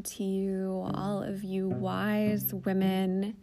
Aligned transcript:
welcome 0.00 0.16
to 0.16 0.24
you, 0.24 0.90
all 0.94 1.20
mm. 1.20 1.28
of 1.28 1.44
you 1.44 1.68
wise 1.68 2.54
women 2.64 3.36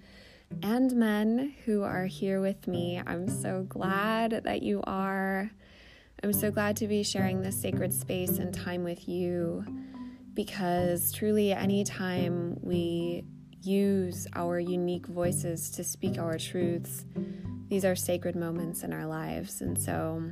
and 0.63 0.91
men 0.93 1.53
who 1.65 1.83
are 1.83 2.05
here 2.07 2.41
with 2.41 2.67
me. 2.67 2.99
I'm 3.05 3.29
so 3.29 3.63
glad 3.69 4.41
that 4.43 4.63
you 4.63 4.81
are. 4.87 5.51
I'm 6.23 6.33
so 6.33 6.49
glad 6.49 6.75
to 6.77 6.87
be 6.87 7.03
sharing 7.03 7.41
this 7.41 7.61
sacred 7.61 7.93
space 7.93 8.39
and 8.39 8.51
time 8.51 8.83
with 8.83 9.07
you 9.07 9.65
because 10.33 11.11
truly, 11.11 11.53
anytime 11.53 12.57
we 12.61 13.23
use 13.61 14.25
our 14.33 14.59
unique 14.59 15.05
voices 15.05 15.69
to 15.71 15.83
speak 15.83 16.17
our 16.17 16.39
truths, 16.39 17.05
these 17.67 17.85
are 17.85 17.95
sacred 17.95 18.35
moments 18.35 18.81
in 18.81 18.93
our 18.93 19.05
lives. 19.05 19.61
And 19.61 19.79
so 19.79 20.23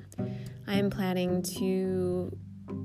I 0.66 0.80
am 0.80 0.90
planning 0.90 1.44
to 1.60 2.36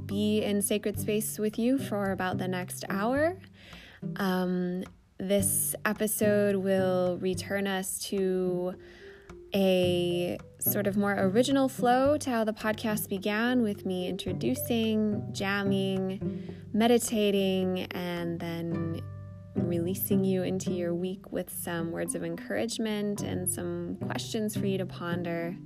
be 0.06 0.42
in 0.42 0.62
sacred 0.62 0.98
space 0.98 1.38
with 1.38 1.58
you 1.58 1.78
for 1.78 2.12
about 2.12 2.38
the 2.38 2.48
next 2.48 2.84
hour. 2.88 3.38
Um, 4.16 4.84
this 5.18 5.74
episode 5.84 6.56
will 6.56 7.18
return 7.18 7.66
us 7.66 7.98
to 8.06 8.74
a 9.54 10.38
sort 10.58 10.86
of 10.86 10.96
more 10.96 11.14
original 11.18 11.68
flow 11.68 12.16
to 12.16 12.30
how 12.30 12.44
the 12.44 12.52
podcast 12.52 13.08
began 13.08 13.62
with 13.62 13.84
me 13.84 14.08
introducing, 14.08 15.28
jamming, 15.32 16.54
meditating, 16.72 17.80
and 17.90 18.38
then 18.38 19.00
releasing 19.54 20.24
you 20.24 20.42
into 20.42 20.72
your 20.72 20.94
week 20.94 21.32
with 21.32 21.50
some 21.50 21.90
words 21.90 22.14
of 22.14 22.24
encouragement 22.24 23.22
and 23.22 23.48
some 23.48 23.96
questions 24.06 24.56
for 24.56 24.66
you 24.66 24.78
to 24.78 24.86
ponder. 24.86 25.56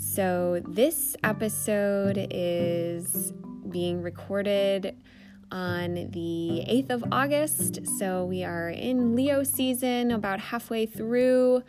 So, 0.00 0.62
this 0.66 1.14
episode 1.22 2.26
is 2.30 3.34
being 3.68 4.00
recorded 4.00 4.96
on 5.52 5.94
the 6.10 6.64
8th 6.66 6.90
of 6.90 7.04
August. 7.12 7.86
So, 7.98 8.24
we 8.24 8.42
are 8.42 8.70
in 8.70 9.14
Leo 9.14 9.42
season, 9.42 10.10
about 10.10 10.40
halfway 10.40 10.86
through. 10.86 11.64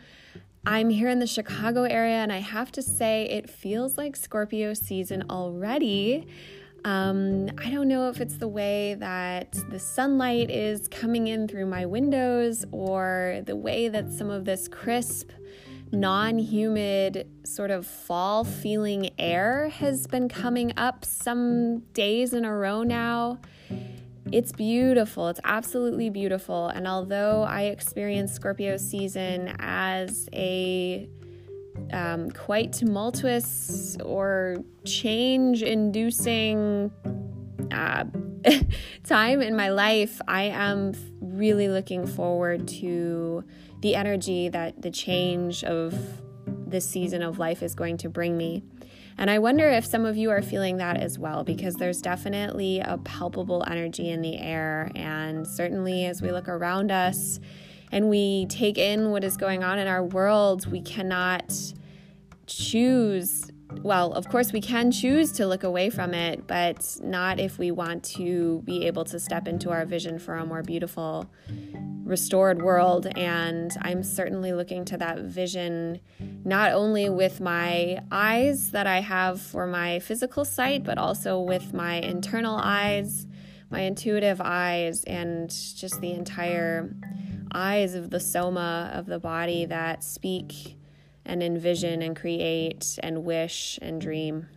I'm 0.64 0.88
here 0.88 1.10
in 1.10 1.18
the 1.18 1.26
Chicago 1.26 1.82
area, 1.82 2.22
and 2.22 2.32
I 2.32 2.38
have 2.38 2.72
to 2.72 2.80
say, 2.80 3.24
it 3.24 3.50
feels 3.50 3.98
like 3.98 4.16
Scorpio 4.16 4.72
season 4.72 5.24
already. 5.28 6.26
Um, 6.86 7.50
I 7.58 7.70
don't 7.70 7.86
know 7.86 8.08
if 8.08 8.18
it's 8.22 8.38
the 8.38 8.48
way 8.48 8.94
that 8.94 9.52
the 9.70 9.78
sunlight 9.78 10.50
is 10.50 10.88
coming 10.88 11.26
in 11.26 11.48
through 11.48 11.66
my 11.66 11.84
windows 11.84 12.64
or 12.72 13.42
the 13.44 13.56
way 13.56 13.88
that 13.88 14.10
some 14.10 14.30
of 14.30 14.46
this 14.46 14.68
crisp, 14.68 15.30
non 15.92 16.38
humid, 16.38 17.28
sort 17.44 17.70
of 17.70 17.86
fall 17.86 18.44
feeling 18.44 19.10
air 19.18 19.68
has 19.68 20.06
been 20.06 20.28
coming 20.28 20.72
up 20.76 21.04
some 21.04 21.80
days 21.92 22.32
in 22.32 22.44
a 22.44 22.56
row 22.56 22.82
now. 22.82 23.38
It's 24.32 24.52
beautiful. 24.52 25.28
It's 25.28 25.40
absolutely 25.44 26.08
beautiful. 26.08 26.68
And 26.68 26.88
although 26.88 27.42
I 27.42 27.64
experience 27.64 28.32
Scorpio 28.32 28.78
season 28.78 29.54
as 29.58 30.28
a 30.32 31.08
um, 31.92 32.30
quite 32.30 32.72
tumultuous 32.72 33.98
or 34.02 34.56
change 34.86 35.62
inducing 35.62 36.90
uh, 37.70 38.04
time 39.04 39.42
in 39.42 39.54
my 39.54 39.68
life, 39.68 40.20
I 40.26 40.44
am 40.44 40.92
really 41.20 41.68
looking 41.68 42.06
forward 42.06 42.68
to 42.68 43.44
the 43.82 43.94
energy 43.94 44.48
that 44.48 44.80
the 44.80 44.90
change 44.90 45.62
of 45.62 45.94
this 46.46 46.88
season 46.88 47.22
of 47.22 47.38
life 47.38 47.62
is 47.62 47.74
going 47.74 47.98
to 47.98 48.08
bring 48.08 48.36
me. 48.36 48.62
And 49.18 49.28
I 49.30 49.38
wonder 49.38 49.68
if 49.68 49.84
some 49.84 50.06
of 50.06 50.16
you 50.16 50.30
are 50.30 50.40
feeling 50.40 50.78
that 50.78 50.96
as 50.96 51.18
well, 51.18 51.44
because 51.44 51.74
there's 51.74 52.00
definitely 52.00 52.80
a 52.80 52.96
palpable 52.98 53.62
energy 53.66 54.08
in 54.08 54.22
the 54.22 54.38
air. 54.38 54.90
And 54.94 55.46
certainly 55.46 56.06
as 56.06 56.22
we 56.22 56.32
look 56.32 56.48
around 56.48 56.90
us, 56.90 57.38
and 57.92 58.08
we 58.08 58.46
take 58.46 58.78
in 58.78 59.10
what 59.10 59.22
is 59.22 59.36
going 59.36 59.62
on 59.62 59.78
in 59.78 59.86
our 59.86 60.02
world, 60.02 60.66
we 60.66 60.80
cannot 60.80 61.52
choose. 62.46 63.51
Well, 63.82 64.12
of 64.12 64.28
course, 64.28 64.52
we 64.52 64.60
can 64.60 64.92
choose 64.92 65.32
to 65.32 65.46
look 65.46 65.64
away 65.64 65.90
from 65.90 66.14
it, 66.14 66.46
but 66.46 66.98
not 67.02 67.40
if 67.40 67.58
we 67.58 67.70
want 67.70 68.04
to 68.04 68.62
be 68.64 68.86
able 68.86 69.04
to 69.06 69.18
step 69.18 69.48
into 69.48 69.70
our 69.70 69.84
vision 69.84 70.18
for 70.18 70.34
a 70.36 70.46
more 70.46 70.62
beautiful, 70.62 71.30
restored 72.04 72.62
world. 72.62 73.06
And 73.16 73.76
I'm 73.80 74.02
certainly 74.02 74.52
looking 74.52 74.84
to 74.86 74.96
that 74.98 75.18
vision 75.20 76.00
not 76.44 76.72
only 76.72 77.08
with 77.08 77.40
my 77.40 78.02
eyes 78.10 78.70
that 78.70 78.86
I 78.86 79.00
have 79.00 79.40
for 79.40 79.66
my 79.66 79.98
physical 79.98 80.44
sight, 80.44 80.84
but 80.84 80.98
also 80.98 81.40
with 81.40 81.72
my 81.72 81.94
internal 81.94 82.56
eyes, 82.56 83.26
my 83.70 83.80
intuitive 83.80 84.40
eyes, 84.40 85.02
and 85.04 85.50
just 85.50 86.00
the 86.00 86.12
entire 86.12 86.94
eyes 87.52 87.94
of 87.94 88.10
the 88.10 88.20
soma 88.20 88.90
of 88.94 89.06
the 89.06 89.18
body 89.18 89.66
that 89.66 90.02
speak 90.04 90.76
and 91.24 91.42
envision 91.42 92.02
and 92.02 92.16
create 92.16 92.98
and 93.02 93.24
wish 93.24 93.78
and 93.82 94.00
dream. 94.00 94.48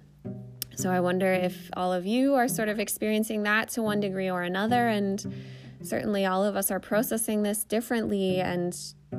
So 0.76 0.92
I 0.92 1.00
wonder 1.00 1.32
if 1.32 1.70
all 1.78 1.94
of 1.94 2.06
you 2.06 2.36
are 2.36 2.48
sort 2.48 2.68
of 2.68 2.80
experiencing 2.80 3.44
that 3.44 3.70
to 3.70 3.82
one 3.82 4.00
degree 4.02 4.30
or 4.30 4.42
another. 4.42 4.88
And 4.88 5.34
certainly 5.82 6.26
all 6.26 6.44
of 6.44 6.56
us 6.56 6.70
are 6.70 6.80
processing 6.80 7.44
this 7.44 7.64
differently 7.64 8.42
and 8.42 8.78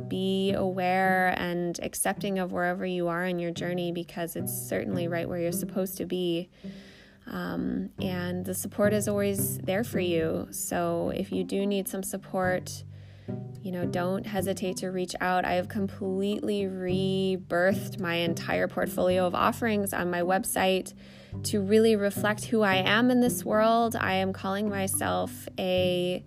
be 0.08 0.52
aware 0.52 1.34
and 1.38 1.78
accepting 1.82 2.38
of 2.38 2.52
wherever 2.52 2.84
you 2.84 3.08
are 3.08 3.24
in 3.24 3.38
your 3.38 3.50
journey 3.50 3.90
because 3.90 4.36
it's 4.36 4.52
certainly 4.52 5.08
right 5.08 5.28
where 5.28 5.38
you're 5.38 5.52
supposed 5.52 5.96
to 5.96 6.04
be. 6.04 6.50
Um, 7.26 7.90
and 8.00 8.44
the 8.44 8.54
support 8.54 8.92
is 8.92 9.08
always 9.08 9.58
there 9.58 9.82
for 9.82 9.98
you. 9.98 10.48
So 10.50 11.10
if 11.14 11.32
you 11.32 11.42
do 11.42 11.66
need 11.66 11.88
some 11.88 12.02
support, 12.02 12.84
you 13.62 13.72
know, 13.72 13.84
don't 13.84 14.26
hesitate 14.26 14.76
to 14.78 14.88
reach 14.88 15.14
out. 15.20 15.44
I 15.44 15.54
have 15.54 15.68
completely 15.68 16.62
rebirthed 16.62 17.98
my 17.98 18.14
entire 18.14 18.68
portfolio 18.68 19.26
of 19.26 19.34
offerings 19.34 19.92
on 19.92 20.10
my 20.10 20.22
website 20.22 20.94
to 21.44 21.60
really 21.60 21.96
reflect 21.96 22.44
who 22.46 22.62
I 22.62 22.76
am 22.76 23.10
in 23.10 23.20
this 23.20 23.44
world. 23.44 23.96
I 23.96 24.14
am 24.14 24.32
calling 24.32 24.68
myself 24.68 25.48
a 25.58 26.24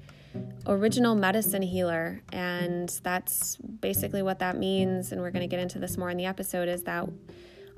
original 0.67 1.15
medicine 1.15 1.61
healer 1.61 2.21
and 2.31 2.89
that's 3.03 3.55
basically 3.55 4.21
what 4.21 4.39
that 4.39 4.57
means 4.57 5.11
and 5.11 5.21
we're 5.21 5.31
going 5.31 5.41
to 5.41 5.47
get 5.47 5.59
into 5.59 5.79
this 5.79 5.97
more 5.97 6.09
in 6.09 6.17
the 6.17 6.25
episode 6.25 6.69
is 6.69 6.83
that 6.83 7.09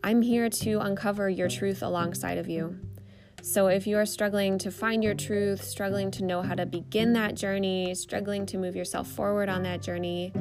I'm 0.04 0.22
here 0.22 0.50
to 0.50 0.80
uncover 0.80 1.30
your 1.30 1.48
truth 1.48 1.84
alongside 1.84 2.38
of 2.38 2.50
you. 2.50 2.80
So, 3.44 3.68
if 3.68 3.88
you 3.88 3.98
are 3.98 4.06
struggling 4.06 4.60
to 4.60 4.72
find 4.72 5.04
your 5.04 5.16
truth, 5.16 5.64
struggling 5.64 6.12
to 6.12 6.24
know 6.24 6.44
how 6.44 6.54
to 6.54 6.66
begin 6.66 7.14
that 7.14 7.36
journey, 7.36 7.96
struggling 7.96 8.46
to 8.48 8.58
move 8.58 8.76
yourself 8.76 9.08
forward 9.08 9.50
on 9.50 9.64
that 9.64 9.82
journey, 9.82 10.32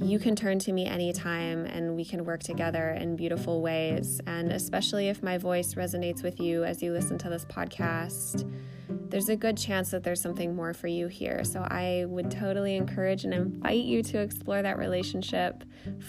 you 0.00 0.20
can 0.20 0.36
turn 0.36 0.60
to 0.60 0.72
me 0.72 0.86
anytime 0.86 1.66
and 1.66 1.96
we 1.96 2.04
can 2.04 2.24
work 2.24 2.42
together 2.42 2.90
in 2.90 3.16
beautiful 3.16 3.62
ways. 3.62 4.20
And 4.26 4.52
especially 4.52 5.08
if 5.08 5.24
my 5.24 5.38
voice 5.38 5.74
resonates 5.74 6.22
with 6.22 6.38
you 6.38 6.62
as 6.62 6.82
you 6.82 6.92
listen 6.92 7.18
to 7.18 7.28
this 7.28 7.44
podcast, 7.44 8.48
there's 8.88 9.28
a 9.28 9.36
good 9.36 9.56
chance 9.56 9.90
that 9.90 10.02
there's 10.02 10.20
something 10.20 10.54
more 10.54 10.72
for 10.74 10.86
you 10.86 11.08
here. 11.08 11.44
So 11.44 11.60
I 11.60 12.04
would 12.08 12.30
totally 12.30 12.76
encourage 12.76 13.24
and 13.24 13.34
invite 13.34 13.84
you 13.84 14.02
to 14.04 14.18
explore 14.18 14.62
that 14.62 14.78
relationship 14.78 15.64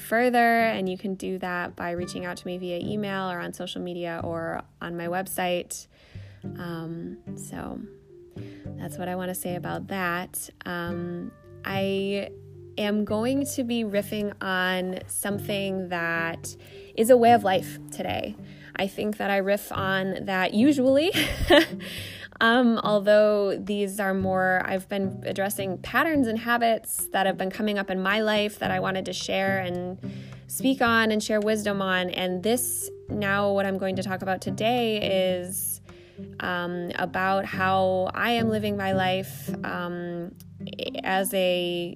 further. 0.07 0.61
And 0.61 0.87
you 0.87 0.97
can 0.97 1.15
do 1.15 1.37
that 1.39 1.75
by 1.75 1.91
reaching 1.91 2.25
out 2.25 2.37
to 2.37 2.47
me 2.47 2.57
via 2.57 2.79
email 2.79 3.29
or 3.29 3.39
on 3.39 3.53
social 3.53 3.81
media 3.81 4.21
or 4.23 4.61
on 4.81 4.97
my 4.97 5.07
website. 5.07 5.87
Um, 6.43 7.17
so 7.35 7.79
that's 8.77 8.97
what 8.97 9.07
I 9.07 9.15
want 9.15 9.29
to 9.29 9.35
say 9.35 9.55
about 9.55 9.87
that. 9.87 10.49
Um, 10.65 11.31
I 11.65 12.29
am 12.77 13.03
going 13.03 13.45
to 13.45 13.63
be 13.63 13.83
riffing 13.83 14.33
on 14.41 14.99
something 15.07 15.89
that 15.89 16.55
is 16.95 17.09
a 17.09 17.17
way 17.17 17.33
of 17.33 17.43
life 17.43 17.77
today. 17.91 18.35
I 18.75 18.87
think 18.87 19.17
that 19.17 19.29
I 19.29 19.37
riff 19.37 19.71
on 19.71 20.25
that 20.25 20.53
usually. 20.53 21.11
Um, 22.41 22.79
although 22.83 23.57
these 23.57 23.99
are 23.99 24.13
more, 24.13 24.61
I've 24.65 24.87
been 24.87 25.23
addressing 25.25 25.77
patterns 25.79 26.27
and 26.27 26.39
habits 26.39 27.07
that 27.11 27.25
have 27.25 27.37
been 27.37 27.49
coming 27.49 27.77
up 27.77 27.89
in 27.89 28.01
my 28.01 28.21
life 28.21 28.59
that 28.59 28.71
I 28.71 28.79
wanted 28.79 29.05
to 29.05 29.13
share 29.13 29.59
and 29.59 29.99
speak 30.47 30.81
on 30.81 31.11
and 31.11 31.21
share 31.21 31.41
wisdom 31.41 31.81
on. 31.81 32.09
And 32.09 32.41
this, 32.41 32.89
now, 33.09 33.51
what 33.51 33.65
I'm 33.65 33.77
going 33.77 33.97
to 33.97 34.03
talk 34.03 34.21
about 34.21 34.41
today 34.41 35.33
is 35.33 35.81
um, 36.39 36.91
about 36.95 37.45
how 37.45 38.09
I 38.13 38.31
am 38.31 38.49
living 38.49 38.77
my 38.77 38.93
life 38.93 39.49
um, 39.63 40.33
as 41.03 41.33
a 41.33 41.95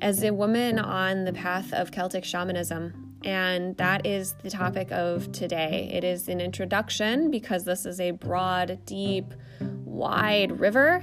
as 0.00 0.22
a 0.22 0.32
woman 0.34 0.78
on 0.78 1.24
the 1.24 1.32
path 1.32 1.72
of 1.72 1.90
Celtic 1.90 2.24
shamanism. 2.24 3.03
And 3.24 3.76
that 3.78 4.06
is 4.06 4.34
the 4.42 4.50
topic 4.50 4.92
of 4.92 5.32
today. 5.32 5.90
It 5.92 6.04
is 6.04 6.28
an 6.28 6.40
introduction 6.40 7.30
because 7.30 7.64
this 7.64 7.86
is 7.86 7.98
a 7.98 8.10
broad, 8.10 8.80
deep, 8.84 9.32
wide 9.60 10.60
river 10.60 11.02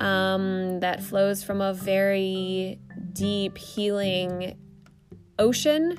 um, 0.00 0.80
that 0.80 1.02
flows 1.02 1.44
from 1.44 1.60
a 1.60 1.72
very 1.72 2.80
deep, 3.12 3.56
healing 3.56 4.58
ocean 5.38 5.98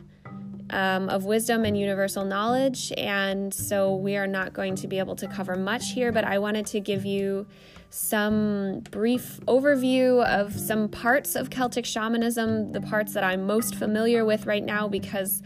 um, 0.72 1.10
of 1.10 1.24
wisdom 1.25 1.63
and 1.63 1.78
universal 1.78 2.25
knowledge. 2.25 2.92
And 2.98 3.54
so 3.54 3.96
we 3.96 4.18
are 4.18 4.28
not 4.28 4.54
going 4.54 4.75
to 4.75 4.88
be 4.88 5.00
able 5.00 5.16
to 5.18 5.28
cover 5.28 5.56
much 5.56 5.94
here, 5.94 6.12
but 6.12 6.25
I 6.25 6.40
wanted 6.40 6.66
to 6.68 6.80
give 6.80 7.06
you 7.06 7.48
some 7.95 8.81
brief 8.92 9.39
overview 9.47 10.21
of 10.25 10.59
some 10.59 10.89
parts 10.89 11.33
of 11.33 11.50
Celtic 11.50 11.86
shamanism, 11.86 12.74
the 12.74 12.81
parts 12.81 13.13
that 13.13 13.24
I'm 13.24 13.47
most 13.47 13.74
familiar 13.75 14.25
with 14.25 14.45
right 14.45 14.63
now, 14.63 14.89
because 14.89 15.42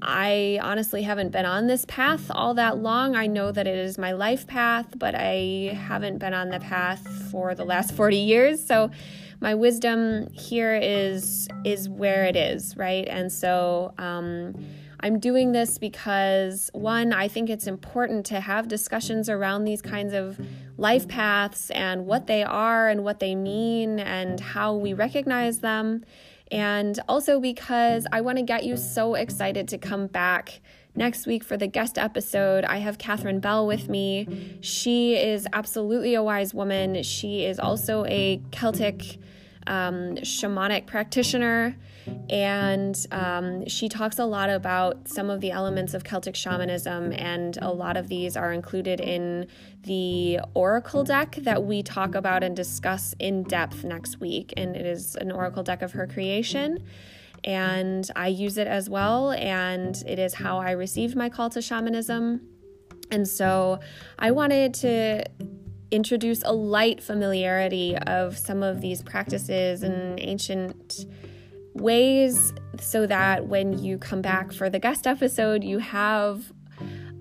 I 0.00 0.60
honestly 0.62 1.02
haven't 1.02 1.32
been 1.32 1.44
on 1.44 1.66
this 1.66 1.84
path 1.86 2.30
all 2.30 2.54
that 2.54 2.78
long. 2.78 3.16
I 3.16 3.26
know 3.26 3.50
that 3.50 3.66
it 3.66 3.76
is 3.76 3.98
my 3.98 4.12
life 4.12 4.46
path, 4.46 4.86
but 4.96 5.16
I 5.16 5.76
haven't 5.76 6.18
been 6.18 6.34
on 6.34 6.50
the 6.50 6.60
path 6.60 7.04
for 7.32 7.56
the 7.56 7.64
last 7.64 7.92
40 7.92 8.16
years. 8.16 8.64
So 8.64 8.92
my 9.40 9.56
wisdom 9.56 10.28
here 10.32 10.78
is 10.80 11.48
is 11.64 11.88
where 11.88 12.24
it 12.24 12.36
is, 12.36 12.76
right? 12.76 13.08
And 13.08 13.32
so 13.32 13.92
um, 13.98 14.54
I'm 15.00 15.20
doing 15.20 15.52
this 15.52 15.78
because 15.78 16.70
one, 16.72 17.12
I 17.12 17.28
think 17.28 17.50
it's 17.50 17.66
important 17.66 18.26
to 18.26 18.40
have 18.40 18.68
discussions 18.68 19.28
around 19.28 19.64
these 19.64 19.80
kinds 19.80 20.12
of 20.12 20.40
life 20.76 21.06
paths 21.06 21.70
and 21.70 22.06
what 22.06 22.26
they 22.26 22.42
are 22.42 22.88
and 22.88 23.04
what 23.04 23.20
they 23.20 23.34
mean 23.34 24.00
and 24.00 24.40
how 24.40 24.74
we 24.74 24.92
recognize 24.92 25.60
them. 25.60 26.04
And 26.50 26.98
also 27.08 27.40
because 27.40 28.06
I 28.10 28.22
want 28.22 28.38
to 28.38 28.44
get 28.44 28.64
you 28.64 28.76
so 28.76 29.14
excited 29.14 29.68
to 29.68 29.78
come 29.78 30.06
back 30.06 30.60
next 30.94 31.26
week 31.26 31.44
for 31.44 31.56
the 31.56 31.66
guest 31.66 31.96
episode. 31.96 32.64
I 32.64 32.78
have 32.78 32.98
Catherine 32.98 33.38
Bell 33.38 33.66
with 33.66 33.88
me. 33.88 34.58
She 34.60 35.14
is 35.14 35.46
absolutely 35.52 36.14
a 36.14 36.22
wise 36.22 36.52
woman. 36.52 37.02
She 37.02 37.44
is 37.44 37.60
also 37.60 38.04
a 38.06 38.40
Celtic 38.50 39.18
um, 39.68 40.16
shamanic 40.16 40.86
practitioner, 40.86 41.76
and 42.30 43.06
um, 43.12 43.66
she 43.66 43.88
talks 43.88 44.18
a 44.18 44.24
lot 44.24 44.50
about 44.50 45.08
some 45.08 45.30
of 45.30 45.40
the 45.40 45.50
elements 45.50 45.94
of 45.94 46.02
Celtic 46.04 46.34
shamanism, 46.34 47.12
and 47.12 47.58
a 47.62 47.70
lot 47.70 47.96
of 47.96 48.08
these 48.08 48.36
are 48.36 48.52
included 48.52 49.00
in 49.00 49.46
the 49.82 50.40
oracle 50.54 51.04
deck 51.04 51.36
that 51.42 51.64
we 51.64 51.82
talk 51.82 52.14
about 52.14 52.42
and 52.42 52.56
discuss 52.56 53.14
in 53.18 53.42
depth 53.44 53.84
next 53.84 54.20
week. 54.20 54.52
And 54.56 54.74
it 54.74 54.86
is 54.86 55.14
an 55.16 55.30
oracle 55.30 55.62
deck 55.62 55.82
of 55.82 55.92
her 55.92 56.06
creation. 56.06 56.84
And 57.44 58.10
I 58.16 58.28
use 58.28 58.58
it 58.58 58.66
as 58.66 58.90
well, 58.90 59.30
and 59.32 60.02
it 60.06 60.18
is 60.18 60.34
how 60.34 60.58
I 60.58 60.72
received 60.72 61.14
my 61.14 61.28
call 61.28 61.50
to 61.50 61.62
shamanism. 61.62 62.40
And 63.10 63.26
so 63.26 63.80
I 64.18 64.32
wanted 64.32 64.74
to 64.74 65.24
introduce 65.90 66.42
a 66.42 66.52
light 66.52 67.02
familiarity 67.02 67.96
of 67.96 68.36
some 68.36 68.62
of 68.62 68.80
these 68.80 69.02
practices 69.02 69.82
and 69.82 70.20
ancient 70.20 71.06
ways 71.74 72.52
so 72.80 73.06
that 73.06 73.46
when 73.46 73.78
you 73.78 73.98
come 73.98 74.20
back 74.20 74.52
for 74.52 74.68
the 74.68 74.78
guest 74.78 75.06
episode, 75.06 75.64
you 75.64 75.78
have 75.78 76.52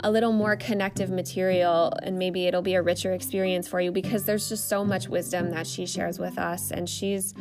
a 0.02 0.12
little 0.12 0.31
more 0.31 0.56
connective 0.56 1.10
material 1.10 1.92
and 2.04 2.19
maybe 2.19 2.46
it'll 2.46 2.62
be 2.62 2.75
a 2.75 2.81
richer 2.81 3.14
experience 3.14 3.68
for 3.68 3.81
you 3.81 3.92
because 3.92 4.25
there's 4.25 4.48
just 4.50 4.69
so 4.69 4.84
much 4.84 5.08
wisdom 5.08 5.50
that 5.52 5.66
she 5.66 5.86
shares 5.86 6.19
with 6.19 6.38
us. 6.38 6.69
And 6.72 6.88
she's 6.88 7.34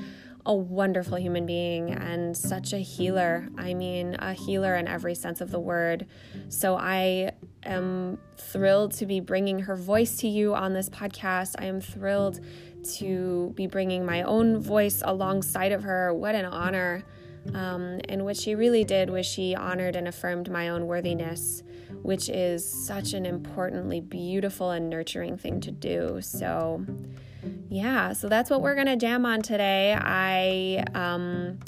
a 0.46 0.54
wonderful 0.54 1.18
human 1.18 1.44
being 1.44 1.90
and 1.90 2.36
such 2.36 2.72
a 2.72 2.78
healer. 2.78 3.48
I 3.58 3.74
mean, 3.74 4.14
a 4.20 4.32
healer 4.32 4.76
in 4.76 4.86
every 4.86 5.14
sense 5.14 5.40
of 5.40 5.50
the 5.50 5.58
word. 5.58 6.06
So 6.48 6.76
I 6.76 7.32
am 7.64 8.18
thrilled 8.36 8.92
to 8.92 9.06
be 9.06 9.18
bringing 9.18 9.58
her 9.60 9.74
voice 9.74 10.18
to 10.18 10.28
you 10.28 10.54
on 10.54 10.72
this 10.72 10.88
podcast. 10.88 11.56
I 11.58 11.64
am 11.64 11.80
thrilled 11.80 12.40
to 12.94 13.52
be 13.56 13.66
bringing 13.66 14.06
my 14.06 14.22
own 14.22 14.58
voice 14.58 15.02
alongside 15.04 15.72
of 15.72 15.82
her. 15.82 16.14
What 16.14 16.36
an 16.36 16.44
honor. 16.44 17.04
Um, 17.52 18.00
and 18.08 18.24
what 18.24 18.36
she 18.36 18.54
really 18.54 18.84
did 18.84 19.10
was 19.10 19.26
she 19.26 19.54
honored 19.54 19.96
and 19.96 20.06
affirmed 20.08 20.50
my 20.50 20.68
own 20.68 20.86
worthiness, 20.86 21.62
which 22.02 22.28
is 22.28 22.64
such 22.68 23.12
an 23.12 23.26
importantly 23.26 24.00
beautiful 24.00 24.70
and 24.70 24.88
nurturing 24.88 25.36
thing 25.36 25.60
to 25.62 25.70
do. 25.72 26.20
So, 26.22 26.84
yeah, 27.68 28.12
so 28.12 28.28
that's 28.28 28.50
what 28.50 28.62
we're 28.62 28.74
gonna 28.74 28.96
jam 28.96 29.26
on 29.26 29.42
today. 29.42 29.96
I 29.98 30.84
um, 30.94 31.58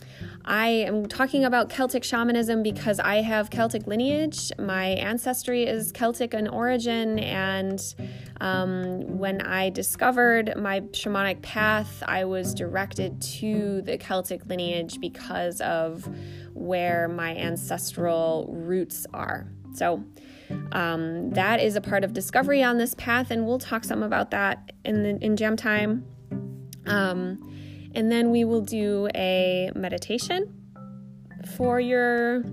I 0.44 0.68
am 0.68 1.06
talking 1.06 1.44
about 1.44 1.68
Celtic 1.68 2.02
shamanism 2.02 2.62
because 2.62 2.98
I 2.98 3.16
have 3.16 3.50
Celtic 3.50 3.86
lineage. 3.86 4.50
My 4.58 4.86
ancestry 4.86 5.64
is 5.64 5.92
Celtic 5.92 6.32
in 6.32 6.48
origin, 6.48 7.18
and 7.18 7.82
um, 8.40 9.18
when 9.18 9.42
I 9.42 9.68
discovered 9.68 10.54
my 10.56 10.80
shamanic 10.80 11.42
path, 11.42 12.02
I 12.06 12.24
was 12.24 12.54
directed 12.54 13.20
to 13.20 13.82
the 13.82 13.98
Celtic 13.98 14.46
lineage 14.46 15.00
because 15.00 15.60
of 15.60 16.08
where 16.54 17.08
my 17.08 17.36
ancestral 17.36 18.48
roots 18.50 19.06
are. 19.12 19.52
So, 19.74 20.02
um, 20.72 21.30
that 21.30 21.60
is 21.60 21.76
a 21.76 21.80
part 21.80 22.04
of 22.04 22.12
discovery 22.12 22.62
on 22.62 22.78
this 22.78 22.94
path, 22.94 23.30
and 23.30 23.46
we'll 23.46 23.58
talk 23.58 23.84
some 23.84 24.02
about 24.02 24.30
that 24.30 24.72
in 24.84 25.02
the, 25.02 25.24
in 25.24 25.36
jam 25.36 25.56
time. 25.56 26.04
Um, 26.86 27.90
and 27.94 28.10
then 28.10 28.30
we 28.30 28.44
will 28.44 28.60
do 28.60 29.08
a 29.14 29.70
meditation 29.74 30.54
for 31.56 31.80
your 31.80 32.44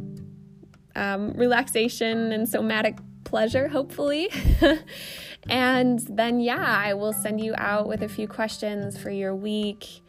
um, 0.95 1.33
relaxation 1.33 2.31
and 2.31 2.47
somatic 2.47 2.97
pleasure, 3.23 3.67
hopefully. 3.67 4.29
and 5.49 5.99
then, 5.99 6.39
yeah, 6.39 6.81
I 6.83 6.93
will 6.93 7.13
send 7.13 7.41
you 7.41 7.53
out 7.57 7.87
with 7.87 8.01
a 8.01 8.07
few 8.07 8.27
questions 8.27 8.97
for 8.97 9.09
your 9.09 9.35
week. 9.35 10.01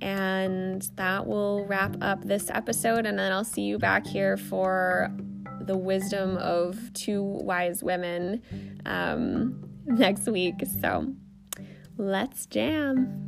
And 0.00 0.80
that 0.96 1.26
will 1.26 1.66
wrap 1.66 1.96
up 2.00 2.24
this 2.24 2.50
episode. 2.50 3.04
And 3.04 3.18
then 3.18 3.32
I'll 3.32 3.44
see 3.44 3.62
you 3.62 3.78
back 3.78 4.06
here 4.06 4.38
for 4.38 5.12
the 5.60 5.76
wisdom 5.76 6.36
of 6.38 6.92
two 6.94 7.22
wise 7.22 7.82
women 7.82 8.42
um, 8.86 9.62
next 9.84 10.26
week. 10.26 10.62
So 10.80 11.14
let's 11.96 12.46
jam. 12.46 13.26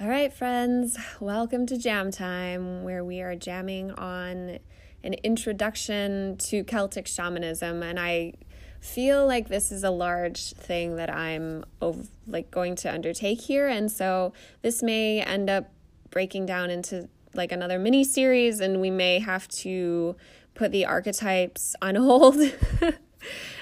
All 0.00 0.10
right, 0.10 0.32
friends, 0.32 0.98
welcome 1.20 1.64
to 1.66 1.78
Jam 1.78 2.10
Time, 2.10 2.82
where 2.82 3.02
we 3.02 3.22
are 3.22 3.34
jamming 3.36 3.90
on 3.92 4.58
an 5.04 5.14
introduction 5.22 6.36
to 6.38 6.64
Celtic 6.64 7.06
shamanism, 7.06 7.82
and 7.82 8.00
I 8.00 8.32
feel 8.80 9.26
like 9.26 9.48
this 9.48 9.70
is 9.70 9.84
a 9.84 9.90
large 9.90 10.52
thing 10.54 10.96
that 10.96 11.14
I'm 11.14 11.64
like 12.26 12.50
going 12.50 12.74
to 12.76 12.92
undertake 12.92 13.40
here, 13.40 13.68
and 13.68 13.92
so 13.92 14.32
this 14.62 14.82
may 14.82 15.20
end 15.20 15.48
up 15.48 15.70
breaking 16.10 16.46
down 16.46 16.70
into 16.70 17.08
like 17.34 17.52
another 17.52 17.78
mini 17.78 18.02
series, 18.02 18.58
and 18.60 18.80
we 18.80 18.90
may 18.90 19.20
have 19.20 19.46
to 19.48 20.16
put 20.54 20.72
the 20.72 20.86
archetypes 20.86 21.76
on 21.82 21.94
hold 21.94 22.36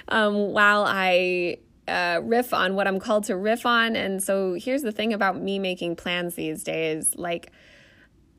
um, 0.08 0.52
while 0.52 0.84
I 0.86 1.58
uh, 1.88 2.20
riff 2.22 2.54
on 2.54 2.74
what 2.74 2.86
I'm 2.86 3.00
called 3.00 3.24
to 3.24 3.36
riff 3.36 3.66
on. 3.66 3.96
And 3.96 4.22
so 4.22 4.54
here's 4.54 4.82
the 4.82 4.92
thing 4.92 5.12
about 5.12 5.40
me 5.40 5.58
making 5.58 5.96
plans 5.96 6.34
these 6.34 6.62
days 6.62 7.14
like, 7.16 7.50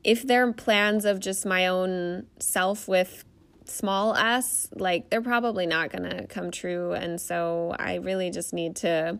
if 0.03 0.25
they're 0.25 0.51
plans 0.53 1.05
of 1.05 1.19
just 1.19 1.45
my 1.45 1.67
own 1.67 2.27
self 2.39 2.87
with 2.87 3.23
small 3.65 4.15
s, 4.15 4.67
like 4.75 5.09
they're 5.09 5.21
probably 5.21 5.65
not 5.65 5.91
going 5.91 6.09
to 6.09 6.27
come 6.27 6.51
true. 6.51 6.91
And 6.91 7.19
so 7.19 7.75
I 7.79 7.95
really 7.95 8.29
just 8.29 8.53
need 8.53 8.75
to 8.77 9.19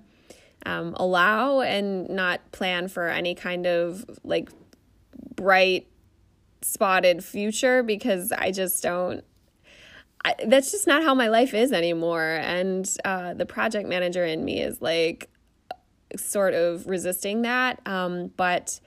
um, 0.65 0.93
allow 0.97 1.61
and 1.61 2.09
not 2.09 2.51
plan 2.51 2.87
for 2.87 3.07
any 3.07 3.35
kind 3.35 3.65
of 3.65 4.05
like 4.23 4.49
bright 5.35 5.87
spotted 6.61 7.23
future 7.23 7.83
because 7.83 8.31
I 8.31 8.51
just 8.51 8.81
don't. 8.83 9.23
I, 10.25 10.35
that's 10.47 10.71
just 10.71 10.87
not 10.87 11.03
how 11.03 11.13
my 11.13 11.27
life 11.27 11.53
is 11.53 11.73
anymore. 11.73 12.39
And 12.41 12.89
uh, 13.03 13.33
the 13.33 13.45
project 13.45 13.89
manager 13.89 14.23
in 14.23 14.45
me 14.45 14.61
is 14.61 14.81
like 14.81 15.29
sort 16.15 16.53
of 16.53 16.87
resisting 16.87 17.41
that. 17.41 17.81
Um, 17.85 18.31
but 18.37 18.79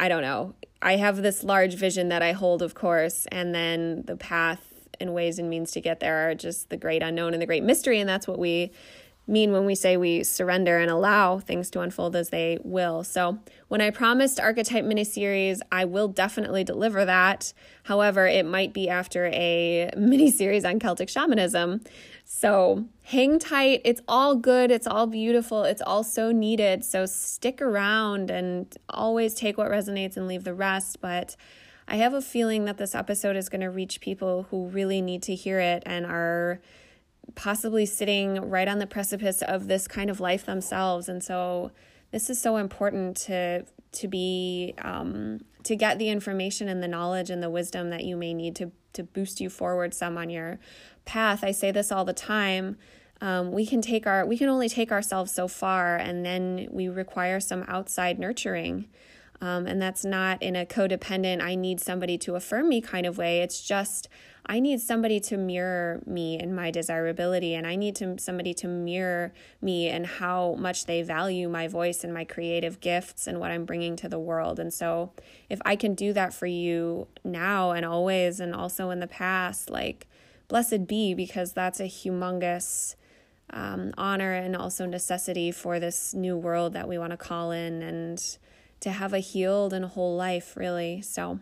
I 0.00 0.08
don't 0.08 0.22
know. 0.22 0.54
I 0.80 0.96
have 0.96 1.20
this 1.20 1.44
large 1.44 1.74
vision 1.74 2.08
that 2.08 2.22
I 2.22 2.32
hold, 2.32 2.62
of 2.62 2.74
course, 2.74 3.26
and 3.30 3.54
then 3.54 4.02
the 4.06 4.16
path 4.16 4.66
and 4.98 5.12
ways 5.12 5.38
and 5.38 5.50
means 5.50 5.72
to 5.72 5.80
get 5.82 6.00
there 6.00 6.30
are 6.30 6.34
just 6.34 6.70
the 6.70 6.78
great 6.78 7.02
unknown 7.02 7.34
and 7.34 7.42
the 7.42 7.46
great 7.46 7.62
mystery. 7.62 8.00
And 8.00 8.08
that's 8.08 8.26
what 8.26 8.38
we 8.38 8.72
mean 9.30 9.52
when 9.52 9.64
we 9.64 9.74
say 9.74 9.96
we 9.96 10.24
surrender 10.24 10.78
and 10.78 10.90
allow 10.90 11.38
things 11.38 11.70
to 11.70 11.80
unfold 11.80 12.16
as 12.16 12.30
they 12.30 12.58
will. 12.62 13.04
So, 13.04 13.38
when 13.68 13.80
I 13.80 13.90
promised 13.90 14.40
Archetype 14.40 14.84
miniseries, 14.84 15.60
I 15.70 15.84
will 15.84 16.08
definitely 16.08 16.64
deliver 16.64 17.04
that. 17.04 17.52
However, 17.84 18.26
it 18.26 18.44
might 18.44 18.72
be 18.72 18.88
after 18.88 19.26
a 19.26 19.90
miniseries 19.96 20.68
on 20.68 20.80
Celtic 20.80 21.08
shamanism. 21.08 21.82
So, 22.24 22.86
hang 23.02 23.38
tight. 23.38 23.80
It's 23.84 24.02
all 24.08 24.34
good. 24.34 24.70
It's 24.70 24.86
all 24.86 25.06
beautiful. 25.06 25.64
It's 25.64 25.82
all 25.82 26.02
so 26.04 26.32
needed. 26.32 26.84
So, 26.84 27.06
stick 27.06 27.62
around 27.62 28.30
and 28.30 28.76
always 28.88 29.34
take 29.34 29.56
what 29.56 29.70
resonates 29.70 30.16
and 30.16 30.26
leave 30.26 30.44
the 30.44 30.54
rest. 30.54 31.00
But 31.00 31.36
I 31.86 31.96
have 31.96 32.14
a 32.14 32.22
feeling 32.22 32.66
that 32.66 32.78
this 32.78 32.94
episode 32.94 33.36
is 33.36 33.48
going 33.48 33.62
to 33.62 33.70
reach 33.70 34.00
people 34.00 34.46
who 34.50 34.68
really 34.68 35.02
need 35.02 35.22
to 35.24 35.34
hear 35.34 35.58
it 35.58 35.82
and 35.86 36.06
are 36.06 36.60
possibly 37.34 37.86
sitting 37.86 38.50
right 38.50 38.68
on 38.68 38.78
the 38.78 38.86
precipice 38.86 39.42
of 39.42 39.68
this 39.68 39.86
kind 39.88 40.10
of 40.10 40.20
life 40.20 40.46
themselves. 40.46 41.08
And 41.08 41.22
so 41.22 41.70
this 42.10 42.30
is 42.30 42.40
so 42.40 42.56
important 42.56 43.16
to 43.18 43.64
to 43.92 44.08
be 44.08 44.74
um, 44.82 45.40
to 45.64 45.76
get 45.76 45.98
the 45.98 46.08
information 46.08 46.68
and 46.68 46.82
the 46.82 46.88
knowledge 46.88 47.30
and 47.30 47.42
the 47.42 47.50
wisdom 47.50 47.90
that 47.90 48.04
you 48.04 48.16
may 48.16 48.34
need 48.34 48.56
to 48.56 48.70
to 48.92 49.04
boost 49.04 49.40
you 49.40 49.48
forward 49.48 49.94
some 49.94 50.18
on 50.18 50.30
your 50.30 50.58
path. 51.04 51.44
I 51.44 51.52
say 51.52 51.70
this 51.70 51.92
all 51.92 52.04
the 52.04 52.12
time. 52.12 52.76
Um, 53.20 53.52
we 53.52 53.66
can 53.66 53.82
take 53.82 54.06
our 54.06 54.24
we 54.24 54.38
can 54.38 54.48
only 54.48 54.68
take 54.68 54.90
ourselves 54.90 55.32
so 55.32 55.46
far, 55.46 55.96
and 55.96 56.24
then 56.24 56.68
we 56.70 56.88
require 56.88 57.40
some 57.40 57.64
outside 57.68 58.18
nurturing. 58.18 58.88
Um, 59.42 59.66
and 59.66 59.80
that's 59.80 60.04
not 60.04 60.42
in 60.42 60.54
a 60.54 60.66
codependent, 60.66 61.40
I 61.40 61.54
need 61.54 61.80
somebody 61.80 62.18
to 62.18 62.34
affirm 62.34 62.68
me 62.68 62.82
kind 62.82 63.06
of 63.06 63.16
way. 63.16 63.40
It's 63.40 63.62
just, 63.62 64.06
I 64.44 64.60
need 64.60 64.80
somebody 64.80 65.18
to 65.20 65.38
mirror 65.38 66.02
me 66.06 66.38
in 66.38 66.54
my 66.54 66.70
desirability, 66.70 67.54
and 67.54 67.66
I 67.66 67.74
need 67.74 67.96
to, 67.96 68.18
somebody 68.18 68.52
to 68.54 68.68
mirror 68.68 69.32
me 69.62 69.88
and 69.88 70.06
how 70.06 70.56
much 70.58 70.84
they 70.84 71.00
value 71.00 71.48
my 71.48 71.68
voice 71.68 72.04
and 72.04 72.12
my 72.12 72.24
creative 72.24 72.80
gifts 72.80 73.26
and 73.26 73.40
what 73.40 73.50
I'm 73.50 73.64
bringing 73.64 73.96
to 73.96 74.10
the 74.10 74.18
world. 74.18 74.58
And 74.58 74.74
so, 74.74 75.12
if 75.48 75.58
I 75.64 75.74
can 75.74 75.94
do 75.94 76.12
that 76.12 76.34
for 76.34 76.46
you 76.46 77.08
now 77.24 77.70
and 77.70 77.86
always, 77.86 78.40
and 78.40 78.54
also 78.54 78.90
in 78.90 79.00
the 79.00 79.06
past, 79.06 79.70
like, 79.70 80.06
blessed 80.48 80.86
be, 80.86 81.14
because 81.14 81.54
that's 81.54 81.80
a 81.80 81.84
humongous 81.84 82.94
um, 83.50 83.94
honor 83.96 84.34
and 84.34 84.54
also 84.54 84.84
necessity 84.84 85.50
for 85.50 85.80
this 85.80 86.12
new 86.12 86.36
world 86.36 86.74
that 86.74 86.88
we 86.88 86.98
want 86.98 87.12
to 87.12 87.16
call 87.16 87.52
in. 87.52 87.82
And 87.82 88.38
to 88.80 88.90
have 88.90 89.12
a 89.12 89.18
healed 89.18 89.72
and 89.72 89.84
a 89.84 89.88
whole 89.88 90.16
life, 90.16 90.56
really. 90.56 91.02
So, 91.02 91.40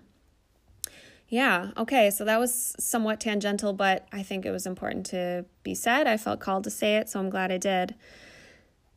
yeah, 1.28 1.70
okay, 1.76 2.10
so 2.10 2.24
that 2.24 2.40
was 2.40 2.74
somewhat 2.78 3.20
tangential, 3.20 3.72
but 3.72 4.06
I 4.12 4.22
think 4.22 4.44
it 4.44 4.50
was 4.50 4.66
important 4.66 5.06
to 5.06 5.44
be 5.62 5.74
said. 5.74 6.06
I 6.06 6.16
felt 6.16 6.40
called 6.40 6.64
to 6.64 6.70
say 6.70 6.96
it, 6.96 7.08
so 7.08 7.20
I'm 7.20 7.30
glad 7.30 7.52
I 7.52 7.58
did. 7.58 7.94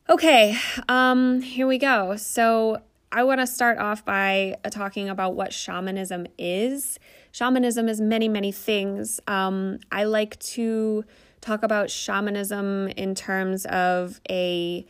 Okay, 0.08 0.58
um, 0.88 1.40
here 1.40 1.66
we 1.66 1.78
go. 1.78 2.16
So, 2.16 2.82
I 3.14 3.24
want 3.24 3.40
to 3.40 3.46
start 3.46 3.76
off 3.76 4.06
by 4.06 4.56
uh, 4.64 4.70
talking 4.70 5.10
about 5.10 5.34
what 5.34 5.52
shamanism 5.52 6.26
is. 6.38 6.98
Shamanism 7.30 7.86
is 7.86 8.00
many, 8.00 8.26
many 8.26 8.52
things. 8.52 9.20
Um, 9.26 9.80
I 9.92 10.04
like 10.04 10.38
to 10.40 11.04
talk 11.42 11.62
about 11.62 11.90
shamanism 11.90 12.88
in 12.88 13.14
terms 13.14 13.66
of 13.66 14.18
a 14.30 14.86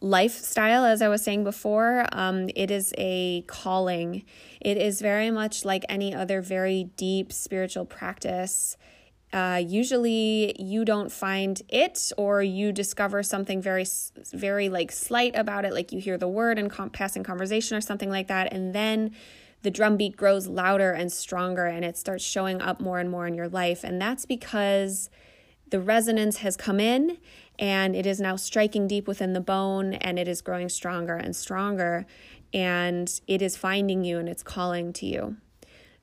lifestyle, 0.00 0.84
as 0.84 1.02
I 1.02 1.08
was 1.08 1.22
saying 1.22 1.44
before. 1.44 2.06
Um, 2.12 2.48
it 2.56 2.70
is 2.70 2.94
a 2.96 3.42
calling. 3.42 4.24
It 4.60 4.76
is 4.76 5.00
very 5.00 5.30
much 5.30 5.64
like 5.64 5.84
any 5.88 6.14
other 6.14 6.40
very 6.40 6.84
deep 6.96 7.32
spiritual 7.32 7.84
practice. 7.84 8.76
Uh, 9.32 9.62
usually 9.64 10.56
you 10.60 10.84
don't 10.84 11.12
find 11.12 11.62
it 11.68 12.10
or 12.16 12.42
you 12.42 12.72
discover 12.72 13.22
something 13.22 13.62
very 13.62 13.86
very 14.32 14.68
like 14.68 14.90
slight 14.90 15.36
about 15.36 15.64
it 15.64 15.72
like 15.72 15.92
you 15.92 16.00
hear 16.00 16.18
the 16.18 16.26
word 16.26 16.58
and 16.58 16.68
com- 16.68 16.90
passing 16.90 17.22
conversation 17.22 17.76
or 17.76 17.80
something 17.80 18.10
like 18.10 18.26
that 18.26 18.52
and 18.52 18.74
then 18.74 19.14
the 19.62 19.70
drumbeat 19.70 20.16
grows 20.16 20.48
louder 20.48 20.90
and 20.90 21.12
stronger 21.12 21.66
and 21.66 21.84
it 21.84 21.96
starts 21.96 22.24
showing 22.24 22.60
up 22.60 22.80
more 22.80 22.98
and 22.98 23.08
more 23.08 23.24
in 23.24 23.34
your 23.34 23.48
life 23.48 23.84
and 23.84 24.02
that's 24.02 24.26
because 24.26 25.08
the 25.70 25.80
resonance 25.80 26.38
has 26.38 26.56
come 26.56 26.80
in 26.80 27.18
and 27.58 27.94
it 27.94 28.06
is 28.06 28.20
now 28.20 28.36
striking 28.36 28.86
deep 28.86 29.06
within 29.06 29.32
the 29.32 29.40
bone 29.40 29.94
and 29.94 30.18
it 30.18 30.28
is 30.28 30.40
growing 30.40 30.68
stronger 30.68 31.14
and 31.14 31.34
stronger 31.34 32.06
and 32.52 33.20
it 33.26 33.40
is 33.40 33.56
finding 33.56 34.04
you 34.04 34.18
and 34.18 34.28
it's 34.28 34.42
calling 34.42 34.92
to 34.92 35.06
you. 35.06 35.36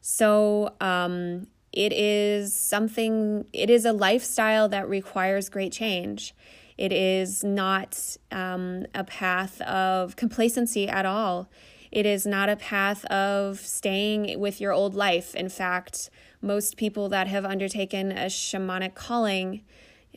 So 0.01 0.73
um, 0.79 1.47
it 1.73 1.91
is 1.91 2.55
something 2.55 3.45
it 3.51 3.69
is 3.69 3.85
a 3.85 3.93
lifestyle 3.93 4.69
that 4.69 4.87
requires 4.87 5.49
great 5.49 5.73
change. 5.73 6.33
It 6.77 6.93
is 6.93 7.43
not 7.43 8.17
um, 8.31 8.85
a 8.93 9.03
path 9.03 9.59
of 9.61 10.15
complacency 10.15 10.87
at 10.87 11.05
all. 11.05 11.49
It 11.91 12.05
is 12.05 12.25
not 12.25 12.49
a 12.49 12.55
path 12.55 13.03
of 13.05 13.59
staying 13.59 14.39
with 14.39 14.61
your 14.61 14.71
old 14.71 14.93
life. 14.93 15.35
In 15.35 15.49
fact 15.49 16.09
most 16.41 16.77
people 16.77 17.09
that 17.09 17.27
have 17.27 17.45
undertaken 17.45 18.11
a 18.11 18.25
shamanic 18.25 18.95
calling 18.95 19.61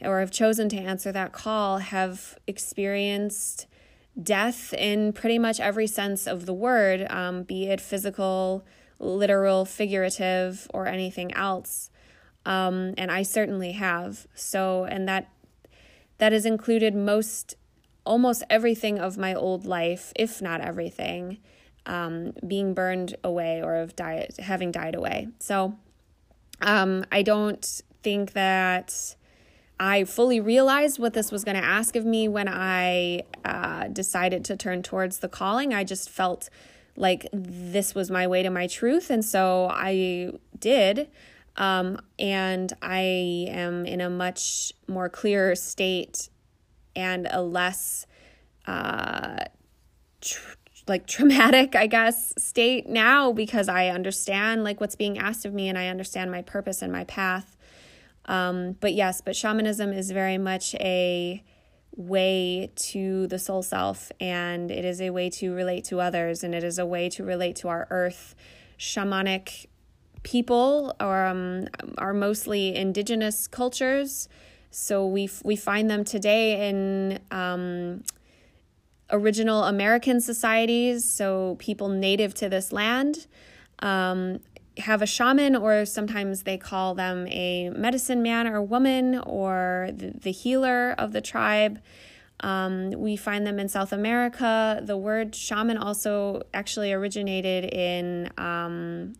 or 0.02 0.20
have 0.20 0.30
chosen 0.30 0.68
to 0.68 0.76
answer 0.76 1.12
that 1.12 1.32
call 1.32 1.78
have 1.78 2.38
experienced 2.46 3.66
death 4.20 4.72
in 4.74 5.12
pretty 5.12 5.38
much 5.38 5.60
every 5.60 5.86
sense 5.86 6.26
of 6.26 6.46
the 6.46 6.54
word, 6.54 7.06
um, 7.10 7.42
be 7.42 7.66
it 7.66 7.80
physical, 7.80 8.64
literal, 8.98 9.64
figurative, 9.64 10.68
or 10.74 10.86
anything 10.86 11.32
else. 11.34 11.90
Um, 12.44 12.94
and 12.96 13.10
I 13.10 13.22
certainly 13.22 13.72
have. 13.72 14.26
So, 14.34 14.84
and 14.84 15.08
that 15.08 15.30
that 16.18 16.32
has 16.32 16.44
included 16.44 16.94
most, 16.94 17.54
almost 18.04 18.42
everything 18.50 18.98
of 18.98 19.16
my 19.16 19.34
old 19.34 19.64
life, 19.64 20.12
if 20.16 20.42
not 20.42 20.60
everything, 20.60 21.38
um, 21.86 22.34
being 22.46 22.74
burned 22.74 23.16
away 23.24 23.62
or 23.62 23.76
of 23.76 23.96
died, 23.96 24.34
having 24.38 24.70
died 24.70 24.94
away. 24.94 25.28
So, 25.38 25.78
um, 26.60 27.04
I 27.10 27.22
don't 27.22 27.82
think 28.02 28.32
that 28.32 29.16
I 29.78 30.04
fully 30.04 30.40
realized 30.40 30.98
what 30.98 31.14
this 31.14 31.32
was 31.32 31.42
going 31.42 31.56
to 31.56 31.64
ask 31.64 31.96
of 31.96 32.04
me 32.04 32.28
when 32.28 32.48
I 32.48 33.22
uh, 33.44 33.88
decided 33.88 34.44
to 34.46 34.56
turn 34.56 34.82
towards 34.82 35.18
the 35.18 35.28
calling. 35.28 35.72
I 35.72 35.84
just 35.84 36.10
felt 36.10 36.50
like 36.96 37.26
this 37.32 37.94
was 37.94 38.10
my 38.10 38.26
way 38.26 38.42
to 38.42 38.50
my 38.50 38.66
truth. 38.66 39.10
And 39.10 39.24
so 39.24 39.68
I 39.72 40.32
did. 40.58 41.08
Um, 41.56 42.00
and 42.18 42.72
I 42.82 43.46
am 43.48 43.86
in 43.86 44.00
a 44.00 44.10
much 44.10 44.72
more 44.86 45.08
clear 45.08 45.54
state 45.54 46.28
and 46.94 47.26
a 47.30 47.42
less 47.42 48.06
uh, 48.66 49.44
tr- 50.20 50.56
like 50.90 51.06
traumatic, 51.16 51.74
I 51.74 51.86
guess, 51.86 52.34
state 52.36 52.86
now 52.86 53.32
because 53.32 53.68
I 53.70 53.88
understand 53.88 54.64
like 54.64 54.80
what's 54.80 54.96
being 54.96 55.16
asked 55.18 55.46
of 55.46 55.54
me 55.54 55.68
and 55.70 55.78
I 55.78 55.86
understand 55.86 56.30
my 56.30 56.42
purpose 56.42 56.82
and 56.82 56.92
my 56.92 57.04
path. 57.04 57.56
Um, 58.26 58.76
but 58.80 58.92
yes, 58.92 59.22
but 59.22 59.34
shamanism 59.34 59.92
is 59.92 60.10
very 60.10 60.36
much 60.36 60.74
a 60.74 61.42
way 61.96 62.70
to 62.76 63.26
the 63.26 63.38
soul 63.38 63.62
self, 63.62 64.12
and 64.20 64.70
it 64.70 64.84
is 64.84 65.00
a 65.00 65.10
way 65.10 65.30
to 65.30 65.52
relate 65.52 65.84
to 65.84 66.00
others, 66.00 66.44
and 66.44 66.54
it 66.54 66.62
is 66.62 66.78
a 66.78 66.86
way 66.86 67.08
to 67.10 67.24
relate 67.24 67.56
to 67.56 67.68
our 67.68 67.86
earth. 67.90 68.34
Shamanic 68.78 69.66
people 70.22 70.94
are, 71.00 71.26
um, 71.26 71.66
are 71.98 72.14
mostly 72.14 72.74
indigenous 72.76 73.48
cultures, 73.48 74.28
so 74.70 75.04
we 75.06 75.28
we 75.42 75.56
find 75.56 75.90
them 75.90 76.04
today 76.04 76.68
in 76.68 77.18
um, 77.32 78.04
original 79.12 79.64
American 79.64 80.20
societies, 80.20 81.04
so 81.04 81.56
people 81.58 81.88
native 81.88 82.34
to 82.34 82.48
this 82.48 82.72
land. 82.72 83.26
Um, 83.80 84.40
have 84.78 85.02
a 85.02 85.06
shaman, 85.06 85.56
or 85.56 85.84
sometimes 85.84 86.44
they 86.44 86.56
call 86.56 86.94
them 86.94 87.26
a 87.28 87.70
medicine 87.70 88.22
man 88.22 88.46
or 88.46 88.62
woman, 88.62 89.18
or 89.18 89.90
the, 89.92 90.12
the 90.12 90.32
healer 90.32 90.94
of 90.98 91.12
the 91.12 91.20
tribe. 91.20 91.80
Um, 92.40 92.92
we 92.92 93.16
find 93.16 93.46
them 93.46 93.58
in 93.58 93.68
South 93.68 93.92
America. 93.92 94.80
The 94.82 94.96
word 94.96 95.34
shaman 95.34 95.76
also 95.76 96.42
actually 96.54 96.92
originated 96.92 97.64
in 97.64 98.30
um, 98.38 99.14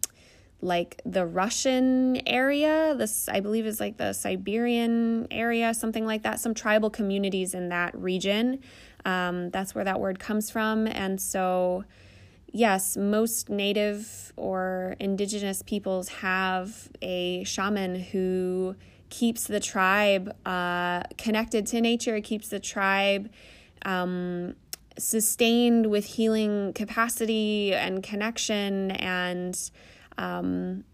like 0.62 1.00
the 1.04 1.26
Russian 1.26 2.26
area. 2.28 2.94
This, 2.96 3.28
I 3.28 3.40
believe, 3.40 3.66
is 3.66 3.80
like 3.80 3.96
the 3.96 4.12
Siberian 4.12 5.26
area, 5.30 5.72
something 5.74 6.04
like 6.04 6.22
that. 6.22 6.40
Some 6.40 6.54
tribal 6.54 6.90
communities 6.90 7.54
in 7.54 7.68
that 7.70 7.94
region. 7.94 8.60
Um, 9.04 9.50
that's 9.50 9.74
where 9.74 9.84
that 9.84 10.00
word 10.00 10.18
comes 10.18 10.50
from. 10.50 10.86
And 10.86 11.20
so, 11.20 11.84
yes, 12.52 12.96
most 12.96 13.48
native 13.48 14.32
or 14.36 14.96
indigenous 15.00 15.62
peoples 15.62 16.08
have 16.08 16.88
a 17.00 17.44
shaman 17.44 17.98
who 17.98 18.76
keeps 19.08 19.44
the 19.44 19.60
tribe 19.60 20.34
uh, 20.46 21.02
connected 21.18 21.66
to 21.66 21.80
nature, 21.80 22.20
keeps 22.20 22.48
the 22.48 22.60
tribe 22.60 23.30
um, 23.84 24.54
sustained 24.98 25.86
with 25.86 26.04
healing 26.04 26.72
capacity 26.74 27.74
and 27.74 28.02
connection. 28.02 28.90
And 28.92 29.58
um, 30.20 30.84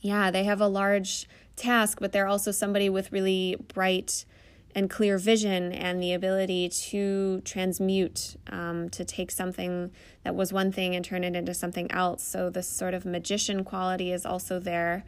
yeah, 0.00 0.30
they 0.30 0.44
have 0.44 0.60
a 0.60 0.68
large 0.68 1.26
task, 1.56 1.98
but 2.00 2.12
they're 2.12 2.26
also 2.26 2.50
somebody 2.50 2.90
with 2.90 3.10
really 3.10 3.56
bright 3.72 4.26
and 4.74 4.90
clear 4.90 5.16
vision 5.16 5.72
and 5.72 6.02
the 6.02 6.12
ability 6.12 6.68
to 6.68 7.40
transmute, 7.44 8.36
um, 8.50 8.90
to 8.90 9.04
take 9.04 9.30
something 9.30 9.90
that 10.24 10.34
was 10.34 10.52
one 10.52 10.70
thing 10.70 10.94
and 10.94 11.04
turn 11.04 11.24
it 11.24 11.34
into 11.34 11.54
something 11.54 11.90
else. 11.90 12.22
So, 12.22 12.50
this 12.50 12.68
sort 12.68 12.92
of 12.92 13.06
magician 13.06 13.64
quality 13.64 14.12
is 14.12 14.26
also 14.26 14.58
there. 14.58 15.04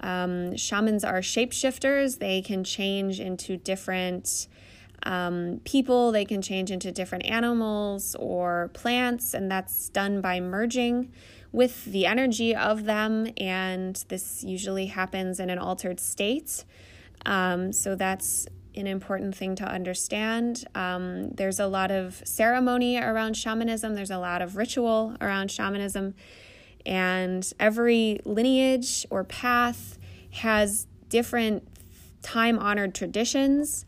Um, 0.00 0.56
shamans 0.56 1.04
are 1.04 1.20
shapeshifters, 1.20 2.20
they 2.20 2.40
can 2.40 2.64
change 2.64 3.20
into 3.20 3.56
different 3.56 4.46
um, 5.02 5.60
people, 5.64 6.12
they 6.12 6.24
can 6.24 6.40
change 6.40 6.70
into 6.70 6.92
different 6.92 7.26
animals 7.26 8.16
or 8.18 8.70
plants, 8.72 9.34
and 9.34 9.50
that's 9.50 9.88
done 9.88 10.20
by 10.20 10.40
merging 10.40 11.12
with 11.52 11.84
the 11.86 12.06
energy 12.06 12.54
of 12.54 12.84
them. 12.84 13.32
And 13.38 14.02
this 14.08 14.44
usually 14.44 14.86
happens 14.86 15.40
in 15.40 15.50
an 15.50 15.58
altered 15.58 16.00
state. 16.00 16.64
Um, 17.24 17.72
so 17.72 17.94
that's 17.94 18.46
an 18.74 18.86
important 18.86 19.36
thing 19.36 19.56
to 19.56 19.64
understand. 19.64 20.64
Um, 20.74 21.30
there's 21.30 21.58
a 21.58 21.66
lot 21.66 21.90
of 21.90 22.22
ceremony 22.24 22.96
around 22.96 23.36
shamanism, 23.36 23.94
there's 23.94 24.10
a 24.10 24.18
lot 24.18 24.40
of 24.40 24.56
ritual 24.56 25.16
around 25.20 25.50
shamanism, 25.50 26.14
and 26.86 27.50
every 27.58 28.20
lineage 28.24 29.04
or 29.10 29.24
path 29.24 29.98
has 30.30 30.86
different 31.08 31.66
time 32.22 32.58
honored 32.58 32.94
traditions, 32.94 33.84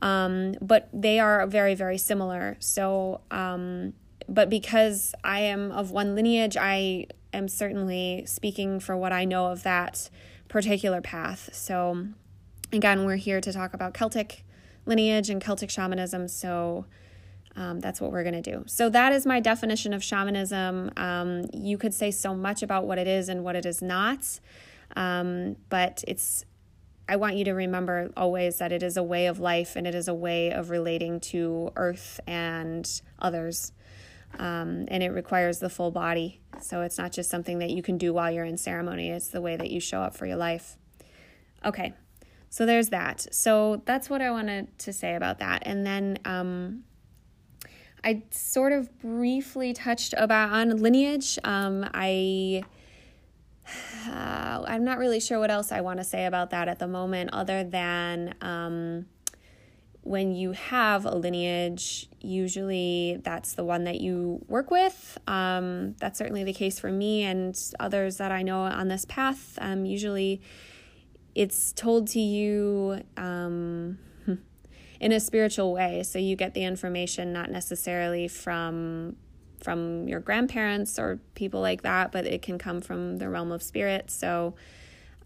um, 0.00 0.54
but 0.62 0.88
they 0.92 1.20
are 1.20 1.46
very, 1.46 1.74
very 1.74 1.98
similar. 1.98 2.56
So, 2.60 3.20
um, 3.30 3.92
but 4.30 4.48
because 4.48 5.14
I 5.24 5.40
am 5.40 5.72
of 5.72 5.90
one 5.90 6.14
lineage, 6.14 6.56
I 6.56 7.06
am 7.32 7.48
certainly 7.48 8.24
speaking 8.26 8.80
for 8.80 8.96
what 8.96 9.12
I 9.12 9.24
know 9.24 9.46
of 9.46 9.64
that 9.64 10.08
particular 10.48 11.00
path. 11.00 11.50
So, 11.52 12.06
again, 12.72 13.04
we're 13.04 13.16
here 13.16 13.40
to 13.40 13.52
talk 13.52 13.74
about 13.74 13.92
Celtic 13.92 14.44
lineage 14.86 15.30
and 15.30 15.42
Celtic 15.42 15.68
shamanism. 15.68 16.28
So 16.28 16.86
um, 17.56 17.80
that's 17.80 18.00
what 18.00 18.12
we're 18.12 18.22
going 18.22 18.40
to 18.40 18.50
do. 18.50 18.64
So 18.66 18.88
that 18.90 19.12
is 19.12 19.26
my 19.26 19.40
definition 19.40 19.92
of 19.92 20.02
shamanism. 20.02 20.90
Um, 20.96 21.46
you 21.52 21.76
could 21.76 21.92
say 21.92 22.10
so 22.10 22.34
much 22.34 22.62
about 22.62 22.86
what 22.86 22.98
it 22.98 23.08
is 23.08 23.28
and 23.28 23.42
what 23.44 23.56
it 23.56 23.66
is 23.66 23.82
not, 23.82 24.40
um, 24.96 25.56
but 25.68 26.04
it's. 26.06 26.44
I 27.08 27.16
want 27.16 27.34
you 27.34 27.44
to 27.46 27.54
remember 27.54 28.12
always 28.16 28.58
that 28.58 28.70
it 28.70 28.84
is 28.84 28.96
a 28.96 29.02
way 29.02 29.26
of 29.26 29.40
life 29.40 29.74
and 29.74 29.84
it 29.84 29.96
is 29.96 30.06
a 30.06 30.14
way 30.14 30.52
of 30.52 30.70
relating 30.70 31.18
to 31.20 31.72
earth 31.74 32.20
and 32.24 32.88
others. 33.18 33.72
Um, 34.38 34.86
and 34.88 35.02
it 35.02 35.10
requires 35.10 35.58
the 35.58 35.68
full 35.68 35.90
body. 35.90 36.40
So 36.60 36.82
it's 36.82 36.98
not 36.98 37.12
just 37.12 37.30
something 37.30 37.58
that 37.58 37.70
you 37.70 37.82
can 37.82 37.98
do 37.98 38.12
while 38.12 38.30
you're 38.30 38.44
in 38.44 38.56
ceremony, 38.56 39.10
it's 39.10 39.28
the 39.28 39.40
way 39.40 39.56
that 39.56 39.70
you 39.70 39.80
show 39.80 40.00
up 40.00 40.16
for 40.16 40.26
your 40.26 40.36
life. 40.36 40.76
Okay, 41.64 41.94
so 42.48 42.64
there's 42.64 42.88
that. 42.88 43.26
So 43.32 43.82
that's 43.84 44.08
what 44.08 44.22
I 44.22 44.30
wanted 44.30 44.78
to 44.80 44.92
say 44.92 45.14
about 45.14 45.38
that. 45.38 45.62
And 45.66 45.86
then 45.86 46.18
um, 46.24 46.84
I 48.02 48.22
sort 48.30 48.72
of 48.72 48.98
briefly 48.98 49.72
touched 49.72 50.14
about 50.16 50.52
on 50.52 50.76
lineage. 50.76 51.38
Um, 51.44 51.88
I 51.92 52.64
uh, 54.08 54.64
I'm 54.66 54.84
not 54.84 54.98
really 54.98 55.20
sure 55.20 55.38
what 55.38 55.50
else 55.50 55.70
I 55.72 55.80
want 55.80 55.98
to 55.98 56.04
say 56.04 56.26
about 56.26 56.50
that 56.50 56.68
at 56.68 56.78
the 56.78 56.88
moment, 56.88 57.30
other 57.32 57.62
than 57.64 58.34
um, 58.40 59.06
when 60.02 60.34
you 60.34 60.52
have 60.52 61.04
a 61.04 61.14
lineage, 61.14 62.08
usually 62.20 63.18
that's 63.22 63.54
the 63.54 63.64
one 63.64 63.84
that 63.84 64.00
you 64.00 64.44
work 64.48 64.70
with. 64.70 65.18
Um, 65.26 65.94
that's 66.00 66.18
certainly 66.18 66.44
the 66.44 66.54
case 66.54 66.78
for 66.78 66.90
me 66.90 67.22
and 67.22 67.58
others 67.78 68.16
that 68.16 68.32
I 68.32 68.42
know 68.42 68.60
on 68.60 68.88
this 68.88 69.04
path. 69.04 69.58
Um, 69.60 69.84
usually 69.84 70.40
it's 71.34 71.72
told 71.72 72.08
to 72.08 72.20
you 72.20 73.02
um, 73.16 73.98
in 75.00 75.12
a 75.12 75.20
spiritual 75.20 75.72
way 75.72 76.02
so 76.02 76.18
you 76.18 76.36
get 76.36 76.54
the 76.54 76.64
information 76.64 77.32
not 77.32 77.50
necessarily 77.50 78.28
from 78.28 79.16
from 79.62 80.08
your 80.08 80.20
grandparents 80.20 80.98
or 80.98 81.20
people 81.34 81.60
like 81.60 81.82
that 81.82 82.10
but 82.10 82.26
it 82.26 82.42
can 82.42 82.58
come 82.58 82.80
from 82.80 83.18
the 83.18 83.28
realm 83.28 83.52
of 83.52 83.62
spirit 83.62 84.10
so 84.10 84.54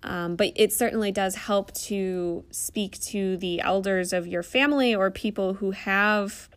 um, 0.04 0.36
but 0.36 0.52
it 0.54 0.72
certainly 0.72 1.10
does 1.10 1.34
help 1.34 1.72
to 1.72 2.44
speak 2.50 3.00
to 3.00 3.36
the 3.38 3.60
elders 3.60 4.12
of 4.12 4.26
your 4.26 4.42
family 4.42 4.94
or 4.94 5.10
people 5.10 5.54
who 5.54 5.72
have 5.72 6.48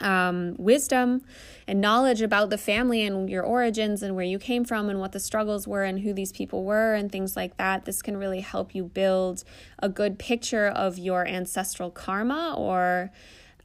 um, 0.00 0.54
wisdom 0.56 1.22
and 1.66 1.80
knowledge 1.80 2.22
about 2.22 2.48
the 2.48 2.56
family 2.56 3.02
and 3.02 3.28
your 3.28 3.42
origins 3.42 4.02
and 4.02 4.14
where 4.16 4.24
you 4.24 4.38
came 4.38 4.64
from 4.64 4.88
and 4.88 4.98
what 4.98 5.12
the 5.12 5.20
struggles 5.20 5.68
were 5.68 5.82
and 5.82 6.00
who 6.00 6.12
these 6.12 6.32
people 6.32 6.64
were 6.64 6.94
and 6.94 7.12
things 7.12 7.36
like 7.36 7.56
that. 7.58 7.84
This 7.84 8.00
can 8.02 8.16
really 8.16 8.40
help 8.40 8.74
you 8.74 8.84
build 8.84 9.44
a 9.80 9.88
good 9.88 10.18
picture 10.18 10.68
of 10.68 10.96
your 10.96 11.26
ancestral 11.26 11.90
karma 11.90 12.54
or 12.56 13.10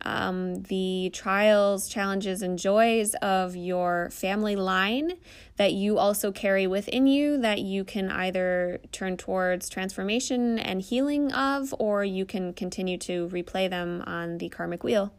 um, 0.01 0.63
the 0.63 1.09
trials, 1.13 1.87
challenges, 1.87 2.41
and 2.41 2.59
joys 2.59 3.13
of 3.15 3.55
your 3.55 4.09
family 4.11 4.55
line 4.55 5.13
that 5.57 5.73
you 5.73 5.97
also 5.97 6.31
carry 6.31 6.67
within 6.67 7.07
you 7.07 7.37
that 7.37 7.59
you 7.61 7.83
can 7.83 8.11
either 8.11 8.79
turn 8.91 9.17
towards 9.17 9.69
transformation 9.69 10.59
and 10.59 10.81
healing 10.81 11.31
of, 11.31 11.73
or 11.79 12.03
you 12.03 12.25
can 12.25 12.53
continue 12.53 12.97
to 12.97 13.27
replay 13.29 13.69
them 13.69 14.03
on 14.05 14.37
the 14.37 14.49
karmic 14.49 14.83
wheel. 14.83 15.13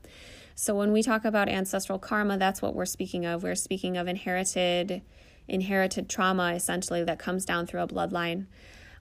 So 0.54 0.74
when 0.74 0.92
we 0.92 1.02
talk 1.02 1.24
about 1.24 1.48
ancestral 1.48 1.98
karma, 1.98 2.38
that's 2.38 2.62
what 2.62 2.74
we're 2.74 2.86
speaking 2.86 3.26
of. 3.26 3.42
We're 3.42 3.54
speaking 3.54 3.96
of 3.96 4.08
inherited 4.08 5.02
inherited 5.48 6.08
trauma 6.08 6.54
essentially 6.54 7.04
that 7.04 7.20
comes 7.20 7.44
down 7.44 7.66
through 7.66 7.80
a 7.80 7.86
bloodline. 7.86 8.46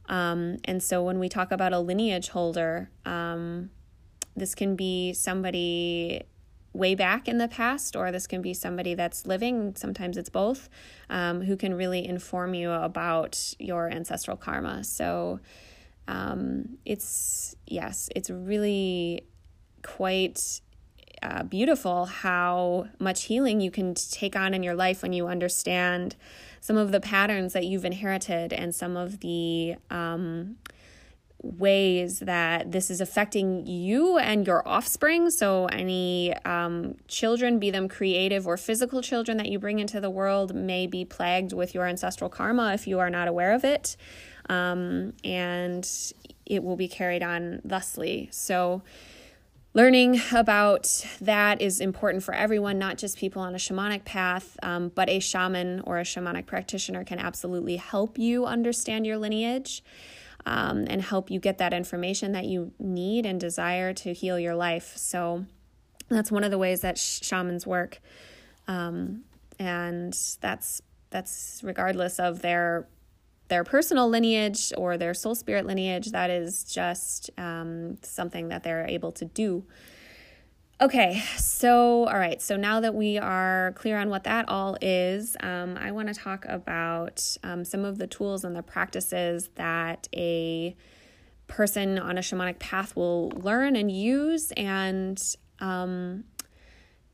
Um, 0.07 0.57
and 0.65 0.83
so 0.83 1.01
when 1.03 1.17
we 1.17 1.29
talk 1.29 1.51
about 1.51 1.73
a 1.73 1.79
lineage 1.79 2.29
holder, 2.29 2.91
um, 3.05 3.71
this 4.35 4.55
can 4.55 4.75
be 4.75 5.13
somebody 5.13 6.23
way 6.73 6.93
back 6.93 7.27
in 7.27 7.37
the 7.37 7.47
past, 7.47 7.95
or 7.95 8.11
this 8.11 8.27
can 8.27 8.41
be 8.41 8.53
somebody 8.53 8.93
that's 8.93 9.25
living, 9.25 9.73
sometimes 9.75 10.17
it's 10.17 10.29
both, 10.29 10.69
um, 11.09 11.41
who 11.41 11.55
can 11.55 11.73
really 11.73 12.05
inform 12.05 12.53
you 12.53 12.71
about 12.71 13.53
your 13.59 13.89
ancestral 13.89 14.35
karma. 14.35 14.83
So 14.83 15.39
um, 16.07 16.77
it's, 16.85 17.55
yes, 17.65 18.09
it's 18.15 18.29
really 18.29 19.25
quite 19.83 20.61
uh, 21.23 21.43
beautiful 21.43 22.05
how 22.05 22.87
much 22.99 23.23
healing 23.23 23.61
you 23.61 23.71
can 23.71 23.95
take 23.95 24.35
on 24.35 24.53
in 24.53 24.61
your 24.61 24.75
life 24.75 25.01
when 25.01 25.13
you 25.13 25.27
understand 25.27 26.15
some 26.59 26.77
of 26.77 26.91
the 26.91 26.99
patterns 26.99 27.53
that 27.53 27.63
you've 27.63 27.85
inherited 27.85 28.51
and 28.51 28.75
some 28.75 28.97
of 28.97 29.21
the 29.21 29.75
um, 29.89 30.57
ways 31.45 32.19
that 32.19 32.71
this 32.71 32.89
is 32.89 32.99
affecting 32.99 33.65
you 33.65 34.17
and 34.17 34.45
your 34.47 34.67
offspring. 34.67 35.29
So, 35.29 35.67
any 35.67 36.33
um, 36.43 36.95
children, 37.07 37.59
be 37.59 37.71
them 37.71 37.87
creative 37.87 38.47
or 38.47 38.57
physical 38.57 39.01
children 39.01 39.37
that 39.37 39.47
you 39.47 39.59
bring 39.59 39.79
into 39.79 40.01
the 40.01 40.09
world, 40.09 40.55
may 40.55 40.87
be 40.87 41.05
plagued 41.05 41.53
with 41.53 41.73
your 41.73 41.85
ancestral 41.85 42.29
karma 42.29 42.73
if 42.73 42.87
you 42.87 42.99
are 42.99 43.09
not 43.09 43.27
aware 43.27 43.53
of 43.53 43.63
it. 43.63 43.95
Um, 44.49 45.13
and 45.23 45.87
it 46.45 46.63
will 46.63 46.75
be 46.75 46.87
carried 46.87 47.23
on 47.23 47.61
thusly. 47.63 48.29
So, 48.31 48.81
Learning 49.75 50.21
about 50.31 51.05
that 51.19 51.61
is 51.61 51.81
important 51.81 52.23
for 52.23 52.33
everyone, 52.33 52.79
not 52.79 52.97
just 52.97 53.17
people 53.17 53.41
on 53.41 53.53
a 53.53 53.57
shamanic 53.57 54.05
path, 54.05 54.57
um, 54.63 54.89
but 54.95 55.09
a 55.09 55.19
shaman 55.19 55.81
or 55.81 55.99
a 55.99 56.03
shamanic 56.03 56.45
practitioner 56.45 57.03
can 57.03 57.19
absolutely 57.19 57.75
help 57.75 58.17
you 58.17 58.45
understand 58.45 59.05
your 59.05 59.17
lineage 59.17 59.83
um, 60.45 60.85
and 60.87 61.01
help 61.01 61.31
you 61.31 61.39
get 61.39 61.57
that 61.57 61.73
information 61.73 62.31
that 62.33 62.45
you 62.45 62.71
need 62.79 63.25
and 63.25 63.39
desire 63.39 63.93
to 63.93 64.13
heal 64.13 64.39
your 64.39 64.55
life. 64.55 64.93
So 64.95 65.45
that's 66.09 66.31
one 66.31 66.43
of 66.43 66.51
the 66.51 66.57
ways 66.57 66.81
that 66.81 66.97
sh- 66.97 67.19
shamans 67.23 67.65
work, 67.65 67.99
um, 68.67 69.23
and 69.59 70.13
that's 70.41 70.81
that's 71.09 71.61
regardless 71.63 72.19
of 72.19 72.41
their 72.41 72.87
their 73.47 73.63
personal 73.63 74.09
lineage 74.09 74.73
or 74.77 74.97
their 74.97 75.13
soul 75.13 75.35
spirit 75.35 75.65
lineage. 75.65 76.11
That 76.11 76.29
is 76.29 76.63
just 76.63 77.29
um, 77.37 77.97
something 78.01 78.49
that 78.49 78.63
they're 78.63 78.85
able 78.87 79.11
to 79.13 79.25
do. 79.25 79.65
Okay, 80.81 81.23
so 81.37 82.05
all 82.05 82.17
right, 82.17 82.41
so 82.41 82.57
now 82.57 82.81
that 82.81 82.93
we 82.93 83.17
are 83.17 83.71
clear 83.77 83.97
on 83.97 84.09
what 84.09 84.25
that 84.25 84.49
all 84.49 84.77
is, 84.81 85.37
um, 85.39 85.77
I 85.77 85.91
want 85.91 86.09
to 86.09 86.13
talk 86.13 86.43
about 86.49 87.37
um, 87.43 87.63
some 87.63 87.85
of 87.85 87.97
the 87.97 88.07
tools 88.07 88.43
and 88.43 88.53
the 88.53 88.61
practices 88.61 89.49
that 89.55 90.09
a 90.13 90.75
person 91.47 91.97
on 91.97 92.17
a 92.17 92.21
shamanic 92.21 92.59
path 92.59 92.93
will 92.93 93.29
learn 93.29 93.77
and 93.77 93.89
use, 93.89 94.51
and 94.57 95.21
um, 95.61 96.25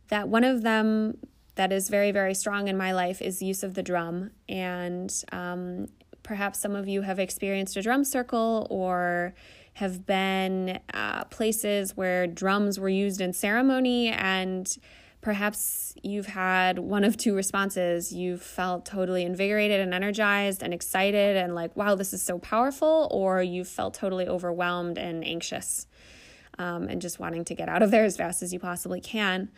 that 0.07 0.27
one 0.27 0.43
of 0.43 0.63
them 0.63 1.19
that 1.53 1.71
is 1.71 1.87
very, 1.87 2.11
very 2.11 2.33
strong 2.33 2.67
in 2.67 2.75
my 2.75 2.91
life 2.93 3.21
is 3.21 3.43
use 3.43 3.61
of 3.61 3.75
the 3.75 3.83
drum. 3.83 4.31
And 4.49 5.13
um, 5.31 5.85
perhaps 6.23 6.59
some 6.59 6.75
of 6.75 6.87
you 6.87 7.03
have 7.03 7.19
experienced 7.19 7.77
a 7.77 7.83
drum 7.83 8.05
circle 8.05 8.65
or 8.71 9.35
have 9.81 10.05
been 10.05 10.79
uh, 10.93 11.23
places 11.25 11.97
where 11.97 12.27
drums 12.27 12.79
were 12.79 12.87
used 12.87 13.19
in 13.19 13.33
ceremony 13.33 14.09
and 14.09 14.77
perhaps 15.21 15.95
you've 16.03 16.27
had 16.27 16.77
one 16.77 17.03
of 17.03 17.17
two 17.17 17.35
responses. 17.35 18.13
You've 18.13 18.43
felt 18.43 18.85
totally 18.85 19.23
invigorated 19.23 19.79
and 19.79 19.91
energized 19.91 20.61
and 20.61 20.71
excited 20.71 21.35
and 21.35 21.55
like, 21.55 21.75
wow, 21.75 21.95
this 21.95 22.13
is 22.13 22.21
so 22.21 22.37
powerful, 22.37 23.07
or 23.09 23.41
you've 23.41 23.67
felt 23.67 23.95
totally 23.95 24.27
overwhelmed 24.27 24.99
and 24.99 25.25
anxious 25.25 25.87
um, 26.59 26.87
and 26.87 27.01
just 27.01 27.19
wanting 27.19 27.43
to 27.45 27.55
get 27.55 27.67
out 27.67 27.81
of 27.81 27.89
there 27.89 28.05
as 28.05 28.15
fast 28.15 28.43
as 28.43 28.53
you 28.53 28.59
possibly 28.59 29.01
can. 29.01 29.49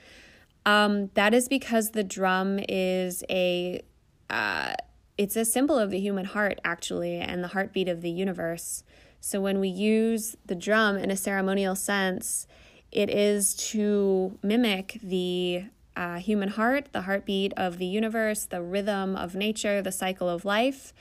Um, 0.66 1.10
that 1.16 1.34
is 1.34 1.50
because 1.50 1.92
the 1.92 2.04
drum 2.04 2.62
is 2.70 3.26
a 3.30 3.84
uh, 4.30 4.74
it's 5.18 5.36
a 5.36 5.44
symbol 5.44 5.78
of 5.78 5.92
the 5.92 6.00
human 6.00 6.26
heart, 6.26 6.60
actually, 6.64 7.18
and 7.18 7.44
the 7.44 7.50
heartbeat 7.50 7.90
of 7.90 8.02
the 8.02 8.10
universe. 8.10 8.86
So 9.26 9.40
when 9.40 9.62
we 9.62 9.70
use 9.70 10.36
the 10.48 10.54
drum 10.54 10.98
in 10.98 11.10
a 11.10 11.16
ceremonial 11.16 11.76
sense, 11.76 12.46
it 12.92 13.10
is 13.10 13.54
to 13.72 14.38
mimic 14.44 15.00
the 15.02 15.64
uh, 15.96 16.18
human 16.18 16.50
heart, 16.50 16.90
the 16.92 17.04
heartbeat 17.04 17.54
of 17.56 17.78
the 17.78 17.86
universe, 17.86 18.44
the 18.44 18.62
rhythm 18.62 19.16
of 19.16 19.34
nature, 19.34 19.82
the 19.82 19.94
cycle 19.94 20.28
of 20.28 20.44
life. 20.44 20.94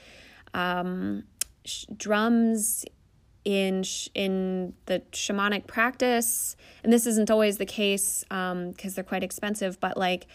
Um, 0.55 1.25
sh- 1.65 1.87
drums 1.97 2.85
in 3.45 3.83
sh- 3.83 4.09
in 4.15 4.75
the 4.87 5.01
shamanic 5.11 5.67
practice, 5.67 6.55
and 6.85 6.93
this 6.93 7.09
isn't 7.09 7.29
always 7.29 7.59
the 7.59 7.67
case 7.67 8.23
because 8.29 8.53
um, 8.53 8.75
they're 8.95 9.03
quite 9.03 9.25
expensive, 9.25 9.81
but 9.81 9.97
like 9.97 10.29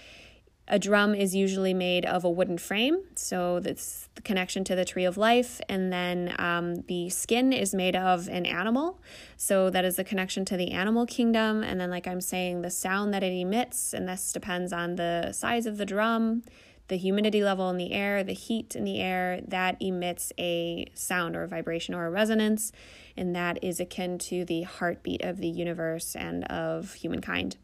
a 0.67 0.77
drum 0.77 1.15
is 1.15 1.33
usually 1.33 1.73
made 1.73 2.05
of 2.05 2.25
a 2.25 2.29
wooden 2.29 2.57
frame, 2.57 3.03
so 3.15 3.59
that's 3.59 4.09
the 4.15 4.21
connection 4.21 4.63
to 4.65 4.75
the 4.75 4.83
tree 4.83 5.05
of 5.05 5.15
life. 5.15 5.61
And 5.69 5.93
then 5.93 6.35
um, 6.39 6.81
the 6.87 7.09
skin 7.09 7.53
is 7.53 7.73
made 7.73 7.95
of 7.95 8.27
an 8.27 8.45
animal, 8.45 8.99
so 9.37 9.69
that 9.69 9.85
is 9.85 9.95
the 9.95 10.03
connection 10.03 10.43
to 10.45 10.57
the 10.57 10.71
animal 10.71 11.05
kingdom. 11.05 11.63
And 11.63 11.79
then, 11.79 11.89
like 11.89 12.05
I'm 12.05 12.19
saying, 12.19 12.63
the 12.63 12.69
sound 12.69 13.13
that 13.13 13.23
it 13.23 13.31
emits, 13.31 13.93
and 13.93 14.09
this 14.09 14.33
depends 14.33 14.73
on 14.73 14.95
the 14.97 15.31
size 15.31 15.65
of 15.65 15.77
the 15.77 15.85
drum, 15.85 16.43
the 16.89 16.97
humidity 16.97 17.43
level 17.43 17.69
in 17.69 17.77
the 17.77 17.93
air, 17.93 18.23
the 18.23 18.33
heat 18.33 18.75
in 18.75 18.83
the 18.83 18.99
air, 18.99 19.41
that 19.47 19.81
emits 19.81 20.33
a 20.37 20.85
sound 20.93 21.35
or 21.35 21.43
a 21.43 21.47
vibration 21.47 21.93
or 21.93 22.07
a 22.07 22.09
resonance. 22.09 22.73
And 23.15 23.35
that 23.35 23.63
is 23.63 23.79
akin 23.79 24.17
to 24.19 24.43
the 24.43 24.63
heartbeat 24.63 25.23
of 25.23 25.37
the 25.37 25.47
universe 25.47 26.15
and 26.15 26.43
of 26.45 26.93
humankind. 26.93 27.57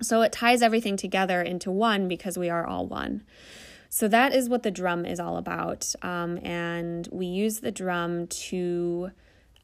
So 0.00 0.22
it 0.22 0.32
ties 0.32 0.62
everything 0.62 0.96
together 0.96 1.40
into 1.42 1.70
one 1.70 2.08
because 2.08 2.36
we 2.36 2.50
are 2.50 2.66
all 2.66 2.86
one. 2.86 3.22
So 3.88 4.08
that 4.08 4.34
is 4.34 4.48
what 4.48 4.64
the 4.64 4.70
drum 4.70 5.06
is 5.06 5.20
all 5.20 5.36
about. 5.36 5.94
Um, 6.02 6.38
and 6.44 7.08
we 7.12 7.26
use 7.26 7.60
the 7.60 7.70
drum 7.70 8.26
to, 8.26 9.10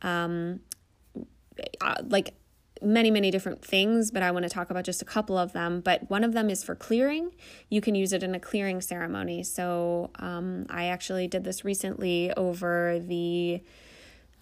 um, 0.03 0.61
uh, 1.81 1.97
like, 2.07 2.35
many, 2.83 3.11
many 3.11 3.31
different 3.31 3.63
things, 3.63 4.11
but 4.11 4.23
I 4.23 4.31
want 4.31 4.45
to 4.45 4.49
talk 4.49 4.71
about 4.71 4.85
just 4.85 5.03
a 5.03 5.05
couple 5.05 5.37
of 5.37 5.53
them. 5.53 5.81
But 5.81 6.09
one 6.09 6.25
of 6.25 6.33
them 6.33 6.49
is 6.49 6.65
for 6.65 6.75
clearing. 6.75 7.33
You 7.69 7.81
can 7.81 7.95
use 7.95 8.13
it 8.13 8.23
in 8.23 8.35
a 8.35 8.41
clearing 8.41 8.81
ceremony. 8.81 9.43
So 9.43 10.11
um, 10.19 10.67
I 10.71 10.87
actually 10.87 11.29
did 11.29 11.45
this 11.45 11.65
recently 11.65 12.33
over 12.35 12.99
the 12.99 13.63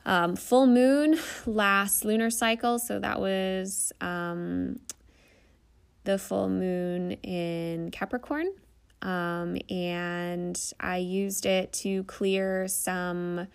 um, 0.07 0.37
full 0.37 0.67
moon 0.67 1.19
last 1.47 2.05
lunar 2.05 2.31
cycle. 2.31 2.79
So 2.79 3.01
that 3.01 3.21
was 3.21 3.93
um, 4.01 4.79
the 6.05 6.19
full 6.19 6.49
moon 6.49 7.13
in 7.23 7.91
Capricorn. 7.91 8.53
Um, 9.03 9.59
and 9.71 10.61
I 10.81 10.97
used 10.97 11.47
it 11.47 11.73
to 11.75 12.05
clear 12.05 12.67
some 12.67 13.47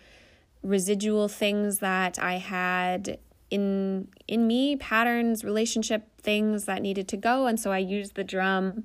residual 0.62 1.28
things 1.28 1.80
that 1.80 2.18
I 2.18 2.38
had 2.38 3.18
in 3.50 4.08
in 4.26 4.46
me, 4.46 4.76
patterns, 4.76 5.44
relationship 5.44 6.20
things 6.20 6.64
that 6.64 6.80
needed 6.80 7.06
to 7.08 7.16
go. 7.16 7.46
And 7.46 7.60
so 7.60 7.70
I 7.70 7.78
used 7.78 8.14
the 8.14 8.24
drum 8.24 8.84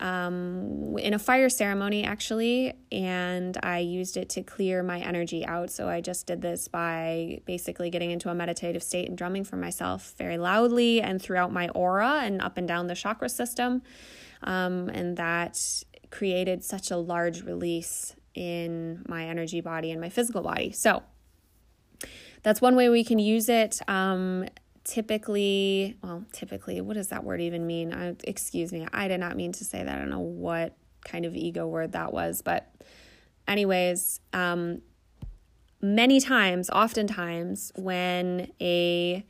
um, 0.00 0.96
in 0.98 1.14
a 1.14 1.18
fire 1.18 1.48
ceremony 1.48 2.04
actually, 2.04 2.74
and 2.90 3.56
I 3.62 3.78
used 3.78 4.16
it 4.16 4.28
to 4.30 4.42
clear 4.42 4.82
my 4.82 5.00
energy 5.00 5.44
out. 5.46 5.70
So 5.70 5.88
I 5.88 6.00
just 6.00 6.26
did 6.26 6.42
this 6.42 6.68
by 6.68 7.40
basically 7.46 7.90
getting 7.90 8.10
into 8.10 8.28
a 8.28 8.34
meditative 8.34 8.82
state 8.82 9.08
and 9.08 9.16
drumming 9.16 9.44
for 9.44 9.56
myself 9.56 10.14
very 10.18 10.38
loudly 10.38 11.00
and 11.00 11.22
throughout 11.22 11.52
my 11.52 11.68
aura 11.70 12.20
and 12.22 12.42
up 12.42 12.58
and 12.58 12.66
down 12.66 12.86
the 12.86 12.94
chakra 12.94 13.28
system. 13.28 13.82
Um, 14.42 14.88
and 14.88 15.16
that 15.16 15.60
created 16.10 16.64
such 16.64 16.90
a 16.90 16.96
large 16.96 17.42
release 17.42 18.14
in 18.34 19.04
my 19.08 19.26
energy 19.26 19.60
body 19.60 19.90
and 19.90 20.00
my 20.00 20.08
physical 20.08 20.42
body. 20.42 20.72
So 20.72 21.02
that's 22.42 22.60
one 22.60 22.76
way 22.76 22.88
we 22.88 23.04
can 23.04 23.18
use 23.18 23.48
it. 23.48 23.80
Um, 23.88 24.46
typically, 24.84 25.96
well, 26.02 26.24
typically, 26.32 26.80
what 26.80 26.94
does 26.94 27.08
that 27.08 27.24
word 27.24 27.40
even 27.40 27.66
mean? 27.66 27.92
I, 27.92 28.14
excuse 28.24 28.72
me, 28.72 28.86
I 28.92 29.08
did 29.08 29.18
not 29.18 29.36
mean 29.36 29.52
to 29.52 29.64
say 29.64 29.82
that. 29.82 29.94
I 29.94 29.98
don't 29.98 30.10
know 30.10 30.20
what 30.20 30.76
kind 31.04 31.24
of 31.24 31.34
ego 31.34 31.66
word 31.66 31.92
that 31.92 32.12
was, 32.12 32.42
but, 32.42 32.70
anyways, 33.48 34.20
um, 34.32 34.82
many 35.80 36.20
times, 36.20 36.70
oftentimes, 36.70 37.72
when 37.76 38.52
a 38.60 39.24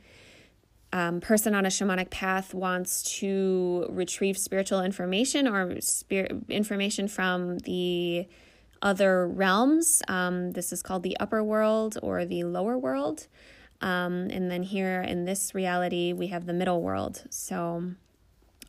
um, 0.93 1.19
person 1.19 1.53
on 1.53 1.65
a 1.65 1.69
shamanic 1.69 2.09
path 2.09 2.53
wants 2.53 3.03
to 3.19 3.85
retrieve 3.89 4.37
spiritual 4.37 4.81
information 4.81 5.45
or 5.45 5.81
spirit 5.81 6.31
information 6.47 7.09
from 7.09 7.57
the 7.59 8.27
other 8.81 9.27
realms. 9.27 10.01
Um, 10.07 10.51
this 10.51 10.71
is 10.71 10.81
called 10.81 11.03
the 11.03 11.17
upper 11.19 11.43
world 11.43 11.97
or 12.01 12.23
the 12.23 12.45
lower 12.45 12.77
world. 12.77 13.27
Um, 13.85 14.31
and 14.31 14.49
then 14.49 14.63
here 14.63 15.01
in 15.01 15.25
this 15.25 15.53
reality, 15.53 16.11
we 16.11 16.27
have 16.27 16.47
the 16.47 16.53
middle 16.53 16.81
world. 16.81 17.23
So 17.29 17.91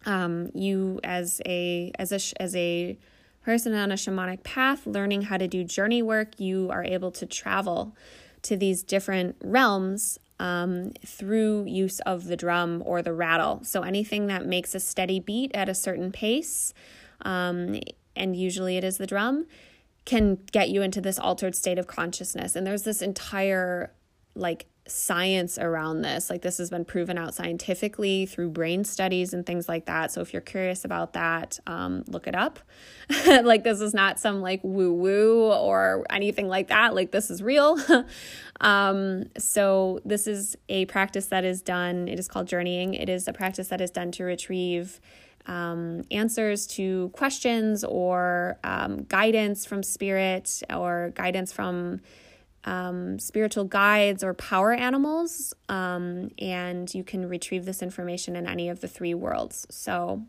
um, 0.04 0.50
you 0.54 1.00
as 1.02 1.40
a 1.46 1.90
as 1.98 2.12
a 2.12 2.42
as 2.42 2.54
a 2.54 2.98
person 3.42 3.72
on 3.72 3.90
a 3.90 3.94
shamanic 3.94 4.42
path, 4.42 4.86
learning 4.86 5.22
how 5.22 5.38
to 5.38 5.48
do 5.48 5.64
journey 5.64 6.02
work, 6.02 6.38
you 6.38 6.68
are 6.70 6.84
able 6.84 7.10
to 7.12 7.24
travel 7.24 7.96
to 8.42 8.58
these 8.58 8.82
different 8.82 9.36
realms 9.42 10.18
um, 10.38 10.90
through 11.06 11.64
use 11.64 11.98
of 12.00 12.26
the 12.26 12.36
drum 12.36 12.82
or 12.84 13.00
the 13.00 13.14
rattle. 13.14 13.60
So 13.64 13.82
anything 13.82 14.26
that 14.26 14.44
makes 14.44 14.74
a 14.74 14.80
steady 14.80 15.18
beat 15.18 15.50
at 15.54 15.70
a 15.70 15.74
certain 15.74 16.12
pace, 16.12 16.74
um, 17.22 17.80
and 18.14 18.36
usually 18.36 18.76
it 18.76 18.84
is 18.84 18.98
the 18.98 19.06
drum, 19.06 19.46
can 20.04 20.40
get 20.52 20.68
you 20.68 20.82
into 20.82 21.00
this 21.00 21.18
altered 21.18 21.54
state 21.54 21.78
of 21.78 21.86
consciousness. 21.86 22.54
And 22.54 22.66
there's 22.66 22.82
this 22.82 23.00
entire 23.00 23.92
like 24.34 24.66
science 24.86 25.58
around 25.58 26.02
this. 26.02 26.30
Like 26.30 26.42
this 26.42 26.58
has 26.58 26.70
been 26.70 26.84
proven 26.84 27.18
out 27.18 27.34
scientifically 27.34 28.26
through 28.26 28.50
brain 28.50 28.84
studies 28.84 29.34
and 29.34 29.44
things 29.44 29.68
like 29.68 29.86
that. 29.86 30.12
So 30.12 30.20
if 30.20 30.32
you're 30.32 30.42
curious 30.42 30.84
about 30.84 31.12
that, 31.14 31.58
um, 31.66 32.04
look 32.06 32.26
it 32.26 32.34
up. 32.34 32.58
like 33.26 33.64
this 33.64 33.80
is 33.80 33.94
not 33.94 34.18
some 34.18 34.40
like 34.40 34.60
woo 34.62 34.92
woo 34.92 35.52
or 35.52 36.06
anything 36.10 36.48
like 36.48 36.68
that. 36.68 36.94
Like 36.94 37.10
this 37.10 37.30
is 37.30 37.42
real. 37.42 37.78
um, 38.60 39.24
so 39.38 40.00
this 40.04 40.26
is 40.26 40.56
a 40.68 40.86
practice 40.86 41.26
that 41.26 41.44
is 41.44 41.62
done. 41.62 42.08
It 42.08 42.18
is 42.18 42.28
called 42.28 42.46
journeying. 42.46 42.94
It 42.94 43.08
is 43.08 43.28
a 43.28 43.32
practice 43.32 43.68
that 43.68 43.80
is 43.80 43.90
done 43.90 44.12
to 44.12 44.24
retrieve. 44.24 45.00
Um, 45.48 46.02
answers 46.10 46.66
to 46.68 47.10
questions 47.10 47.84
or 47.84 48.58
um, 48.64 49.04
guidance 49.04 49.64
from 49.64 49.84
spirit 49.84 50.62
or 50.68 51.12
guidance 51.14 51.52
from 51.52 52.00
um, 52.66 53.18
spiritual 53.18 53.64
guides 53.64 54.22
or 54.24 54.34
power 54.34 54.72
animals, 54.72 55.54
um, 55.68 56.30
and 56.38 56.92
you 56.92 57.04
can 57.04 57.28
retrieve 57.28 57.64
this 57.64 57.80
information 57.80 58.34
in 58.36 58.46
any 58.46 58.68
of 58.68 58.80
the 58.80 58.88
three 58.88 59.14
worlds. 59.14 59.66
So, 59.70 60.24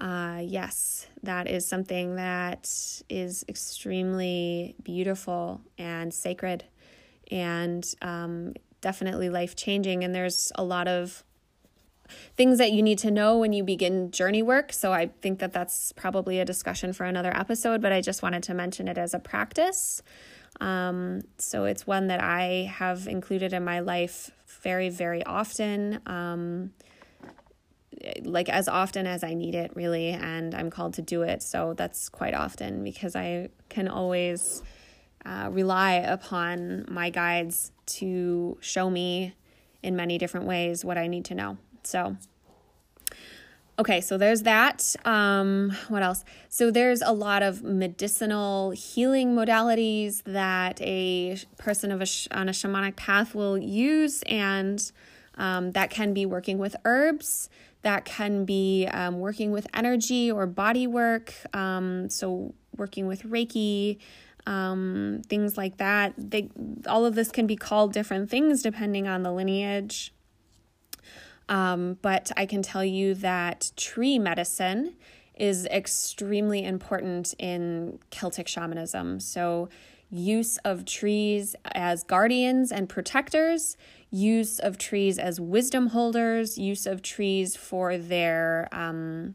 uh, 0.00 0.42
yes, 0.44 1.06
that 1.22 1.48
is 1.48 1.66
something 1.66 2.16
that 2.16 2.68
is 3.08 3.44
extremely 3.48 4.74
beautiful 4.82 5.60
and 5.78 6.12
sacred, 6.12 6.64
and 7.30 7.86
um, 8.02 8.54
definitely 8.80 9.30
life 9.30 9.54
changing. 9.54 10.02
And 10.02 10.12
there's 10.12 10.50
a 10.56 10.64
lot 10.64 10.88
of 10.88 11.22
things 12.36 12.58
that 12.58 12.72
you 12.72 12.82
need 12.82 12.98
to 12.98 13.10
know 13.10 13.38
when 13.38 13.52
you 13.52 13.62
begin 13.62 14.10
journey 14.10 14.42
work. 14.42 14.72
So 14.72 14.92
I 14.92 15.10
think 15.22 15.38
that 15.38 15.52
that's 15.52 15.92
probably 15.92 16.40
a 16.40 16.44
discussion 16.44 16.92
for 16.92 17.04
another 17.04 17.30
episode, 17.36 17.80
but 17.80 17.92
I 17.92 18.00
just 18.00 18.22
wanted 18.22 18.42
to 18.44 18.54
mention 18.54 18.88
it 18.88 18.98
as 18.98 19.14
a 19.14 19.20
practice. 19.20 20.02
Um, 20.60 21.22
so 21.38 21.64
it's 21.64 21.86
one 21.86 22.08
that 22.08 22.22
I 22.22 22.70
have 22.74 23.06
included 23.06 23.52
in 23.52 23.64
my 23.64 23.80
life 23.80 24.30
very, 24.62 24.88
very 24.90 25.24
often. 25.24 26.00
Um, 26.06 26.72
like 28.22 28.48
as 28.48 28.68
often 28.68 29.06
as 29.06 29.22
I 29.22 29.34
need 29.34 29.54
it, 29.54 29.74
really, 29.74 30.08
and 30.08 30.54
I'm 30.54 30.70
called 30.70 30.94
to 30.94 31.02
do 31.02 31.22
it. 31.22 31.42
So 31.42 31.74
that's 31.76 32.08
quite 32.08 32.34
often 32.34 32.82
because 32.82 33.14
I 33.14 33.48
can 33.68 33.88
always 33.88 34.62
uh, 35.24 35.48
rely 35.50 35.94
upon 35.94 36.86
my 36.88 37.10
guides 37.10 37.72
to 37.86 38.56
show 38.60 38.88
me 38.88 39.34
in 39.82 39.96
many 39.96 40.18
different 40.18 40.46
ways 40.46 40.84
what 40.84 40.98
I 40.98 41.06
need 41.06 41.24
to 41.26 41.34
know. 41.34 41.58
So 41.82 42.16
Okay, 43.80 44.02
so 44.02 44.18
there's 44.18 44.42
that. 44.42 44.94
Um, 45.06 45.74
what 45.88 46.02
else? 46.02 46.22
So 46.50 46.70
there's 46.70 47.00
a 47.00 47.12
lot 47.12 47.42
of 47.42 47.62
medicinal 47.62 48.72
healing 48.72 49.34
modalities 49.34 50.22
that 50.24 50.78
a 50.82 51.38
person 51.56 51.90
of 51.90 52.02
a 52.02 52.04
sh- 52.04 52.28
on 52.30 52.50
a 52.50 52.52
shamanic 52.52 52.96
path 52.96 53.34
will 53.34 53.56
use, 53.56 54.22
and 54.26 54.92
um, 55.38 55.72
that 55.72 55.88
can 55.88 56.12
be 56.12 56.26
working 56.26 56.58
with 56.58 56.76
herbs. 56.84 57.48
That 57.80 58.04
can 58.04 58.44
be 58.44 58.86
um, 58.92 59.18
working 59.18 59.50
with 59.50 59.66
energy 59.72 60.30
or 60.30 60.46
body 60.46 60.86
work. 60.86 61.32
Um, 61.54 62.10
so 62.10 62.52
working 62.76 63.06
with 63.06 63.22
Reiki, 63.22 63.96
um, 64.44 65.22
things 65.26 65.56
like 65.56 65.78
that. 65.78 66.12
They 66.18 66.50
all 66.86 67.06
of 67.06 67.14
this 67.14 67.30
can 67.30 67.46
be 67.46 67.56
called 67.56 67.94
different 67.94 68.28
things 68.28 68.62
depending 68.62 69.08
on 69.08 69.22
the 69.22 69.32
lineage. 69.32 70.12
Um, 71.50 71.98
but 72.00 72.30
I 72.36 72.46
can 72.46 72.62
tell 72.62 72.84
you 72.84 73.14
that 73.16 73.72
tree 73.76 74.18
medicine 74.18 74.94
is 75.34 75.66
extremely 75.66 76.64
important 76.64 77.34
in 77.38 77.98
Celtic 78.10 78.46
shamanism. 78.46 79.20
So, 79.20 79.68
use 80.12 80.58
of 80.58 80.84
trees 80.84 81.54
as 81.72 82.02
guardians 82.02 82.72
and 82.72 82.88
protectors, 82.88 83.76
use 84.10 84.58
of 84.58 84.76
trees 84.76 85.18
as 85.18 85.40
wisdom 85.40 85.88
holders, 85.88 86.56
use 86.58 86.86
of 86.86 87.02
trees 87.02 87.56
for 87.56 87.98
their 87.98 88.68
um, 88.72 89.34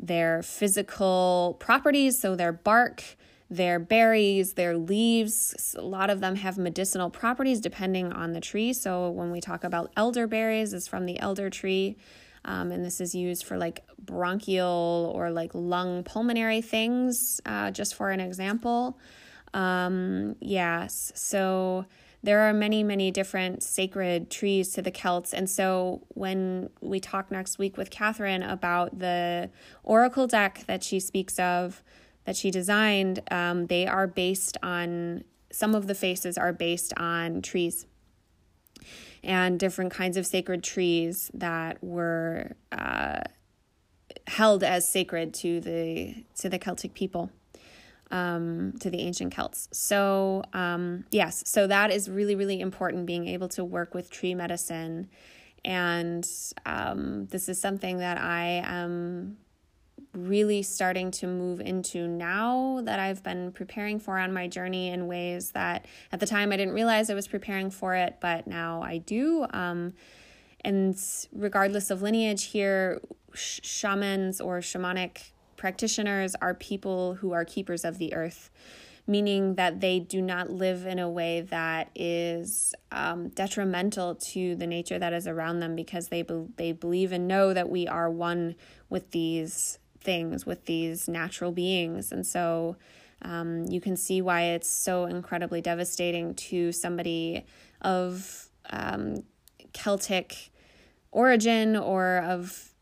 their 0.00 0.42
physical 0.42 1.56
properties, 1.58 2.18
so 2.18 2.36
their 2.36 2.52
bark, 2.52 3.02
their 3.50 3.78
berries, 3.78 4.54
their 4.54 4.76
leaves. 4.76 5.74
A 5.76 5.82
lot 5.82 6.10
of 6.10 6.20
them 6.20 6.36
have 6.36 6.58
medicinal 6.58 7.08
properties 7.10 7.60
depending 7.60 8.12
on 8.12 8.32
the 8.32 8.40
tree. 8.40 8.72
So 8.72 9.10
when 9.10 9.30
we 9.30 9.40
talk 9.40 9.64
about 9.64 9.90
elderberries, 9.96 10.72
it's 10.74 10.86
from 10.86 11.06
the 11.06 11.18
elder 11.18 11.48
tree. 11.48 11.96
Um, 12.44 12.70
and 12.70 12.84
this 12.84 13.00
is 13.00 13.14
used 13.14 13.44
for 13.44 13.56
like 13.56 13.84
bronchial 13.98 15.12
or 15.14 15.30
like 15.30 15.50
lung 15.54 16.02
pulmonary 16.04 16.60
things, 16.60 17.40
uh, 17.46 17.70
just 17.70 17.94
for 17.94 18.10
an 18.10 18.20
example. 18.20 18.98
Um, 19.54 20.36
yes, 20.40 21.12
so 21.14 21.86
there 22.22 22.40
are 22.40 22.52
many, 22.52 22.82
many 22.82 23.10
different 23.10 23.62
sacred 23.62 24.30
trees 24.30 24.72
to 24.72 24.82
the 24.82 24.90
Celts. 24.90 25.32
And 25.32 25.48
so 25.48 26.02
when 26.08 26.68
we 26.80 27.00
talk 27.00 27.30
next 27.30 27.58
week 27.58 27.76
with 27.76 27.90
Catherine 27.90 28.42
about 28.42 28.98
the 28.98 29.50
oracle 29.84 30.26
deck 30.26 30.64
that 30.66 30.82
she 30.82 31.00
speaks 31.00 31.38
of, 31.38 31.82
that 32.28 32.36
she 32.36 32.50
designed, 32.50 33.22
um, 33.30 33.68
they 33.68 33.86
are 33.86 34.06
based 34.06 34.58
on, 34.62 35.24
some 35.50 35.74
of 35.74 35.86
the 35.86 35.94
faces 35.94 36.36
are 36.36 36.52
based 36.52 36.92
on 36.98 37.40
trees 37.40 37.86
and 39.22 39.58
different 39.58 39.90
kinds 39.90 40.18
of 40.18 40.26
sacred 40.26 40.62
trees 40.62 41.30
that 41.32 41.82
were 41.82 42.54
uh, 42.70 43.20
held 44.26 44.62
as 44.62 44.86
sacred 44.86 45.32
to 45.32 45.58
the 45.60 46.22
to 46.34 46.50
the 46.50 46.58
Celtic 46.58 46.92
people 46.92 47.30
um, 48.10 48.74
to 48.80 48.90
the 48.90 49.00
ancient 49.00 49.32
Celts. 49.32 49.66
So, 49.72 50.42
um, 50.52 51.06
yes, 51.10 51.42
so 51.46 51.66
that 51.66 51.90
is 51.90 52.10
really, 52.10 52.34
really 52.34 52.60
important 52.60 53.06
being 53.06 53.26
able 53.26 53.48
to 53.48 53.64
work 53.64 53.94
with 53.94 54.10
tree 54.10 54.34
medicine. 54.34 55.08
And 55.64 56.28
um, 56.66 57.26
this 57.28 57.48
is 57.48 57.58
something 57.58 58.00
that 58.00 58.18
I 58.18 58.62
am 58.66 59.38
really 60.26 60.62
starting 60.62 61.10
to 61.10 61.26
move 61.26 61.60
into 61.60 62.06
now 62.06 62.80
that 62.84 62.98
I've 62.98 63.22
been 63.22 63.52
preparing 63.52 64.00
for 64.00 64.18
on 64.18 64.32
my 64.32 64.48
journey 64.48 64.88
in 64.88 65.06
ways 65.06 65.52
that 65.52 65.86
at 66.12 66.20
the 66.20 66.26
time 66.26 66.52
I 66.52 66.56
didn't 66.56 66.74
realize 66.74 67.10
I 67.10 67.14
was 67.14 67.28
preparing 67.28 67.70
for 67.70 67.94
it, 67.94 68.16
but 68.20 68.46
now 68.46 68.82
I 68.82 68.98
do. 68.98 69.46
Um, 69.50 69.94
and 70.64 70.98
regardless 71.32 71.90
of 71.90 72.02
lineage, 72.02 72.44
here, 72.44 73.00
sh- 73.34 73.60
shamans 73.62 74.40
or 74.40 74.58
shamanic 74.58 75.30
practitioners 75.56 76.34
are 76.40 76.54
people 76.54 77.14
who 77.14 77.32
are 77.32 77.44
keepers 77.44 77.84
of 77.84 77.98
the 77.98 78.14
earth, 78.14 78.50
meaning 79.06 79.54
that 79.54 79.80
they 79.80 79.98
do 79.98 80.20
not 80.20 80.50
live 80.50 80.86
in 80.86 80.98
a 80.98 81.08
way 81.08 81.42
that 81.42 81.90
is 81.94 82.74
um, 82.92 83.28
detrimental 83.28 84.14
to 84.14 84.56
the 84.56 84.66
nature 84.66 84.98
that 84.98 85.12
is 85.12 85.26
around 85.26 85.60
them 85.60 85.76
because 85.76 86.08
they, 86.08 86.22
be- 86.22 86.46
they 86.56 86.72
believe 86.72 87.12
and 87.12 87.28
know 87.28 87.52
that 87.52 87.68
we 87.68 87.86
are 87.86 88.10
one 88.10 88.54
with 88.88 89.10
these 89.10 89.78
things, 90.00 90.46
with 90.46 90.64
these 90.66 91.08
natural 91.08 91.52
beings. 91.52 92.12
And 92.12 92.26
so 92.26 92.76
um, 93.22 93.64
you 93.66 93.80
can 93.80 93.96
see 93.96 94.22
why 94.22 94.42
it's 94.42 94.68
so 94.68 95.06
incredibly 95.06 95.60
devastating 95.60 96.34
to 96.34 96.72
somebody 96.72 97.44
of 97.80 98.48
um, 98.70 99.24
Celtic 99.72 100.50
origin 101.10 101.76
or 101.76 102.18
of 102.18 102.74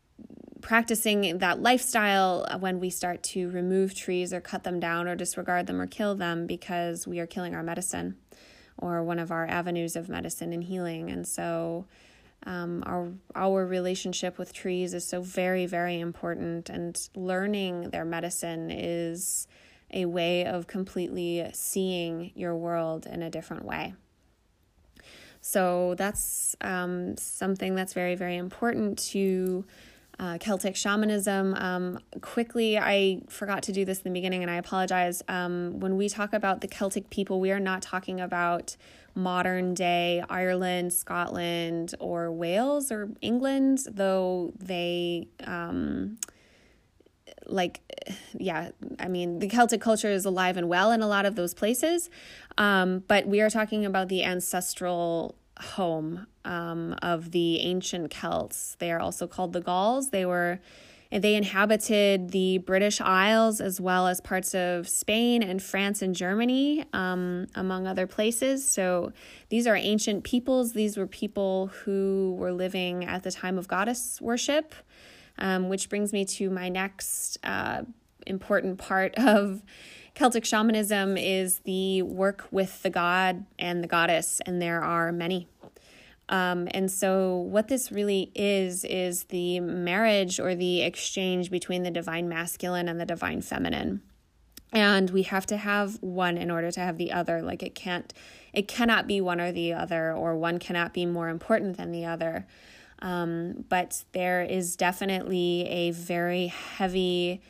practicing 0.61 1.37
that 1.37 1.61
lifestyle 1.61 2.45
when 2.59 2.79
we 2.79 2.89
start 2.89 3.23
to 3.23 3.49
remove 3.49 3.95
trees 3.95 4.33
or 4.33 4.41
cut 4.41 4.63
them 4.63 4.79
down 4.79 5.07
or 5.07 5.15
disregard 5.15 5.67
them 5.67 5.79
or 5.79 5.87
kill 5.87 6.15
them 6.15 6.45
because 6.45 7.07
we 7.07 7.19
are 7.19 7.27
killing 7.27 7.55
our 7.55 7.63
medicine 7.63 8.17
or 8.77 9.03
one 9.03 9.19
of 9.19 9.31
our 9.31 9.47
avenues 9.47 9.95
of 9.95 10.09
medicine 10.09 10.53
and 10.53 10.63
healing. 10.63 11.09
And 11.09 11.27
so 11.27 11.85
um, 12.45 12.83
our 12.85 13.11
our 13.35 13.65
relationship 13.65 14.37
with 14.37 14.53
trees 14.53 14.93
is 14.93 15.07
so 15.07 15.21
very 15.21 15.65
very 15.65 15.99
important, 15.99 16.69
and 16.69 16.97
learning 17.15 17.89
their 17.89 18.05
medicine 18.05 18.69
is 18.71 19.47
a 19.91 20.05
way 20.05 20.45
of 20.45 20.67
completely 20.67 21.49
seeing 21.53 22.31
your 22.35 22.55
world 22.55 23.05
in 23.05 23.21
a 23.23 23.29
different 23.29 23.65
way. 23.65 23.93
So 25.41 25.95
that's 25.97 26.55
um, 26.61 27.17
something 27.17 27.75
that's 27.75 27.93
very 27.93 28.15
very 28.15 28.37
important 28.37 28.99
to 29.09 29.65
uh, 30.19 30.37
Celtic 30.39 30.75
shamanism. 30.75 31.53
Um, 31.55 31.99
quickly, 32.21 32.77
I 32.77 33.21
forgot 33.29 33.63
to 33.63 33.71
do 33.71 33.85
this 33.85 33.99
in 33.99 34.03
the 34.05 34.09
beginning 34.19 34.41
and 34.41 34.49
I 34.49 34.55
apologize. 34.55 35.21
Um, 35.27 35.79
when 35.79 35.95
we 35.95 36.09
talk 36.09 36.33
about 36.33 36.61
the 36.61 36.67
Celtic 36.67 37.09
people, 37.09 37.39
we 37.39 37.51
are 37.51 37.59
not 37.59 37.81
talking 37.81 38.19
about 38.19 38.75
modern 39.17 39.73
day 39.73 40.23
Ireland, 40.29 40.93
Scotland, 40.93 41.95
or 41.99 42.31
Wales 42.31 42.91
or 42.91 43.09
England, 43.21 43.79
though 43.89 44.53
they. 44.57 45.27
Um, 45.43 46.19
like 47.49 47.79
yeah 48.33 48.71
i 48.99 49.07
mean 49.07 49.39
the 49.39 49.47
celtic 49.47 49.79
culture 49.79 50.09
is 50.09 50.25
alive 50.25 50.57
and 50.57 50.67
well 50.67 50.91
in 50.91 51.01
a 51.01 51.07
lot 51.07 51.25
of 51.25 51.35
those 51.35 51.53
places 51.53 52.09
um, 52.57 53.05
but 53.07 53.25
we 53.25 53.39
are 53.39 53.49
talking 53.49 53.85
about 53.85 54.09
the 54.09 54.25
ancestral 54.25 55.33
home 55.59 56.27
um, 56.45 56.95
of 57.01 57.31
the 57.31 57.59
ancient 57.59 58.11
Celts. 58.11 58.75
They 58.79 58.91
are 58.91 58.99
also 58.99 59.27
called 59.27 59.53
the 59.53 59.61
Gauls. 59.61 60.09
They 60.09 60.25
were 60.25 60.59
they 61.11 61.35
inhabited 61.35 62.31
the 62.31 62.57
British 62.59 62.99
Isles 62.99 63.61
as 63.61 63.79
well 63.79 64.07
as 64.07 64.19
parts 64.21 64.53
of 64.53 64.89
Spain 64.89 65.41
and 65.41 65.61
France 65.61 66.01
and 66.01 66.13
Germany, 66.15 66.85
um, 66.93 67.47
among 67.55 67.87
other 67.87 68.07
places. 68.07 68.67
So 68.67 69.13
these 69.49 69.67
are 69.67 69.75
ancient 69.75 70.23
peoples. 70.23 70.73
These 70.73 70.97
were 70.97 71.07
people 71.07 71.67
who 71.67 72.35
were 72.37 72.51
living 72.51 73.05
at 73.05 73.23
the 73.23 73.31
time 73.31 73.57
of 73.57 73.67
goddess 73.67 74.19
worship, 74.21 74.75
um, 75.37 75.69
which 75.69 75.89
brings 75.89 76.11
me 76.11 76.25
to 76.25 76.49
my 76.49 76.69
next 76.69 77.37
uh, 77.43 77.83
important 78.25 78.77
part 78.77 79.15
of 79.15 79.61
Celtic 80.17 80.45
shamanism 80.45 81.15
is 81.15 81.59
the 81.59 82.01
work 82.01 82.47
with 82.49 82.81
the 82.81 82.89
god 82.89 83.45
and 83.59 83.83
the 83.83 83.87
goddess, 83.87 84.41
and 84.47 84.59
there 84.59 84.83
are 84.83 85.11
many. 85.11 85.47
Um, 86.29 86.67
and 86.71 86.91
so, 86.91 87.37
what 87.37 87.69
this 87.69 87.91
really 87.91 88.31
is, 88.35 88.83
is 88.83 89.25
the 89.25 89.61
marriage 89.61 90.39
or 90.39 90.55
the 90.55 90.81
exchange 90.81 91.49
between 91.49 91.83
the 91.83 91.91
divine 91.91 92.27
masculine 92.27 92.89
and 92.89 92.99
the 92.99 93.05
divine 93.05 93.41
feminine. 93.41 94.01
And 94.73 95.09
we 95.09 95.23
have 95.23 95.45
to 95.47 95.57
have 95.57 96.01
one 96.01 96.37
in 96.37 96.51
order 96.51 96.69
to 96.71 96.79
have 96.81 96.97
the 96.97 97.13
other. 97.13 97.41
Like, 97.41 97.63
it 97.63 97.75
can't, 97.75 98.13
it 98.51 98.67
cannot 98.67 99.07
be 99.07 99.21
one 99.21 99.39
or 99.39 99.53
the 99.53 99.71
other, 99.73 100.11
or 100.11 100.35
one 100.35 100.59
cannot 100.59 100.93
be 100.93 101.05
more 101.05 101.29
important 101.29 101.77
than 101.77 101.93
the 101.93 102.05
other. 102.05 102.45
Um, 102.99 103.63
but 103.69 104.03
there 104.11 104.41
is 104.41 104.75
definitely 104.75 105.65
a 105.69 105.91
very 105.91 106.47
heavy 106.47 107.41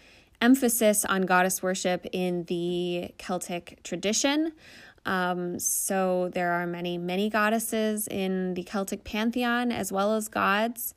emphasis 0.42 1.04
on 1.06 1.24
goddess 1.24 1.64
worship 1.64 2.06
in 2.12 2.44
the 2.44 3.12
Celtic 3.18 3.82
tradition. 3.84 4.52
Um, 5.08 5.58
so 5.58 6.30
there 6.34 6.52
are 6.52 6.68
many, 6.68 6.98
many 6.98 7.30
goddesses 7.30 8.08
in 8.08 8.54
the 8.54 8.64
Celtic 8.64 9.04
pantheon 9.04 9.72
as 9.72 9.92
well 9.92 10.14
as 10.16 10.28
gods. 10.28 10.94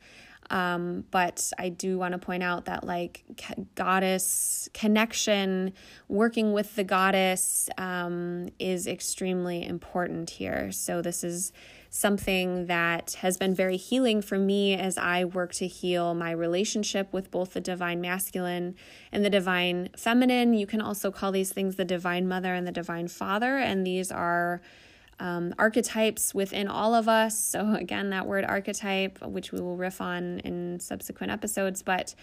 Um, 0.49 1.05
but 1.11 1.49
I 1.57 1.69
do 1.69 1.97
want 1.97 2.11
to 2.11 2.17
point 2.17 2.43
out 2.43 2.65
that, 2.65 2.83
like, 2.83 3.23
goddess 3.73 4.67
connection, 4.73 5.71
working 6.09 6.51
with 6.51 6.75
the 6.75 6.83
goddess 6.83 7.69
um, 7.77 8.49
is 8.59 8.85
extremely 8.85 9.65
important 9.65 10.29
here. 10.29 10.73
So, 10.73 11.01
this 11.01 11.23
is 11.23 11.53
something 11.93 12.67
that 12.67 13.17
has 13.19 13.35
been 13.35 13.53
very 13.53 13.75
healing 13.75 14.21
for 14.21 14.39
me 14.39 14.73
as 14.73 14.97
I 14.97 15.25
work 15.25 15.51
to 15.55 15.67
heal 15.67 16.13
my 16.13 16.31
relationship 16.31 17.11
with 17.11 17.29
both 17.29 17.51
the 17.51 17.59
divine 17.59 17.99
masculine 17.99 18.75
and 19.11 19.25
the 19.25 19.29
divine 19.29 19.89
feminine. 19.97 20.53
You 20.53 20.65
can 20.65 20.79
also 20.81 21.11
call 21.11 21.33
these 21.33 21.51
things 21.51 21.75
the 21.75 21.83
divine 21.83 22.29
mother 22.29 22.53
and 22.53 22.65
the 22.65 22.71
divine 22.71 23.09
father, 23.09 23.57
and 23.57 23.85
these 23.85 24.11
are. 24.11 24.61
Um, 25.19 25.53
archetypes 25.59 26.33
within 26.33 26.67
all 26.67 26.95
of 26.95 27.07
us. 27.07 27.37
So, 27.37 27.75
again, 27.79 28.09
that 28.09 28.25
word 28.25 28.43
archetype, 28.43 29.21
which 29.21 29.51
we 29.51 29.61
will 29.61 29.77
riff 29.77 30.01
on 30.01 30.39
in 30.39 30.79
subsequent 30.79 31.31
episodes, 31.31 31.83
but 31.83 32.15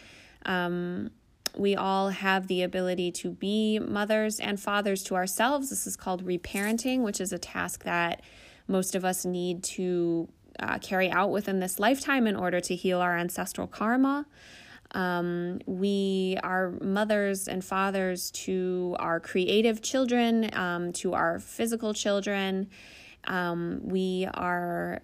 um, 0.47 1.13
we 1.57 1.77
all 1.77 2.09
have 2.09 2.49
the 2.49 2.65
ability 2.65 3.13
to 3.13 3.31
be 3.31 3.79
mothers 3.79 4.41
and 4.41 4.59
fathers 4.59 5.05
to 5.05 5.15
ourselves. 5.15 5.71
This 5.71 5.87
is 5.87 5.97
called 5.97 6.27
reparenting, 6.27 7.03
which 7.03 7.21
is 7.21 7.33
a 7.33 7.39
task 7.39 7.85
that 7.85 8.21
most 8.69 8.95
of 8.95 9.05
us 9.05 9.25
need 9.25 9.65
to 9.65 10.29
uh, 10.61 10.79
carry 10.79 11.11
out 11.11 11.31
within 11.31 11.61
this 11.61 11.79
lifetime 11.79 12.27
in 12.27 12.37
order 12.37 12.61
to 12.61 12.75
heal 12.77 13.01
our 13.01 13.17
ancestral 13.17 13.67
karma. 13.67 14.27
Um, 14.93 15.61
we 15.67 16.39
are 16.43 16.73
mothers 16.81 17.47
and 17.49 17.65
fathers 17.65 18.31
to 18.33 18.97
our 18.99 19.21
creative 19.21 19.83
children, 19.83 20.51
um, 20.55 20.93
to 20.95 21.15
our 21.15 21.39
physical 21.39 21.93
children. 21.93 22.71
Um, 23.25 23.81
we 23.83 24.27
are 24.33 25.03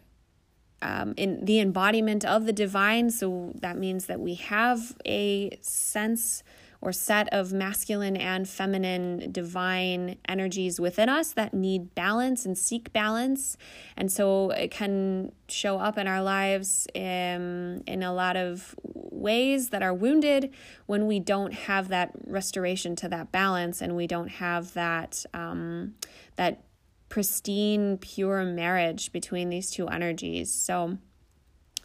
um, 0.80 1.14
in 1.16 1.44
the 1.44 1.60
embodiment 1.60 2.24
of 2.24 2.46
the 2.46 2.52
divine, 2.52 3.10
so 3.10 3.52
that 3.56 3.76
means 3.76 4.06
that 4.06 4.20
we 4.20 4.34
have 4.34 4.96
a 5.06 5.58
sense 5.60 6.42
or 6.84 6.92
set 6.92 7.32
of 7.32 7.52
masculine 7.52 8.16
and 8.16 8.48
feminine 8.48 9.32
divine 9.32 10.16
energies 10.28 10.78
within 10.78 11.08
us 11.08 11.32
that 11.32 11.54
need 11.54 11.94
balance 11.94 12.44
and 12.44 12.58
seek 12.58 12.92
balance. 12.92 13.56
And 13.96 14.12
so 14.12 14.50
it 14.50 14.70
can 14.70 15.32
show 15.48 15.78
up 15.78 15.96
in 15.96 16.06
our 16.06 16.22
lives 16.22 16.86
in, 16.94 17.82
in 17.86 18.02
a 18.02 18.12
lot 18.12 18.36
of 18.36 18.74
ways 18.84 19.70
that 19.70 19.82
are 19.82 19.94
wounded 19.94 20.52
when 20.84 21.06
we 21.06 21.18
don't 21.18 21.54
have 21.54 21.88
that 21.88 22.12
restoration 22.26 22.94
to 22.96 23.08
that 23.08 23.32
balance 23.32 23.80
and 23.80 23.96
we 23.96 24.06
don't 24.06 24.28
have 24.28 24.74
that 24.74 25.24
um, 25.32 25.94
that 26.36 26.64
pristine 27.08 27.96
pure 27.96 28.44
marriage 28.44 29.12
between 29.12 29.48
these 29.48 29.70
two 29.70 29.86
energies 29.88 30.52
so 30.52 30.98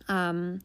um, 0.09 0.59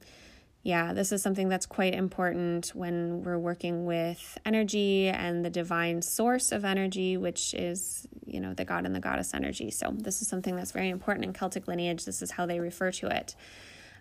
yeah, 0.64 0.94
this 0.94 1.12
is 1.12 1.20
something 1.20 1.50
that's 1.50 1.66
quite 1.66 1.92
important 1.92 2.68
when 2.74 3.22
we're 3.22 3.38
working 3.38 3.85
with 3.85 4.38
energy 4.46 5.09
and 5.09 5.44
the 5.44 5.50
divine 5.50 6.00
source 6.00 6.53
of 6.53 6.64
energy, 6.64 7.18
which 7.18 7.53
is, 7.53 8.09
you 8.24 8.40
know, 8.40 8.55
the 8.55 8.64
god 8.64 8.87
and 8.87 8.94
the 8.94 9.00
goddess 9.00 9.35
energy. 9.35 9.70
So, 9.70 9.92
this 9.94 10.22
is 10.22 10.29
something 10.29 10.57
that's 10.57 10.72
very 10.72 10.88
important 10.88 11.27
in 11.27 11.35
Celtic 11.35 11.68
lineage. 11.68 12.07
This 12.07 12.22
is 12.22 12.31
how 12.31 12.46
they 12.46 12.61
refer 12.61 12.90
to 12.92 13.09
it. 13.09 13.37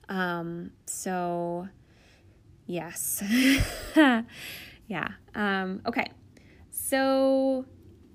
Um, 0.08 0.71
so, 0.86 1.67
yes. 2.65 3.21
yeah. 4.88 5.10
Um, 5.36 5.82
okay. 5.86 6.10
So, 6.71 7.65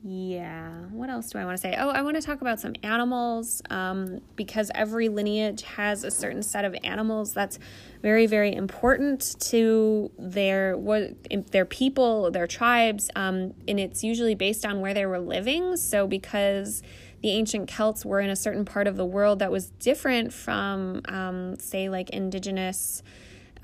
yeah. 0.05 0.71
What 0.93 1.11
else 1.11 1.31
do 1.31 1.39
I 1.39 1.45
want 1.45 1.57
to 1.57 1.61
say? 1.61 1.75
Oh, 1.77 1.89
I 1.89 2.03
want 2.03 2.17
to 2.17 2.23
talk 2.23 2.41
about 2.41 2.61
some 2.61 2.75
animals 2.85 3.63
um, 3.69 4.21
because 4.37 4.71
every 4.75 5.09
lineage 5.09 5.63
has 5.63 6.05
a 6.05 6.11
certain 6.11 6.43
set 6.43 6.65
of 6.65 6.77
animals 6.85 7.33
that's 7.33 7.59
very, 8.01 8.27
very 8.27 8.55
important 8.55 9.37
to 9.41 10.11
their 10.17 10.77
what 10.77 11.17
their 11.51 11.65
people, 11.65 12.31
their 12.31 12.47
tribes, 12.47 13.11
um, 13.17 13.55
and 13.67 13.81
it's 13.81 14.05
usually 14.05 14.37
based 14.37 14.65
on 14.65 14.81
where 14.81 14.95
they 14.95 15.05
were 15.05 15.19
living. 15.19 15.77
So, 15.77 16.07
because 16.07 16.83
the 17.21 17.31
ancient 17.31 17.69
Celts 17.69 18.05
were 18.05 18.21
in 18.21 18.31
a 18.31 18.37
certain 18.37 18.65
part 18.65 18.87
of 18.87 18.97
the 18.97 19.07
world 19.07 19.41
that 19.41 19.51
was 19.51 19.71
different 19.81 20.33
from, 20.33 21.01
um, 21.09 21.59
say, 21.59 21.89
like 21.89 22.11
indigenous 22.11 23.03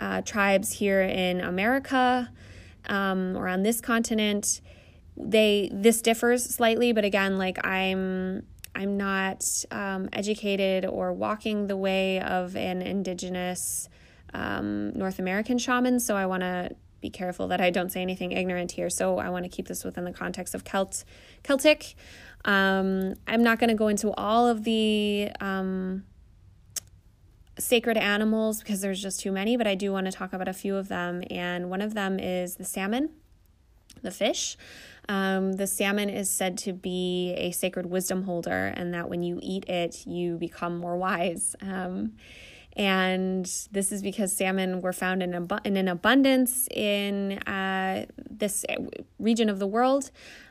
uh, 0.01 0.23
tribes 0.23 0.73
here 0.73 1.03
in 1.03 1.41
America 1.41 2.31
um, 2.89 3.37
or 3.37 3.47
on 3.47 3.63
this 3.63 3.81
continent 3.81 4.61
they 5.17 5.71
this 5.73 6.03
differs 6.03 6.45
slightly 6.45 6.93
but 6.93 7.05
again 7.05 7.39
like 7.39 7.65
i'm 7.65 8.45
i'm 8.75 8.97
not 8.97 9.45
um, 9.71 10.09
educated 10.13 10.85
or 10.85 11.13
walking 11.13 11.69
the 11.69 11.77
way 11.77 12.21
of 12.21 12.57
an 12.57 12.83
indigenous 12.83 13.89
um, 14.33 14.93
north 14.95 15.19
american 15.19 15.59
shaman. 15.59 16.01
So 16.01 16.17
i 16.17 16.27
want 16.27 16.43
to 16.43 16.71
be 17.01 17.11
careful 17.11 17.49
that 17.49 17.61
i 17.61 17.71
don't 17.71 17.93
say 17.93 18.03
anything 18.03 18.33
ignorant 18.33 18.73
here. 18.73 18.91
So 18.91 19.19
i 19.19 19.29
want 19.29 19.45
to 19.45 19.49
keep 19.49 19.69
this 19.69 19.85
within 19.85 20.05
the 20.05 20.13
context 20.13 20.55
of 20.55 20.65
celt 20.65 21.05
celtic. 21.45 21.95
Um, 22.45 23.15
i'm 23.29 23.43
not 23.43 23.59
going 23.61 23.71
to 23.71 23.77
go 23.77 23.89
into 23.89 24.13
all 24.15 24.49
of 24.49 24.65
the 24.65 25.31
um, 25.41 26.05
sacred 27.57 27.97
animals 27.97 28.59
because 28.59 28.81
there's 28.81 29.01
just 29.01 29.21
too 29.21 29.31
many 29.31 29.57
but 29.57 29.69
i 29.69 29.77
do 29.77 29.93
want 29.93 30.07
to 30.07 30.13
talk 30.13 30.33
about 30.33 30.49
a 30.49 30.53
few 30.53 30.75
of 30.75 30.89
them. 30.89 31.23
And 31.31 31.71
one 31.71 31.81
of 31.81 31.95
them 31.95 32.19
is 32.19 32.57
the 32.57 32.65
salmon 32.65 33.11
the 34.03 34.11
fish 34.11 34.57
um, 35.09 35.53
the 35.55 35.67
salmon 35.67 36.09
is 36.09 36.31
said 36.31 36.59
to 36.59 36.73
be 36.73 37.35
a 37.37 37.51
sacred 37.51 37.87
wisdom 37.87 38.23
holder, 38.23 38.73
and 38.77 38.95
that 38.95 39.09
when 39.09 39.23
you 39.23 39.39
eat 39.43 39.69
it, 39.69 40.07
you 40.07 40.37
become 40.37 40.79
more 40.79 40.97
wise. 40.97 41.55
Um, 41.61 42.13
and 42.77 43.45
this 43.71 43.93
is 43.93 44.03
because 44.03 44.33
salmon 44.33 44.81
were 44.81 44.93
found 44.93 45.23
in, 45.23 45.35
abu- 45.35 45.61
in 45.65 45.77
an 45.77 45.89
abundance 45.89 46.67
in 46.69 47.39
uh, 47.41 48.07
this 48.31 48.65
region 49.19 49.49
of 49.49 49.59
the 49.59 49.67
world. 49.67 50.11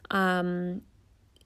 Um, 0.10 0.82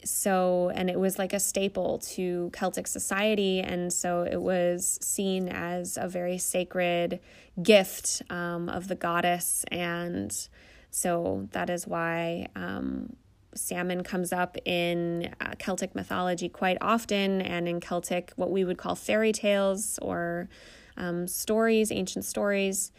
so, 0.03 0.71
and 0.75 0.89
it 0.89 0.99
was 0.99 1.17
like 1.17 1.33
a 1.33 1.39
staple 1.39 1.97
to 1.99 2.51
Celtic 2.53 2.87
society, 2.87 3.59
and 3.61 3.91
so 3.91 4.21
it 4.21 4.41
was 4.41 4.99
seen 5.01 5.49
as 5.49 5.97
a 5.97 6.07
very 6.07 6.37
sacred 6.37 7.19
gift 7.61 8.21
um, 8.29 8.69
of 8.69 8.87
the 8.87 8.95
goddess 8.95 9.65
and 9.71 10.47
so 10.91 11.47
that 11.51 11.69
is 11.69 11.87
why 11.87 12.47
um, 12.55 13.15
salmon 13.53 14.03
comes 14.03 14.31
up 14.31 14.57
in 14.65 15.33
uh, 15.41 15.53
Celtic 15.57 15.95
mythology 15.95 16.49
quite 16.49 16.77
often, 16.81 17.41
and 17.41 17.67
in 17.67 17.79
Celtic, 17.79 18.31
what 18.35 18.51
we 18.51 18.63
would 18.63 18.77
call 18.77 18.95
fairy 18.95 19.31
tales 19.31 19.99
or 20.01 20.49
um, 20.95 21.27
stories, 21.27 21.91
ancient 21.91 22.25
stories. 22.25 22.91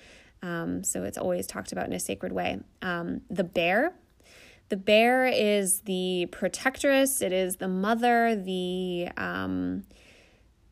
Um, 0.43 0.85
so 0.85 1.03
it's 1.03 1.19
always 1.19 1.47
talked 1.47 1.73
about 1.73 1.87
in 1.87 1.93
a 1.93 2.01
sacred 2.01 2.33
way. 2.33 2.61
Um, 2.83 3.23
the 3.29 3.45
bear. 3.45 3.95
The 4.69 4.77
bear 4.77 5.27
is 5.27 5.81
the 5.81 6.29
protectress, 6.31 7.23
it 7.23 7.33
is 7.33 7.57
the 7.57 7.69
mother, 7.69 8.37
the 8.37 9.09
um, 9.17 9.85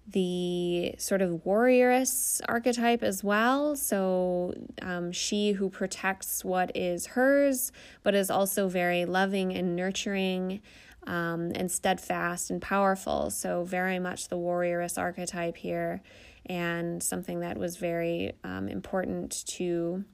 the 0.08 0.94
sort 0.98 1.20
of 1.20 1.44
warrioress 1.44 2.40
archetype 2.48 3.02
as 3.02 3.24
well. 3.24 3.74
So, 3.74 4.54
um, 4.80 5.10
she 5.10 5.52
who 5.52 5.68
protects 5.68 6.44
what 6.44 6.70
is 6.76 7.06
hers, 7.06 7.72
but 8.02 8.14
is 8.14 8.30
also 8.30 8.68
very 8.68 9.04
loving 9.04 9.52
and 9.52 9.74
nurturing 9.74 10.60
um, 11.06 11.52
and 11.54 11.70
steadfast 11.70 12.50
and 12.50 12.62
powerful. 12.62 13.30
So, 13.30 13.64
very 13.64 13.98
much 13.98 14.28
the 14.28 14.36
warrioress 14.36 14.96
archetype 14.96 15.56
here, 15.56 16.02
and 16.46 17.02
something 17.02 17.40
that 17.40 17.58
was 17.58 17.76
very 17.76 18.32
um, 18.44 18.68
important 18.68 19.44
to 19.46 20.04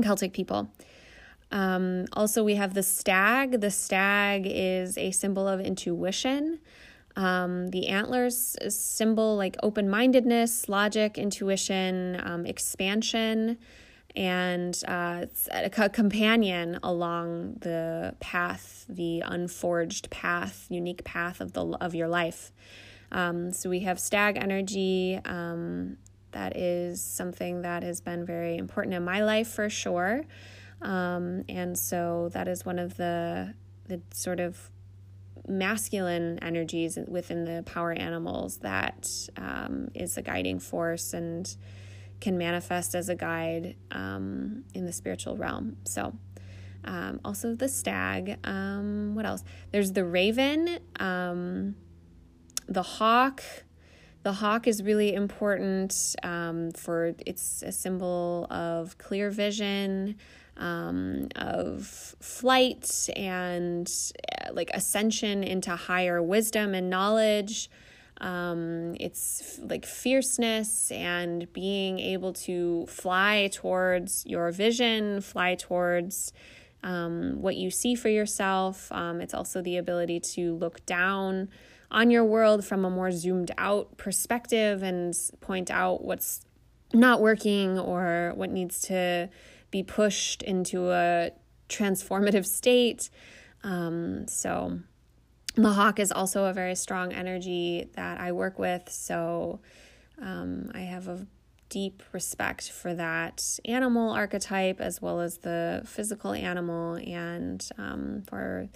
Celtic 0.00 0.32
people. 0.32 0.72
Um, 1.52 2.06
also, 2.12 2.44
we 2.44 2.54
have 2.54 2.74
the 2.74 2.82
stag. 2.82 3.60
The 3.60 3.70
stag 3.70 4.44
is 4.46 4.96
a 4.96 5.10
symbol 5.10 5.48
of 5.48 5.60
intuition. 5.60 6.60
Um, 7.20 7.68
the 7.68 7.88
antlers 7.88 8.56
symbol 8.70 9.36
like 9.36 9.58
open 9.62 9.90
mindedness, 9.90 10.70
logic, 10.70 11.18
intuition, 11.18 12.18
um, 12.24 12.46
expansion, 12.46 13.58
and 14.16 14.82
uh, 14.88 15.26
a 15.52 15.68
companion 15.90 16.78
along 16.82 17.58
the 17.60 18.14
path, 18.20 18.86
the 18.88 19.20
unforged 19.20 20.08
path, 20.08 20.64
unique 20.70 21.04
path 21.04 21.42
of 21.42 21.52
the 21.52 21.62
of 21.82 21.94
your 21.94 22.08
life. 22.08 22.52
Um, 23.12 23.52
so 23.52 23.68
we 23.68 23.80
have 23.80 24.00
stag 24.00 24.38
energy. 24.38 25.20
Um, 25.26 25.98
that 26.32 26.56
is 26.56 27.04
something 27.04 27.60
that 27.62 27.82
has 27.82 28.00
been 28.00 28.24
very 28.24 28.56
important 28.56 28.94
in 28.94 29.04
my 29.04 29.22
life 29.22 29.48
for 29.48 29.68
sure, 29.68 30.24
um, 30.80 31.44
and 31.50 31.78
so 31.78 32.30
that 32.32 32.48
is 32.48 32.64
one 32.64 32.78
of 32.78 32.96
the 32.96 33.52
the 33.88 34.00
sort 34.10 34.40
of 34.40 34.70
masculine 35.48 36.38
energies 36.40 36.98
within 37.08 37.44
the 37.44 37.62
power 37.64 37.92
animals 37.92 38.58
that 38.58 39.08
um, 39.36 39.90
is 39.94 40.16
a 40.16 40.22
guiding 40.22 40.58
force 40.58 41.12
and 41.12 41.56
can 42.20 42.36
manifest 42.36 42.94
as 42.94 43.08
a 43.08 43.14
guide 43.14 43.76
um, 43.90 44.64
in 44.74 44.84
the 44.84 44.92
spiritual 44.92 45.36
realm. 45.36 45.76
So, 45.84 46.14
um, 46.84 47.20
also 47.24 47.54
the 47.54 47.68
stag. 47.68 48.38
Um, 48.44 49.14
what 49.14 49.26
else? 49.26 49.44
There's 49.70 49.92
the 49.92 50.04
raven, 50.04 50.78
um, 50.98 51.76
the 52.68 52.82
hawk. 52.82 53.42
The 54.22 54.32
hawk 54.34 54.66
is 54.66 54.82
really 54.82 55.14
important 55.14 56.14
um, 56.22 56.72
for 56.72 57.14
it's 57.26 57.62
a 57.62 57.72
symbol 57.72 58.46
of 58.50 58.98
clear 58.98 59.30
vision 59.30 60.16
um, 60.60 61.28
of 61.36 62.14
flight 62.20 63.08
and 63.16 63.90
uh, 64.40 64.52
like 64.52 64.70
ascension 64.72 65.42
into 65.42 65.74
higher 65.74 66.22
wisdom 66.22 66.74
and 66.74 66.88
knowledge. 66.88 67.70
Um, 68.20 68.94
it's 69.00 69.58
like 69.62 69.86
fierceness 69.86 70.90
and 70.90 71.50
being 71.54 71.98
able 71.98 72.34
to 72.34 72.84
fly 72.86 73.48
towards 73.50 74.24
your 74.26 74.52
vision, 74.52 75.22
fly 75.22 75.54
towards 75.54 76.32
um, 76.82 77.40
what 77.40 77.56
you 77.56 77.70
see 77.70 77.94
for 77.94 78.10
yourself. 78.10 78.92
Um, 78.92 79.22
it's 79.22 79.32
also 79.32 79.62
the 79.62 79.78
ability 79.78 80.20
to 80.20 80.54
look 80.54 80.84
down 80.84 81.48
on 81.90 82.10
your 82.10 82.24
world 82.24 82.64
from 82.64 82.84
a 82.84 82.90
more 82.90 83.10
zoomed 83.10 83.50
out 83.56 83.96
perspective 83.96 84.82
and 84.82 85.14
point 85.40 85.70
out 85.70 86.04
what's 86.04 86.42
not 86.92 87.20
working 87.20 87.78
or 87.78 88.32
what 88.34 88.50
needs 88.50 88.82
to 88.82 89.28
be 89.70 89.82
pushed 89.82 90.42
into 90.42 90.90
a 90.90 91.30
transformative 91.68 92.46
state. 92.46 93.10
Um, 93.62 94.26
so, 94.28 94.80
the 95.56 95.72
hawk 95.72 95.98
is 95.98 96.12
also 96.12 96.44
a 96.44 96.52
very 96.52 96.74
strong 96.74 97.12
energy 97.12 97.88
that 97.94 98.20
I 98.20 98.32
work 98.32 98.58
with. 98.58 98.88
So, 98.88 99.60
um, 100.20 100.70
I 100.74 100.80
have 100.80 101.08
a 101.08 101.26
deep 101.68 102.02
respect 102.12 102.70
for 102.70 102.92
that 102.94 103.58
animal 103.64 104.10
archetype 104.10 104.80
as 104.80 105.00
well 105.00 105.20
as 105.20 105.38
the 105.38 105.82
physical 105.86 106.32
animal 106.32 106.96
and 106.96 107.66
um, 107.78 108.22
for 108.26 108.68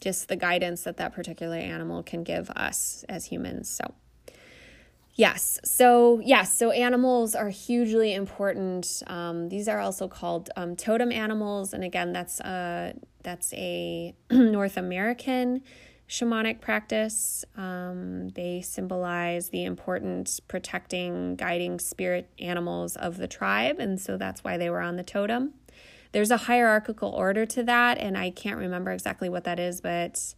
just 0.00 0.28
the 0.28 0.36
guidance 0.36 0.82
that 0.82 0.96
that 0.96 1.12
particular 1.12 1.56
animal 1.56 2.02
can 2.02 2.24
give 2.24 2.50
us 2.50 3.04
as 3.08 3.26
humans. 3.26 3.70
So, 3.70 3.94
Yes. 5.14 5.60
So, 5.62 6.20
yes. 6.24 6.56
So, 6.56 6.70
animals 6.70 7.34
are 7.34 7.50
hugely 7.50 8.14
important. 8.14 9.02
Um, 9.06 9.48
these 9.50 9.68
are 9.68 9.78
also 9.78 10.08
called 10.08 10.48
um, 10.56 10.74
totem 10.74 11.12
animals. 11.12 11.74
And 11.74 11.84
again, 11.84 12.12
that's, 12.12 12.40
uh, 12.40 12.94
that's 13.22 13.52
a 13.54 14.14
North 14.30 14.78
American 14.78 15.62
shamanic 16.08 16.60
practice. 16.60 17.44
Um, 17.56 18.30
they 18.30 18.62
symbolize 18.62 19.50
the 19.50 19.64
important 19.64 20.40
protecting, 20.48 21.36
guiding 21.36 21.78
spirit 21.78 22.30
animals 22.38 22.96
of 22.96 23.18
the 23.18 23.28
tribe. 23.28 23.78
And 23.78 24.00
so 24.00 24.16
that's 24.16 24.42
why 24.42 24.56
they 24.56 24.70
were 24.70 24.80
on 24.80 24.96
the 24.96 25.04
totem. 25.04 25.52
There's 26.12 26.30
a 26.30 26.36
hierarchical 26.36 27.10
order 27.10 27.44
to 27.46 27.62
that. 27.64 27.98
And 27.98 28.16
I 28.16 28.30
can't 28.30 28.58
remember 28.58 28.92
exactly 28.92 29.28
what 29.28 29.44
that 29.44 29.58
is, 29.58 29.82
but 29.82 30.34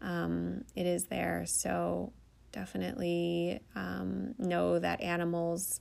um, 0.00 0.64
it 0.74 0.86
is 0.86 1.04
there. 1.06 1.44
So, 1.46 2.12
definitely 2.52 3.60
um, 3.74 4.34
know 4.38 4.78
that 4.78 5.00
animals, 5.00 5.80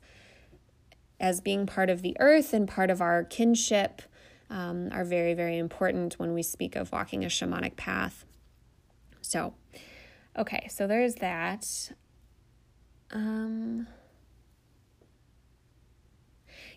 as 1.20 1.42
being 1.42 1.66
part 1.66 1.90
of 1.90 2.02
the 2.02 2.16
earth 2.20 2.54
and 2.54 2.68
part 2.68 2.90
of 2.90 3.02
our 3.02 3.24
kinship, 3.24 4.02
um, 4.50 4.90
are 4.92 5.04
very, 5.04 5.34
very 5.34 5.58
important 5.58 6.20
when 6.20 6.34
we 6.34 6.44
speak 6.44 6.76
of 6.76 6.92
walking 6.92 7.24
a 7.24 7.28
shamanic 7.28 7.76
path. 7.76 8.26
So, 9.22 9.54
okay, 10.38 10.68
so 10.70 10.88
there's 10.88 11.16
that. 11.16 11.92
Um, 13.12 13.88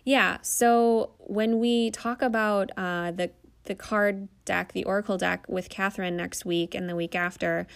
yeah, 0.03 0.37
so 0.41 1.11
when 1.19 1.59
we 1.59 1.91
talk 1.91 2.21
about 2.21 2.71
uh, 2.77 3.11
the 3.11 3.31
the 3.65 3.75
card 3.75 4.27
deck, 4.43 4.73
the 4.73 4.83
oracle 4.85 5.17
deck 5.17 5.45
with 5.47 5.69
Catherine 5.69 6.17
next 6.17 6.45
week 6.45 6.73
and 6.73 6.89
the 6.89 6.95
week 6.95 7.15
after, 7.15 7.67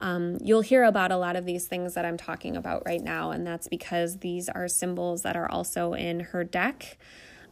um, 0.00 0.38
you'll 0.42 0.60
hear 0.60 0.84
about 0.84 1.10
a 1.10 1.16
lot 1.16 1.36
of 1.36 1.46
these 1.46 1.66
things 1.66 1.94
that 1.94 2.04
I'm 2.04 2.16
talking 2.16 2.56
about 2.56 2.82
right 2.84 3.00
now, 3.00 3.30
and 3.30 3.46
that's 3.46 3.68
because 3.68 4.18
these 4.18 4.48
are 4.48 4.68
symbols 4.68 5.22
that 5.22 5.36
are 5.36 5.50
also 5.50 5.94
in 5.94 6.20
her 6.20 6.44
deck 6.44 6.98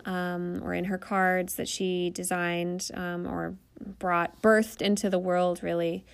um, 0.04 0.62
or 0.62 0.74
in 0.74 0.84
her 0.84 0.98
cards 0.98 1.54
that 1.54 1.68
she 1.68 2.10
designed 2.10 2.90
um, 2.94 3.26
or 3.26 3.54
brought, 3.98 4.42
birthed 4.42 4.82
into 4.82 5.08
the 5.08 5.18
world, 5.18 5.62
really. 5.62 6.04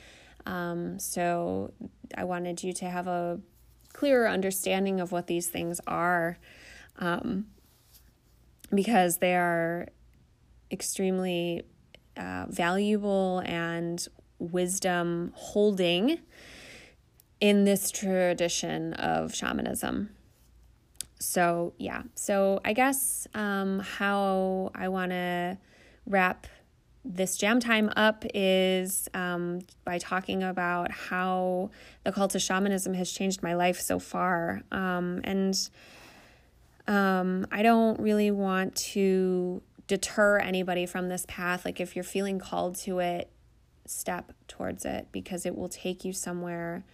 Um, 0.47 0.99
so 0.99 1.73
I 2.17 2.25
wanted 2.25 2.63
you 2.63 2.73
to 2.75 2.85
have 2.87 3.07
a 3.09 3.41
clearer 3.93 4.29
understanding 4.29 5.01
of 5.01 5.11
what 5.13 5.27
these 5.27 5.49
things 5.49 5.81
are 5.87 6.39
um, 6.99 7.47
because 8.73 9.19
they 9.19 9.35
are 9.35 9.89
extremely 10.71 11.65
uh, 12.17 12.47
valuable 12.49 13.43
and 13.45 14.07
wisdom 14.41 15.33
holding 15.37 16.19
in 17.41 17.65
this 17.65 17.91
tradition 17.91 18.95
of 18.95 19.35
shamanism. 19.35 20.11
So, 21.19 21.75
yeah. 21.79 22.03
So, 22.15 22.61
I 22.65 22.73
guess 22.73 23.27
um, 23.35 23.81
how 23.81 24.71
I 24.75 24.89
want 24.89 25.13
to 25.13 25.59
wrap 26.07 26.47
this 27.05 27.37
jam 27.37 27.61
time 27.61 27.91
up 27.97 28.25
is 28.35 29.09
um, 29.15 29.61
by 29.85 29.99
talking 29.99 30.43
about 30.43 30.91
how 30.91 31.71
the 32.05 32.13
cult 32.13 32.35
of 32.35 32.43
shamanism 32.43 32.95
has 32.95 33.11
changed 33.11 33.43
my 33.43 33.55
life 33.55 33.81
so 33.81 33.99
far. 33.99 34.63
Um, 34.73 35.21
and 35.25 35.71
um, 36.87 37.47
I 37.51 37.63
don't 37.63 38.01
really 38.01 38.31
want 38.31 38.75
to 38.77 39.63
deter 39.87 40.39
anybody 40.39 40.87
from 40.87 41.09
this 41.09 41.27
path. 41.29 41.65
Like, 41.65 41.81
if 41.81 41.95
you're 41.95 42.03
feeling 42.03 42.39
called 42.39 42.77
to 42.77 42.99
it, 42.99 43.31
step 43.91 44.33
towards 44.47 44.85
it 44.85 45.09
because 45.13 45.45
it 45.45 45.57
will 45.57 45.69
take 45.69 46.05
you 46.05 46.13
somewhere 46.13 46.85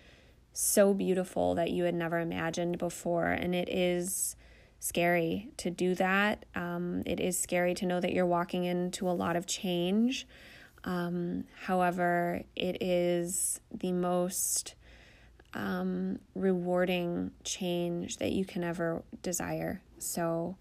so 0.52 0.94
beautiful 0.94 1.54
that 1.54 1.70
you 1.70 1.84
had 1.84 1.94
never 1.94 2.18
imagined 2.18 2.78
before. 2.78 3.28
And 3.28 3.54
it 3.54 3.68
is 3.68 4.36
scary 4.80 5.50
to 5.58 5.70
do 5.70 5.94
that. 5.96 6.46
Um, 6.54 7.02
it 7.04 7.20
is 7.20 7.38
scary 7.38 7.74
to 7.74 7.86
know 7.86 8.00
that 8.00 8.12
you're 8.12 8.26
walking 8.26 8.64
into 8.64 9.08
a 9.08 9.12
lot 9.12 9.36
of 9.36 9.46
change. 9.46 10.26
Um, 10.84 11.44
however, 11.64 12.42
it 12.54 12.82
is 12.82 13.60
the 13.74 13.92
most 13.92 14.74
um, 15.52 16.18
rewarding 16.34 17.32
change 17.44 18.16
that 18.18 18.32
you 18.32 18.44
can 18.44 18.64
ever 18.64 19.02
desire. 19.22 19.82
So, 19.98 20.56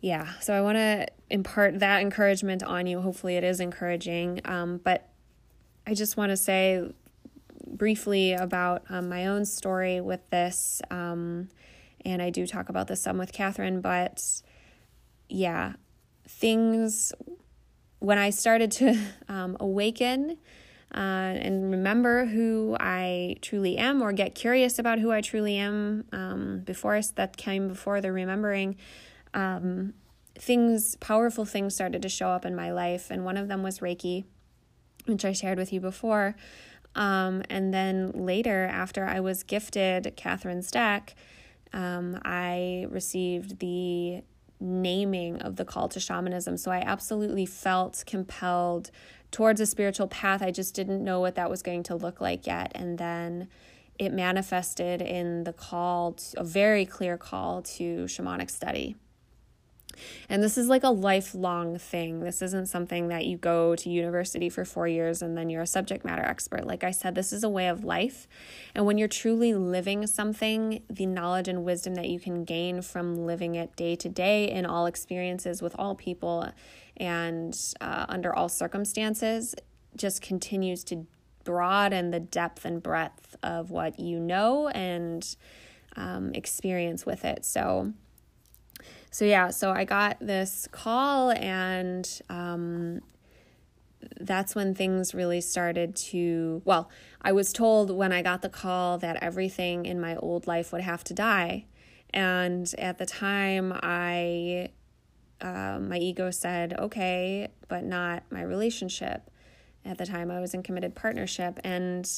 yeah, 0.00 0.38
so 0.40 0.52
I 0.52 0.60
want 0.60 0.76
to 0.76 1.06
impart 1.30 1.78
that 1.78 2.02
encouragement 2.02 2.62
on 2.62 2.86
you. 2.86 3.00
Hopefully, 3.00 3.36
it 3.36 3.44
is 3.44 3.60
encouraging. 3.60 4.40
Um, 4.44 4.80
but 4.82 5.11
I 5.86 5.94
just 5.94 6.16
want 6.16 6.30
to 6.30 6.36
say 6.36 6.92
briefly 7.66 8.32
about 8.32 8.84
um, 8.88 9.08
my 9.08 9.26
own 9.26 9.44
story 9.44 10.00
with 10.00 10.28
this. 10.30 10.80
Um, 10.90 11.48
and 12.04 12.20
I 12.20 12.30
do 12.30 12.46
talk 12.46 12.68
about 12.68 12.88
this 12.88 13.02
some 13.02 13.18
with 13.18 13.32
Catherine, 13.32 13.80
but 13.80 14.42
yeah, 15.28 15.74
things 16.28 17.12
when 17.98 18.18
I 18.18 18.30
started 18.30 18.70
to 18.72 18.98
um, 19.28 19.56
awaken 19.60 20.38
uh, 20.94 20.98
and 20.98 21.70
remember 21.70 22.26
who 22.26 22.76
I 22.78 23.36
truly 23.40 23.78
am 23.78 24.02
or 24.02 24.12
get 24.12 24.34
curious 24.34 24.78
about 24.78 24.98
who 24.98 25.10
I 25.10 25.22
truly 25.22 25.56
am 25.56 26.04
um, 26.12 26.60
before 26.64 27.00
that 27.14 27.36
came 27.36 27.68
before 27.68 28.00
the 28.02 28.12
remembering. 28.12 28.76
Um, 29.32 29.94
things, 30.38 30.96
powerful 30.96 31.46
things 31.46 31.74
started 31.74 32.02
to 32.02 32.08
show 32.10 32.28
up 32.28 32.44
in 32.44 32.54
my 32.54 32.72
life, 32.72 33.10
and 33.10 33.24
one 33.24 33.38
of 33.38 33.48
them 33.48 33.62
was 33.62 33.78
Reiki 33.78 34.24
which 35.06 35.24
I 35.24 35.32
shared 35.32 35.58
with 35.58 35.72
you 35.72 35.80
before. 35.80 36.34
Um, 36.94 37.42
and 37.48 37.72
then 37.72 38.12
later, 38.12 38.64
after 38.64 39.06
I 39.06 39.20
was 39.20 39.42
gifted 39.42 40.12
Catherine's 40.16 40.70
deck, 40.70 41.14
um, 41.72 42.20
I 42.24 42.86
received 42.90 43.60
the 43.60 44.22
naming 44.60 45.40
of 45.42 45.56
the 45.56 45.64
call 45.64 45.88
to 45.88 45.98
shamanism. 45.98 46.56
So 46.56 46.70
I 46.70 46.80
absolutely 46.80 47.46
felt 47.46 48.04
compelled 48.06 48.90
towards 49.30 49.60
a 49.60 49.66
spiritual 49.66 50.06
path. 50.06 50.42
I 50.42 50.50
just 50.50 50.74
didn't 50.74 51.02
know 51.02 51.18
what 51.18 51.34
that 51.34 51.50
was 51.50 51.62
going 51.62 51.82
to 51.84 51.96
look 51.96 52.20
like 52.20 52.46
yet. 52.46 52.70
And 52.74 52.98
then 52.98 53.48
it 53.98 54.12
manifested 54.12 55.02
in 55.02 55.44
the 55.44 55.52
call, 55.52 56.12
to, 56.12 56.40
a 56.40 56.44
very 56.44 56.84
clear 56.84 57.16
call 57.16 57.62
to 57.62 58.04
shamanic 58.04 58.50
study. 58.50 58.96
And 60.28 60.42
this 60.42 60.58
is 60.58 60.68
like 60.68 60.82
a 60.82 60.90
lifelong 60.90 61.78
thing. 61.78 62.20
This 62.20 62.42
isn't 62.42 62.66
something 62.66 63.08
that 63.08 63.26
you 63.26 63.36
go 63.36 63.76
to 63.76 63.90
university 63.90 64.48
for 64.48 64.64
four 64.64 64.88
years 64.88 65.22
and 65.22 65.36
then 65.36 65.50
you're 65.50 65.62
a 65.62 65.66
subject 65.66 66.04
matter 66.04 66.22
expert. 66.22 66.66
Like 66.66 66.84
I 66.84 66.90
said, 66.90 67.14
this 67.14 67.32
is 67.32 67.44
a 67.44 67.48
way 67.48 67.68
of 67.68 67.84
life. 67.84 68.28
And 68.74 68.86
when 68.86 68.98
you're 68.98 69.08
truly 69.08 69.54
living 69.54 70.06
something, 70.06 70.82
the 70.88 71.06
knowledge 71.06 71.48
and 71.48 71.64
wisdom 71.64 71.94
that 71.94 72.08
you 72.08 72.20
can 72.20 72.44
gain 72.44 72.82
from 72.82 73.26
living 73.26 73.54
it 73.54 73.76
day 73.76 73.96
to 73.96 74.08
day 74.08 74.50
in 74.50 74.66
all 74.66 74.86
experiences 74.86 75.62
with 75.62 75.74
all 75.78 75.94
people 75.94 76.50
and 76.96 77.58
uh, 77.80 78.06
under 78.08 78.34
all 78.34 78.48
circumstances 78.48 79.54
just 79.96 80.22
continues 80.22 80.84
to 80.84 81.06
broaden 81.44 82.10
the 82.10 82.20
depth 82.20 82.64
and 82.64 82.82
breadth 82.82 83.36
of 83.42 83.70
what 83.70 83.98
you 83.98 84.18
know 84.18 84.68
and 84.68 85.36
um, 85.96 86.32
experience 86.34 87.04
with 87.04 87.24
it. 87.24 87.44
So, 87.44 87.92
so 89.12 89.26
yeah, 89.26 89.50
so 89.50 89.70
I 89.70 89.84
got 89.84 90.16
this 90.20 90.66
call, 90.72 91.32
and 91.32 92.08
um, 92.30 93.02
that's 94.18 94.54
when 94.54 94.74
things 94.74 95.14
really 95.14 95.42
started 95.42 95.94
to. 95.96 96.62
Well, 96.64 96.88
I 97.20 97.32
was 97.32 97.52
told 97.52 97.90
when 97.90 98.10
I 98.10 98.22
got 98.22 98.40
the 98.40 98.48
call 98.48 98.96
that 98.98 99.22
everything 99.22 99.84
in 99.84 100.00
my 100.00 100.16
old 100.16 100.46
life 100.46 100.72
would 100.72 100.80
have 100.80 101.04
to 101.04 101.14
die, 101.14 101.66
and 102.14 102.74
at 102.78 102.96
the 102.96 103.04
time, 103.04 103.78
I 103.82 104.70
uh, 105.42 105.78
my 105.78 105.98
ego 105.98 106.30
said, 106.30 106.72
"Okay, 106.78 107.48
but 107.68 107.84
not 107.84 108.22
my 108.30 108.40
relationship." 108.40 109.30
At 109.84 109.98
the 109.98 110.06
time, 110.06 110.30
I 110.30 110.40
was 110.40 110.54
in 110.54 110.62
committed 110.62 110.94
partnership, 110.94 111.60
and 111.62 112.10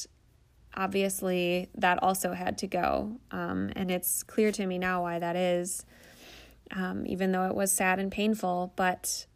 obviously 0.77 1.71
that 1.75 2.01
also 2.05 2.35
had 2.35 2.57
to 2.59 2.69
go. 2.69 3.19
Um, 3.33 3.73
and 3.75 3.91
it's 3.91 4.23
clear 4.23 4.53
to 4.53 4.65
me 4.65 4.79
now 4.79 5.03
why 5.03 5.19
that 5.19 5.35
is 5.35 5.85
um, 6.73 7.07
even 7.07 7.33
though 7.33 7.47
it 7.47 7.55
was 7.55 7.73
sad 7.73 7.99
and 7.99 8.11
painful. 8.11 8.73
But 8.77 9.27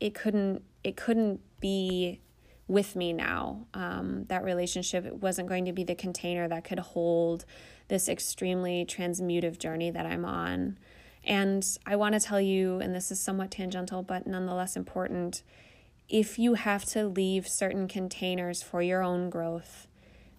it 0.00 0.14
couldn't 0.14 0.62
it 0.82 0.96
couldn't 0.96 1.40
be 1.60 2.20
with 2.68 2.96
me 2.96 3.12
now. 3.12 3.66
Um, 3.74 4.24
that 4.28 4.44
relationship 4.44 5.12
wasn't 5.12 5.48
going 5.48 5.64
to 5.66 5.72
be 5.72 5.84
the 5.84 5.94
container 5.94 6.48
that 6.48 6.64
could 6.64 6.78
hold 6.78 7.44
this 7.88 8.08
extremely 8.08 8.84
transmutive 8.84 9.58
journey 9.58 9.90
that 9.90 10.06
I'm 10.06 10.24
on. 10.24 10.78
And 11.24 11.64
I 11.86 11.96
want 11.96 12.14
to 12.14 12.20
tell 12.20 12.40
you, 12.40 12.80
and 12.80 12.94
this 12.94 13.12
is 13.12 13.20
somewhat 13.20 13.50
tangential, 13.50 14.02
but 14.02 14.26
nonetheless 14.26 14.76
important 14.76 15.42
if 16.08 16.38
you 16.38 16.54
have 16.54 16.84
to 16.84 17.06
leave 17.06 17.48
certain 17.48 17.88
containers 17.88 18.62
for 18.62 18.82
your 18.82 19.02
own 19.02 19.30
growth, 19.30 19.86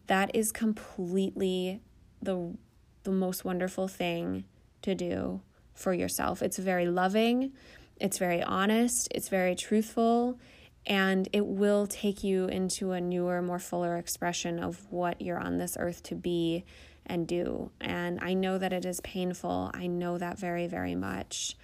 that 0.08 0.30
is 0.36 0.52
completely 0.52 1.82
the, 2.22 2.56
the 3.04 3.12
most 3.12 3.44
wonderful 3.44 3.88
thing 3.88 4.44
to 4.82 4.94
do 4.94 5.42
for 5.74 5.94
yourself. 5.94 6.42
It's 6.42 6.58
very 6.58 6.86
loving, 6.86 7.54
it's 8.00 8.18
very 8.18 8.42
honest, 8.42 9.08
it's 9.14 9.30
very 9.30 9.56
truthful, 9.56 10.40
and 10.86 11.30
it 11.32 11.46
will 11.46 11.88
take 11.88 12.24
you 12.24 12.46
into 12.46 12.92
a 12.92 13.02
newer, 13.02 13.42
more 13.42 13.60
fuller 13.60 13.98
expression 13.98 14.60
of 14.60 14.86
what 14.92 15.22
you're 15.22 15.40
on 15.40 15.58
this 15.58 15.78
earth 15.80 16.04
to 16.04 16.16
be 16.16 16.66
and 17.06 17.28
do. 17.28 17.72
And 17.82 18.20
I 18.22 18.34
know 18.34 18.58
that 18.58 18.74
it 18.74 18.86
is 18.86 19.00
painful. 19.02 19.72
I 19.74 19.88
know 19.88 20.18
that 20.18 20.38
very, 20.38 20.68
very 20.68 20.96
much. 20.96 21.58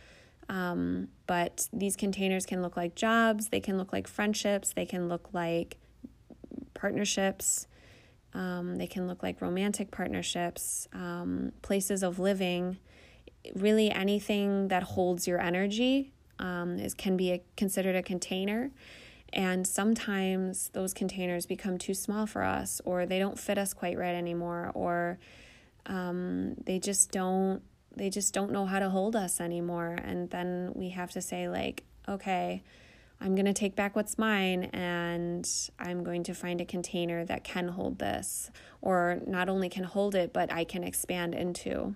Um, 0.50 1.10
but 1.28 1.68
these 1.72 1.96
containers 1.96 2.46
can 2.46 2.62
look 2.62 2.76
like 2.76 2.96
jobs, 2.96 3.50
they 3.50 3.60
can 3.60 3.78
look 3.78 3.94
like 3.94 4.08
friendships, 4.08 4.74
they 4.74 4.86
can 4.86 5.08
look 5.08 5.30
like 5.32 5.78
partnerships, 6.74 7.68
um, 8.34 8.78
they 8.78 8.88
can 8.88 9.08
look 9.08 9.22
like 9.22 9.42
romantic 9.42 9.92
partnerships, 9.92 10.88
um, 10.94 11.52
places 11.62 12.02
of 12.02 12.18
living. 12.20 12.78
Really, 13.56 13.90
anything 13.92 14.68
that 14.68 14.84
holds 14.84 15.28
your 15.28 15.40
energy 15.40 16.12
um, 16.40 16.78
is 16.78 16.94
can 16.94 17.18
be 17.18 17.32
a, 17.32 17.42
considered 17.56 17.96
a 17.96 18.04
container. 18.04 18.72
And 19.32 19.68
sometimes 19.68 20.70
those 20.70 20.94
containers 20.94 21.46
become 21.46 21.78
too 21.78 21.94
small 21.94 22.26
for 22.26 22.44
us, 22.44 22.82
or 22.84 23.06
they 23.06 23.20
don't 23.20 23.40
fit 23.40 23.58
us 23.58 23.74
quite 23.74 23.98
right 23.98 24.16
anymore, 24.16 24.72
or 24.74 25.20
um, 25.86 26.56
they 26.66 26.80
just 26.80 27.12
don't 27.12 27.62
they 27.96 28.10
just 28.10 28.34
don't 28.34 28.52
know 28.52 28.66
how 28.66 28.80
to 28.80 28.90
hold 28.90 29.16
us 29.16 29.42
anymore. 29.42 29.98
And 30.04 30.30
then 30.30 30.72
we 30.76 30.90
have 30.90 31.12
to 31.12 31.22
say 31.22 31.50
like, 31.50 31.84
okay, 32.08 32.64
I'm 33.20 33.36
going 33.36 33.46
to 33.46 33.54
take 33.54 33.76
back 33.76 33.96
what's 33.96 34.18
mine 34.18 34.66
and 34.66 35.48
I'm 35.78 36.04
going 36.04 36.24
to 36.24 36.34
find 36.34 36.62
a 36.62 36.66
container 36.66 37.26
that 37.26 37.44
can 37.44 37.68
hold 37.70 38.00
this, 38.00 38.52
or 38.82 39.20
not 39.28 39.50
only 39.50 39.70
can 39.70 39.84
hold 39.84 40.16
it, 40.16 40.32
but 40.32 40.52
I 40.52 40.64
can 40.64 40.84
expand 40.84 41.36
into. 41.36 41.96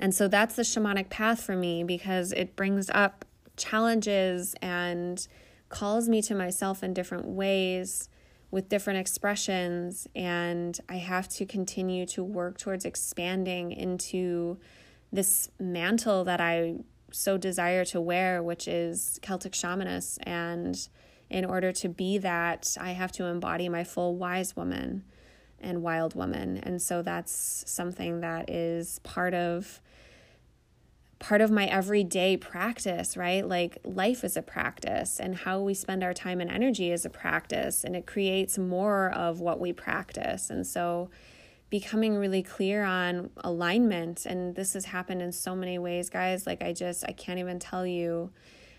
And 0.00 0.14
so 0.14 0.28
that's 0.28 0.56
the 0.56 0.62
shamanic 0.62 1.10
path 1.10 1.42
for 1.42 1.54
me 1.54 1.84
because 1.84 2.32
it 2.32 2.56
brings 2.56 2.90
up 2.90 3.24
challenges 3.56 4.54
and 4.62 5.26
calls 5.68 6.08
me 6.08 6.22
to 6.22 6.34
myself 6.34 6.82
in 6.82 6.94
different 6.94 7.26
ways 7.26 8.08
with 8.50 8.68
different 8.68 8.98
expressions. 8.98 10.08
And 10.16 10.78
I 10.88 10.96
have 10.96 11.28
to 11.28 11.44
continue 11.44 12.06
to 12.06 12.24
work 12.24 12.58
towards 12.58 12.84
expanding 12.84 13.72
into 13.72 14.58
this 15.12 15.50
mantle 15.58 16.24
that 16.24 16.40
I 16.40 16.76
so 17.12 17.36
desire 17.36 17.84
to 17.86 18.00
wear, 18.00 18.42
which 18.42 18.66
is 18.66 19.18
Celtic 19.22 19.52
shamaness. 19.52 20.18
And 20.22 20.88
in 21.28 21.44
order 21.44 21.72
to 21.72 21.88
be 21.88 22.18
that, 22.18 22.76
I 22.80 22.92
have 22.92 23.12
to 23.12 23.24
embody 23.24 23.68
my 23.68 23.84
full 23.84 24.16
wise 24.16 24.56
woman 24.56 25.04
and 25.60 25.82
wild 25.82 26.14
woman. 26.14 26.58
And 26.58 26.80
so 26.80 27.02
that's 27.02 27.64
something 27.66 28.20
that 28.20 28.48
is 28.48 28.98
part 29.00 29.34
of 29.34 29.80
part 31.20 31.42
of 31.42 31.50
my 31.50 31.66
everyday 31.66 32.36
practice, 32.36 33.16
right? 33.16 33.46
Like 33.46 33.78
life 33.84 34.24
is 34.24 34.36
a 34.36 34.42
practice 34.42 35.20
and 35.20 35.36
how 35.36 35.60
we 35.60 35.74
spend 35.74 36.02
our 36.02 36.14
time 36.14 36.40
and 36.40 36.50
energy 36.50 36.90
is 36.90 37.04
a 37.04 37.10
practice 37.10 37.84
and 37.84 37.94
it 37.94 38.06
creates 38.06 38.58
more 38.58 39.10
of 39.12 39.38
what 39.38 39.60
we 39.60 39.72
practice. 39.72 40.50
And 40.50 40.66
so 40.66 41.10
becoming 41.68 42.16
really 42.16 42.42
clear 42.42 42.82
on 42.82 43.30
alignment 43.44 44.26
and 44.26 44.56
this 44.56 44.72
has 44.72 44.86
happened 44.86 45.22
in 45.22 45.30
so 45.30 45.54
many 45.54 45.78
ways 45.78 46.10
guys 46.10 46.44
like 46.44 46.60
i 46.62 46.72
just 46.72 47.04
i 47.08 47.12
can't 47.12 47.38
even 47.38 47.60
tell 47.60 47.86
you 47.86 48.28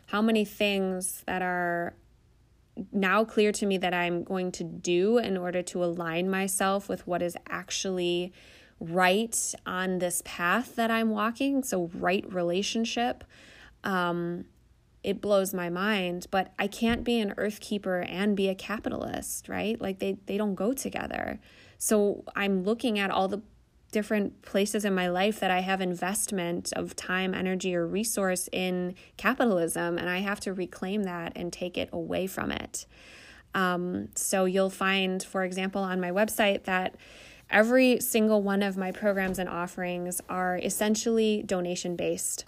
how 0.07 0.21
many 0.21 0.43
things 0.43 1.23
that 1.25 1.41
are 1.41 1.95
now 2.91 3.23
clear 3.23 3.53
to 3.53 3.65
me 3.65 3.77
that 3.77 3.93
i'm 3.93 4.23
going 4.25 4.51
to 4.51 4.63
do 4.65 5.17
in 5.17 5.37
order 5.37 5.61
to 5.61 5.81
align 5.81 6.29
myself 6.29 6.89
with 6.89 7.07
what 7.07 7.21
is 7.21 7.37
actually 7.49 8.33
right 8.81 9.53
on 9.65 9.99
this 9.99 10.21
path 10.25 10.75
that 10.75 10.91
i'm 10.91 11.09
walking 11.09 11.63
so 11.63 11.89
right 11.93 12.25
relationship 12.33 13.23
um 13.83 14.43
it 15.03 15.21
blows 15.21 15.53
my 15.53 15.69
mind 15.69 16.27
but 16.31 16.51
i 16.59 16.67
can't 16.67 17.03
be 17.03 17.19
an 17.19 17.33
earth 17.37 17.59
keeper 17.59 18.01
and 18.01 18.35
be 18.35 18.49
a 18.49 18.55
capitalist 18.55 19.47
right 19.47 19.79
like 19.79 19.99
they 19.99 20.17
they 20.25 20.37
don't 20.37 20.55
go 20.55 20.73
together 20.73 21.39
so 21.81 22.23
I'm 22.35 22.63
looking 22.63 22.99
at 22.99 23.09
all 23.09 23.27
the 23.27 23.41
different 23.91 24.43
places 24.43 24.85
in 24.85 24.93
my 24.93 25.07
life 25.07 25.39
that 25.39 25.49
I 25.49 25.61
have 25.61 25.81
investment 25.81 26.71
of 26.75 26.95
time, 26.95 27.33
energy, 27.33 27.75
or 27.75 27.87
resource 27.87 28.47
in 28.51 28.93
capitalism, 29.17 29.97
and 29.97 30.07
I 30.07 30.19
have 30.19 30.39
to 30.41 30.53
reclaim 30.53 31.05
that 31.05 31.31
and 31.35 31.51
take 31.51 31.79
it 31.79 31.89
away 31.91 32.27
from 32.27 32.51
it. 32.51 32.85
Um, 33.55 34.09
so 34.13 34.45
you'll 34.45 34.69
find, 34.69 35.23
for 35.23 35.43
example, 35.43 35.81
on 35.81 35.99
my 35.99 36.11
website 36.11 36.65
that 36.65 36.97
every 37.51 37.99
single 37.99 38.41
one 38.41 38.63
of 38.63 38.77
my 38.77 38.91
programs 38.91 39.37
and 39.37 39.49
offerings 39.49 40.21
are 40.29 40.57
essentially 40.57 41.43
donation 41.43 41.95
based. 41.95 42.45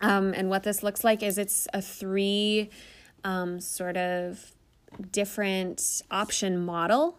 Um, 0.00 0.32
and 0.34 0.48
what 0.48 0.62
this 0.62 0.82
looks 0.82 1.04
like 1.04 1.22
is 1.22 1.38
it's 1.38 1.66
a 1.72 1.82
three 1.82 2.70
um, 3.24 3.60
sort 3.60 3.96
of 3.96 4.52
different 5.10 6.02
option 6.10 6.64
model. 6.64 7.18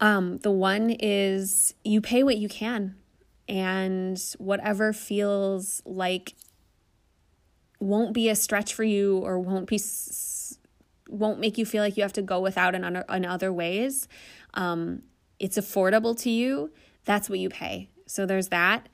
Um, 0.00 0.38
the 0.38 0.50
one 0.50 0.90
is 0.90 1.74
you 1.84 2.00
pay 2.00 2.22
what 2.22 2.36
you 2.36 2.48
can, 2.48 2.96
and 3.48 4.20
whatever 4.38 4.92
feels 4.92 5.82
like 5.84 6.34
won't 7.80 8.12
be 8.12 8.28
a 8.28 8.34
stretch 8.34 8.74
for 8.74 8.84
you 8.84 9.18
or 9.18 9.38
won't 9.38 9.66
be 9.66 9.80
won't 11.08 11.40
make 11.40 11.56
you 11.56 11.64
feel 11.64 11.82
like 11.82 11.96
you 11.96 12.02
have 12.02 12.12
to 12.12 12.22
go 12.22 12.38
without 12.40 12.74
in, 12.74 12.84
in 12.84 13.24
other 13.24 13.52
ways. 13.52 14.08
Um, 14.54 15.02
it's 15.38 15.58
affordable 15.58 16.18
to 16.22 16.30
you. 16.30 16.72
That's 17.04 17.30
what 17.30 17.38
you 17.38 17.48
pay. 17.48 17.88
So 18.06 18.26
there's 18.26 18.48
that. 18.48 18.88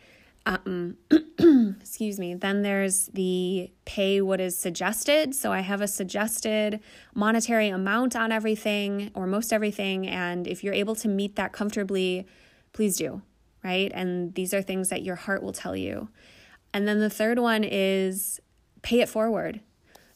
Um, 0.46 0.96
excuse 1.80 2.18
me. 2.18 2.34
Then 2.34 2.62
there's 2.62 3.06
the 3.08 3.72
pay 3.86 4.20
what 4.20 4.40
is 4.40 4.58
suggested. 4.58 5.34
So 5.34 5.52
I 5.52 5.60
have 5.60 5.80
a 5.80 5.88
suggested 5.88 6.80
monetary 7.14 7.68
amount 7.68 8.14
on 8.14 8.30
everything 8.30 9.10
or 9.14 9.26
most 9.26 9.52
everything. 9.52 10.06
And 10.06 10.46
if 10.46 10.62
you're 10.62 10.74
able 10.74 10.94
to 10.96 11.08
meet 11.08 11.36
that 11.36 11.52
comfortably, 11.52 12.26
please 12.72 12.96
do. 12.96 13.22
Right. 13.62 13.90
And 13.94 14.34
these 14.34 14.52
are 14.52 14.60
things 14.60 14.90
that 14.90 15.02
your 15.02 15.16
heart 15.16 15.42
will 15.42 15.54
tell 15.54 15.74
you. 15.74 16.08
And 16.74 16.86
then 16.86 17.00
the 17.00 17.08
third 17.08 17.38
one 17.38 17.64
is 17.64 18.40
pay 18.82 19.00
it 19.00 19.08
forward. 19.08 19.60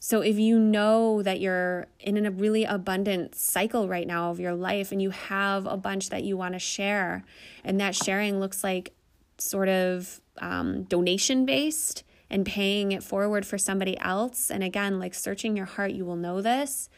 So 0.01 0.21
if 0.21 0.39
you 0.39 0.59
know 0.59 1.23
that 1.23 1.41
you're 1.41 1.89
in 1.99 2.25
a 2.25 2.31
really 2.31 2.65
abundant 2.65 3.35
cycle 3.35 3.89
right 3.89 4.07
now 4.07 4.31
of 4.31 4.39
your 4.39 4.55
life 4.55 4.93
and 4.93 5.03
you 5.03 5.11
have 5.11 5.67
a 5.67 5.77
bunch 5.77 6.11
that 6.11 6.23
you 6.23 6.37
want 6.37 6.55
to 6.55 6.61
share, 6.61 7.25
and 7.65 7.81
that 7.81 7.95
sharing 7.95 8.39
looks 8.39 8.63
like 8.63 8.93
sort 9.39 9.69
of 9.69 10.21
um, 10.39 10.85
donation 10.85 11.45
based 11.45 12.05
and 12.31 12.45
paying 12.45 12.93
it 12.93 13.03
forward 13.03 13.47
for 13.47 13.59
somebody 13.59 13.99
else, 14.01 14.51
and 14.51 14.63
again, 14.63 14.99
like 14.99 15.15
searching 15.15 15.57
your 15.57 15.67
heart, 15.67 15.93
you 15.93 16.05
will 16.05 16.17
know 16.17 16.43
this, 16.43 16.89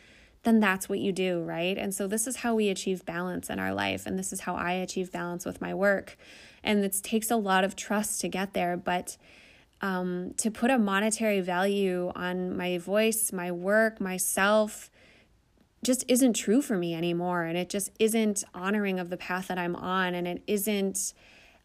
then 0.43 0.59
that's 0.59 0.89
what 0.89 0.99
you 0.99 1.13
do, 1.13 1.43
right? 1.43 1.79
And 1.79 1.95
so, 1.95 2.07
this 2.07 2.27
is 2.27 2.37
how 2.37 2.55
we 2.55 2.69
achieve 2.69 3.05
balance 3.05 3.49
in 3.49 3.59
our 3.59 3.73
life, 3.73 4.07
and 4.07 4.19
this 4.19 4.33
is 4.33 4.41
how 4.41 4.57
I 4.57 4.73
achieve 4.73 5.13
balance 5.13 5.45
with 5.45 5.61
my 5.61 5.73
work. 5.73 6.17
And 6.65 6.85
it 6.85 6.99
takes 7.03 7.31
a 7.31 7.37
lot 7.37 7.63
of 7.65 7.77
trust 7.77 8.21
to 8.23 8.29
get 8.29 8.55
there, 8.55 8.77
but 8.77 9.17
um, 9.81 10.35
to 10.37 10.51
put 10.51 10.71
a 10.71 10.79
monetary 10.79 11.41
value 11.41 12.13
on 12.15 12.57
my 12.57 12.79
voice, 12.79 13.33
my 13.33 13.51
work, 13.51 14.01
myself, 14.01 14.91
just 15.83 16.05
isn't 16.09 16.35
true 16.35 16.61
for 16.61 16.77
me 16.77 16.95
anymore. 16.95 17.45
And 17.45 17.57
it 17.57 17.71
just 17.71 17.91
isn't 17.99 18.45
honoring 18.55 19.01
of 19.01 19.09
the 19.09 19.17
path 19.17 19.49
that 19.49 19.59
I'm 19.59 19.75
on. 19.77 20.15
And 20.15 20.29
it 20.29 20.43
isn't 20.47 21.15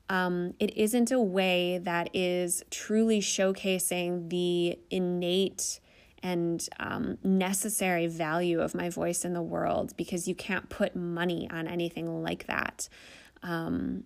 um, 0.08 0.54
it 0.60 0.78
isn't 0.78 1.12
a 1.12 1.20
way 1.20 1.80
that 1.80 2.12
is 2.14 2.64
truly 2.70 3.20
showcasing 3.20 4.30
the 4.30 4.78
innate 4.92 5.80
and 6.22 6.68
um, 6.80 7.18
necessary 7.24 8.08
value 8.08 8.62
of 8.62 8.76
my 8.76 8.90
voice 8.90 9.26
in 9.26 9.34
the 9.34 9.42
world 9.42 9.96
because 9.98 10.28
you 10.28 10.36
can't 10.36 10.70
put 10.70 10.96
money 10.96 11.50
on 11.52 11.68
anything 11.68 12.22
like 12.22 12.46
that. 12.48 12.88
Um, 13.42 14.04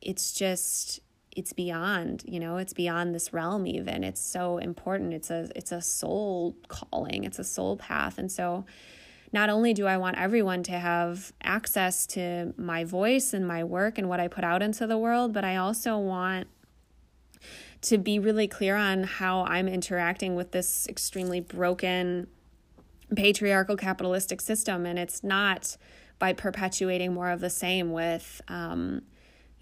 it's 0.00 0.32
just 0.32 1.00
it's 1.36 1.52
beyond 1.52 2.22
you 2.26 2.38
know 2.40 2.56
it's 2.56 2.72
beyond 2.72 3.14
this 3.14 3.32
realm 3.32 3.66
even. 3.66 4.04
It's 4.04 4.20
so 4.20 4.58
important. 4.58 5.12
It's 5.14 5.30
a 5.30 5.48
it's 5.54 5.72
a 5.72 5.80
soul 5.80 6.56
calling. 6.68 7.24
It's 7.24 7.38
a 7.38 7.44
soul 7.44 7.76
path. 7.76 8.18
And 8.18 8.30
so 8.30 8.64
not 9.32 9.50
only 9.50 9.74
do 9.74 9.86
I 9.86 9.96
want 9.96 10.16
everyone 10.16 10.62
to 10.62 10.78
have 10.78 11.32
access 11.42 12.06
to 12.08 12.54
my 12.56 12.84
voice 12.84 13.34
and 13.34 13.46
my 13.46 13.64
work 13.64 13.98
and 13.98 14.08
what 14.08 14.20
I 14.20 14.28
put 14.28 14.44
out 14.44 14.62
into 14.62 14.86
the 14.86 14.96
world, 14.96 15.32
but 15.32 15.44
I 15.44 15.56
also 15.56 15.98
want 15.98 16.46
to 17.82 17.98
be 17.98 18.20
really 18.20 18.46
clear 18.46 18.76
on 18.76 19.02
how 19.02 19.44
I'm 19.44 19.66
interacting 19.66 20.36
with 20.36 20.52
this 20.52 20.86
extremely 20.88 21.40
broken 21.40 22.28
patriarchal 23.14 23.76
capitalistic 23.76 24.40
system. 24.40 24.86
And 24.86 25.00
it's 25.00 25.24
not 25.24 25.76
by 26.20 26.32
perpetuating 26.32 27.12
more 27.12 27.30
of 27.30 27.40
the 27.40 27.50
same 27.50 27.92
with, 27.92 28.40
um, 28.46 29.02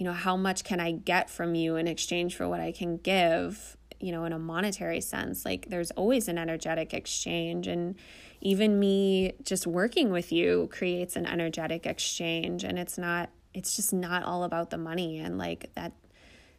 you 0.03 0.09
know, 0.09 0.13
how 0.13 0.37
much 0.37 0.65
can 0.65 0.81
I 0.81 0.91
get 0.91 1.31
from 1.31 1.55
you 1.55 1.77
in 1.77 1.87
exchange 1.87 2.35
for 2.35 2.49
what 2.49 2.59
I 2.59 2.73
can 2.73 2.97
give, 2.97 3.77
you 4.01 4.11
know, 4.11 4.25
in 4.25 4.33
a 4.33 4.39
monetary 4.39 5.01
sense. 5.01 5.45
Like 5.45 5.69
there's 5.69 5.93
always 5.93 6.27
an 6.27 6.39
energetic 6.39 6.93
exchange. 6.93 7.69
And 7.69 7.95
even 8.41 8.81
me 8.81 9.35
just 9.45 9.65
working 9.65 10.11
with 10.11 10.33
you 10.33 10.69
creates 10.73 11.15
an 11.15 11.25
energetic 11.25 11.87
exchange 11.87 12.65
and 12.65 12.81
it's 12.81 12.99
not 12.99 13.31
it's 13.55 13.77
just 13.77 13.93
not 13.93 14.25
all 14.25 14.43
about 14.43 14.71
the 14.71 14.77
money 14.77 15.21
and 15.21 15.39
like 15.39 15.73
that 15.77 15.93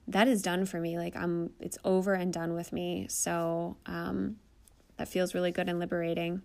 that 0.08 0.30
is 0.30 0.42
done 0.42 0.66
for 0.66 0.80
me 0.80 0.98
like 0.98 1.14
i'm 1.18 1.50
it's 1.60 1.78
over 1.84 2.14
and 2.14 2.32
done 2.32 2.54
with 2.54 2.72
me 2.72 3.06
so 3.10 3.76
um 3.88 4.38
that 4.96 5.10
feels 5.10 5.34
really 5.34 5.52
good 5.52 5.68
and 5.68 5.80
liberating 5.80 6.42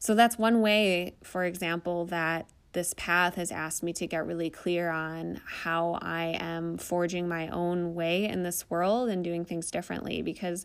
so 0.00 0.16
that's 0.16 0.36
one 0.36 0.60
way 0.60 1.14
for 1.22 1.44
example 1.44 2.06
that 2.06 2.48
this 2.72 2.94
path 2.96 3.34
has 3.34 3.52
asked 3.52 3.82
me 3.82 3.92
to 3.94 4.06
get 4.06 4.26
really 4.26 4.50
clear 4.50 4.90
on 4.90 5.40
how 5.44 5.98
I 6.00 6.36
am 6.40 6.78
forging 6.78 7.28
my 7.28 7.48
own 7.48 7.94
way 7.94 8.24
in 8.24 8.42
this 8.42 8.68
world 8.70 9.08
and 9.08 9.22
doing 9.22 9.44
things 9.44 9.70
differently 9.70 10.22
because 10.22 10.64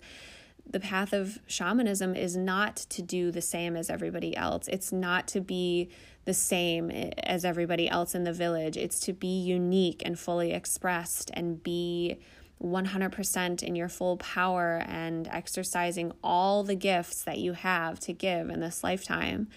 the 0.69 0.79
path 0.79 1.13
of 1.13 1.39
shamanism 1.47 2.15
is 2.15 2.35
not 2.35 2.75
to 2.75 3.01
do 3.01 3.31
the 3.31 3.41
same 3.41 3.75
as 3.75 3.89
everybody 3.89 4.35
else. 4.35 4.67
It's 4.67 4.91
not 4.91 5.27
to 5.29 5.41
be 5.41 5.89
the 6.25 6.33
same 6.33 6.91
as 6.91 7.45
everybody 7.45 7.89
else 7.89 8.13
in 8.13 8.25
the 8.25 8.33
village. 8.33 8.75
It's 8.75 8.99
to 9.01 9.13
be 9.13 9.39
unique 9.39 10.01
and 10.05 10.19
fully 10.19 10.51
expressed 10.51 11.31
and 11.33 11.63
be 11.63 12.17
100% 12.61 13.63
in 13.63 13.75
your 13.75 13.87
full 13.87 14.17
power 14.17 14.83
and 14.87 15.27
exercising 15.27 16.11
all 16.23 16.63
the 16.63 16.75
gifts 16.75 17.23
that 17.23 17.37
you 17.37 17.53
have 17.53 17.99
to 18.01 18.13
give 18.13 18.49
in 18.49 18.59
this 18.59 18.83
lifetime. 18.83 19.47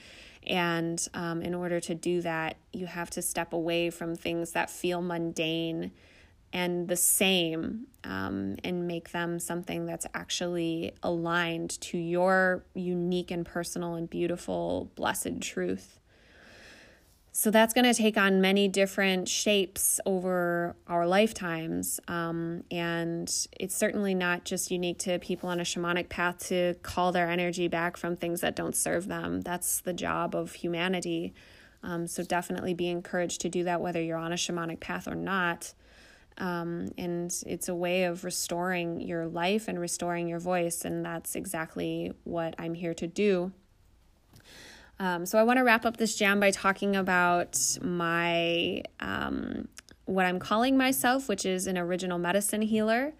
And 0.46 1.06
um, 1.14 1.42
in 1.42 1.54
order 1.54 1.80
to 1.80 1.94
do 1.94 2.22
that, 2.22 2.56
you 2.72 2.86
have 2.86 3.10
to 3.10 3.22
step 3.22 3.52
away 3.52 3.90
from 3.90 4.16
things 4.16 4.52
that 4.52 4.70
feel 4.70 5.02
mundane 5.02 5.92
and 6.52 6.88
the 6.88 6.96
same 6.96 7.86
um, 8.04 8.56
and 8.64 8.86
make 8.86 9.12
them 9.12 9.38
something 9.38 9.86
that's 9.86 10.06
actually 10.14 10.92
aligned 11.02 11.80
to 11.80 11.98
your 11.98 12.64
unique 12.74 13.30
and 13.30 13.46
personal 13.46 13.94
and 13.94 14.10
beautiful, 14.10 14.90
blessed 14.96 15.40
truth. 15.40 15.99
So 17.32 17.50
that's 17.50 17.72
going 17.72 17.84
to 17.84 17.94
take 17.94 18.16
on 18.16 18.40
many 18.40 18.66
different 18.66 19.28
shapes 19.28 20.00
over 20.04 20.74
our 20.88 21.06
lifetimes. 21.06 22.00
Um, 22.08 22.64
and 22.72 23.32
it's 23.58 23.74
certainly 23.74 24.14
not 24.14 24.44
just 24.44 24.70
unique 24.70 24.98
to 25.00 25.18
people 25.20 25.48
on 25.48 25.60
a 25.60 25.62
shamanic 25.62 26.08
path 26.08 26.38
to 26.48 26.74
call 26.82 27.12
their 27.12 27.30
energy 27.30 27.68
back 27.68 27.96
from 27.96 28.16
things 28.16 28.40
that 28.40 28.56
don't 28.56 28.74
serve 28.74 29.06
them. 29.06 29.42
That's 29.42 29.80
the 29.80 29.92
job 29.92 30.34
of 30.34 30.54
humanity. 30.54 31.32
Um, 31.84 32.08
so 32.08 32.24
definitely 32.24 32.74
be 32.74 32.88
encouraged 32.88 33.40
to 33.42 33.48
do 33.48 33.62
that, 33.64 33.80
whether 33.80 34.02
you're 34.02 34.18
on 34.18 34.32
a 34.32 34.36
shamanic 34.36 34.80
path 34.80 35.06
or 35.06 35.14
not. 35.14 35.72
Um, 36.36 36.88
and 36.98 37.32
it's 37.46 37.68
a 37.68 37.74
way 37.74 38.04
of 38.04 38.24
restoring 38.24 39.00
your 39.00 39.28
life 39.28 39.68
and 39.68 39.78
restoring 39.78 40.26
your 40.26 40.40
voice. 40.40 40.84
And 40.84 41.04
that's 41.04 41.36
exactly 41.36 42.12
what 42.24 42.54
I'm 42.58 42.74
here 42.74 42.94
to 42.94 43.06
do. 43.06 43.52
Um, 45.00 45.24
so 45.24 45.38
I 45.38 45.42
want 45.42 45.56
to 45.56 45.64
wrap 45.64 45.86
up 45.86 45.96
this 45.96 46.14
jam 46.14 46.38
by 46.40 46.50
talking 46.50 46.94
about 46.94 47.58
my 47.82 48.82
um, 49.00 49.66
what 50.04 50.26
I'm 50.26 50.38
calling 50.38 50.76
myself, 50.76 51.26
which 51.26 51.46
is 51.46 51.66
an 51.66 51.78
original 51.78 52.18
medicine 52.18 52.60
healer. 52.60 53.14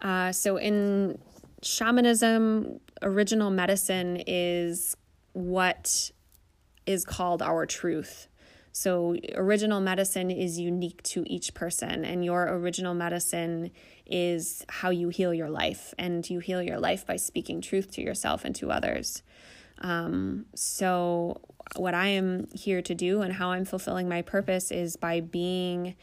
Uh, 0.00 0.30
so 0.30 0.56
in 0.56 1.18
shamanism, 1.62 2.78
original 3.02 3.50
medicine 3.50 4.22
is 4.26 4.96
what 5.32 6.12
is 6.86 7.04
called 7.04 7.42
our 7.42 7.66
truth. 7.66 8.28
So, 8.70 9.16
original 9.34 9.80
medicine 9.80 10.30
is 10.30 10.60
unique 10.60 11.02
to 11.04 11.24
each 11.26 11.54
person, 11.54 12.04
and 12.04 12.22
your 12.22 12.42
original 12.42 12.92
medicine 12.92 13.70
is 14.04 14.66
how 14.68 14.90
you 14.90 15.08
heal 15.08 15.32
your 15.32 15.48
life. 15.48 15.94
And 15.98 16.28
you 16.28 16.40
heal 16.40 16.62
your 16.62 16.78
life 16.78 17.06
by 17.06 17.16
speaking 17.16 17.62
truth 17.62 17.90
to 17.92 18.02
yourself 18.02 18.44
and 18.44 18.54
to 18.56 18.70
others. 18.70 19.22
Um, 19.78 20.46
so, 20.54 21.40
what 21.74 21.94
I 21.94 22.08
am 22.08 22.48
here 22.54 22.80
to 22.82 22.94
do 22.94 23.22
and 23.22 23.32
how 23.32 23.50
I'm 23.50 23.64
fulfilling 23.64 24.08
my 24.08 24.22
purpose 24.22 24.70
is 24.70 24.96
by 24.96 25.20
being 25.20 25.96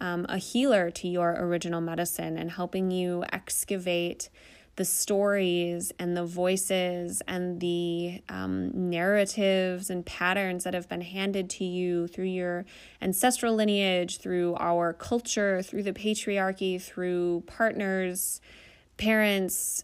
um, 0.00 0.26
a 0.28 0.38
healer 0.38 0.90
to 0.92 1.08
your 1.08 1.34
original 1.38 1.80
medicine 1.80 2.38
and 2.38 2.52
helping 2.52 2.90
you 2.90 3.24
excavate 3.32 4.30
the 4.78 4.84
stories 4.84 5.92
and 5.98 6.16
the 6.16 6.24
voices 6.24 7.20
and 7.26 7.60
the 7.60 8.22
um, 8.28 8.70
narratives 8.90 9.90
and 9.90 10.06
patterns 10.06 10.62
that 10.62 10.72
have 10.72 10.88
been 10.88 11.00
handed 11.00 11.50
to 11.50 11.64
you 11.64 12.06
through 12.06 12.26
your 12.26 12.64
ancestral 13.02 13.56
lineage, 13.56 14.18
through 14.18 14.54
our 14.60 14.92
culture, 14.92 15.62
through 15.62 15.82
the 15.82 15.92
patriarchy, 15.92 16.80
through 16.80 17.42
partners, 17.48 18.40
parents, 18.98 19.82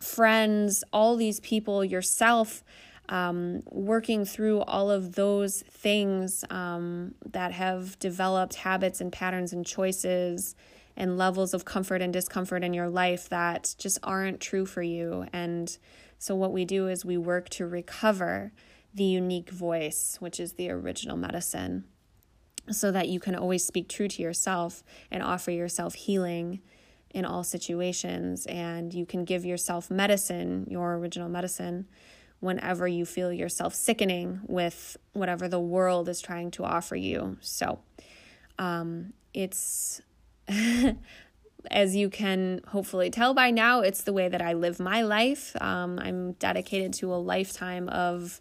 friends, 0.00 0.84
all 0.92 1.16
these 1.16 1.40
people, 1.40 1.84
yourself. 1.84 2.64
Um, 3.10 3.62
working 3.70 4.26
through 4.26 4.60
all 4.60 4.90
of 4.90 5.14
those 5.14 5.62
things 5.62 6.44
um, 6.50 7.14
that 7.24 7.52
have 7.52 7.98
developed 7.98 8.56
habits 8.56 9.00
and 9.00 9.10
patterns 9.10 9.54
and 9.54 9.64
choices 9.64 10.54
and 10.98 11.16
levels 11.16 11.54
of 11.54 11.64
comfort 11.64 12.02
and 12.02 12.12
discomfort 12.12 12.64
in 12.64 12.74
your 12.74 12.88
life 12.88 13.28
that 13.30 13.74
just 13.78 13.98
aren't 14.02 14.40
true 14.40 14.66
for 14.66 14.82
you. 14.82 15.24
And 15.32 15.78
so, 16.18 16.34
what 16.34 16.52
we 16.52 16.64
do 16.64 16.88
is 16.88 17.04
we 17.04 17.16
work 17.16 17.48
to 17.50 17.66
recover 17.66 18.52
the 18.92 19.04
unique 19.04 19.50
voice, 19.50 20.16
which 20.18 20.40
is 20.40 20.54
the 20.54 20.70
original 20.70 21.16
medicine, 21.16 21.84
so 22.70 22.90
that 22.90 23.08
you 23.08 23.20
can 23.20 23.36
always 23.36 23.64
speak 23.64 23.88
true 23.88 24.08
to 24.08 24.22
yourself 24.22 24.82
and 25.10 25.22
offer 25.22 25.52
yourself 25.52 25.94
healing 25.94 26.60
in 27.10 27.24
all 27.24 27.42
situations. 27.42 28.46
And 28.46 28.92
you 28.92 29.06
can 29.06 29.24
give 29.24 29.44
yourself 29.44 29.90
medicine, 29.90 30.66
your 30.68 30.96
original 30.96 31.28
medicine, 31.28 31.86
whenever 32.40 32.86
you 32.86 33.04
feel 33.04 33.32
yourself 33.32 33.74
sickening 33.74 34.40
with 34.46 34.96
whatever 35.12 35.48
the 35.48 35.60
world 35.60 36.08
is 36.08 36.20
trying 36.20 36.50
to 36.52 36.64
offer 36.64 36.94
you. 36.96 37.36
So, 37.40 37.80
um, 38.58 39.12
it's 39.34 40.00
as 41.70 41.96
you 41.96 42.08
can 42.08 42.60
hopefully 42.68 43.10
tell 43.10 43.34
by 43.34 43.50
now, 43.50 43.80
it's 43.80 44.02
the 44.02 44.12
way 44.12 44.28
that 44.28 44.40
I 44.40 44.52
live 44.52 44.80
my 44.80 45.02
life. 45.02 45.54
Um, 45.60 45.98
I'm 45.98 46.32
dedicated 46.32 46.92
to 46.94 47.12
a 47.12 47.16
lifetime 47.16 47.88
of 47.88 48.40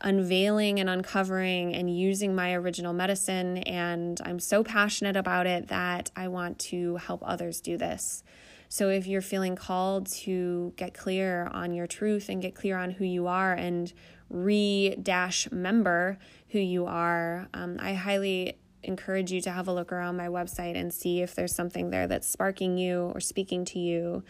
unveiling 0.00 0.80
and 0.80 0.88
uncovering 0.88 1.74
and 1.74 1.94
using 1.94 2.34
my 2.34 2.54
original 2.54 2.92
medicine. 2.92 3.58
And 3.58 4.20
I'm 4.24 4.38
so 4.38 4.62
passionate 4.62 5.16
about 5.16 5.46
it 5.46 5.68
that 5.68 6.10
I 6.16 6.28
want 6.28 6.58
to 6.60 6.96
help 6.96 7.22
others 7.24 7.60
do 7.60 7.76
this. 7.76 8.22
So 8.68 8.90
if 8.90 9.06
you're 9.06 9.22
feeling 9.22 9.56
called 9.56 10.06
to 10.08 10.74
get 10.76 10.92
clear 10.92 11.48
on 11.52 11.72
your 11.72 11.86
truth 11.86 12.28
and 12.28 12.42
get 12.42 12.54
clear 12.54 12.76
on 12.76 12.90
who 12.90 13.04
you 13.04 13.26
are 13.26 13.54
and 13.54 13.92
re 14.28 14.94
dash 15.02 15.50
member 15.50 16.18
who 16.48 16.58
you 16.58 16.84
are, 16.84 17.48
um, 17.54 17.78
I 17.80 17.94
highly 17.94 18.58
encourage 18.82 19.32
you 19.32 19.40
to 19.40 19.50
have 19.50 19.68
a 19.68 19.72
look 19.72 19.90
around 19.90 20.16
my 20.16 20.28
website 20.28 20.76
and 20.76 20.92
see 20.92 21.22
if 21.22 21.34
there's 21.34 21.54
something 21.54 21.90
there 21.90 22.06
that's 22.06 22.28
sparking 22.28 22.78
you 22.78 23.10
or 23.14 23.20
speaking 23.20 23.64
to 23.64 23.78
you 23.78 24.22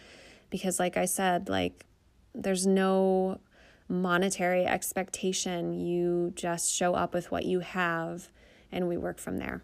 because 0.49 0.79
like 0.79 0.97
I 0.97 1.05
said 1.05 1.49
like 1.49 1.85
there's 2.33 2.65
no 2.65 3.39
monetary 3.89 4.65
expectation 4.65 5.73
you 5.73 6.31
just 6.35 6.71
show 6.71 6.93
up 6.93 7.13
with 7.13 7.31
what 7.31 7.43
you 7.43 7.59
have 7.59 8.29
and 8.71 8.87
we 8.87 8.95
work 8.95 9.17
from 9.19 9.37
there. 9.37 9.63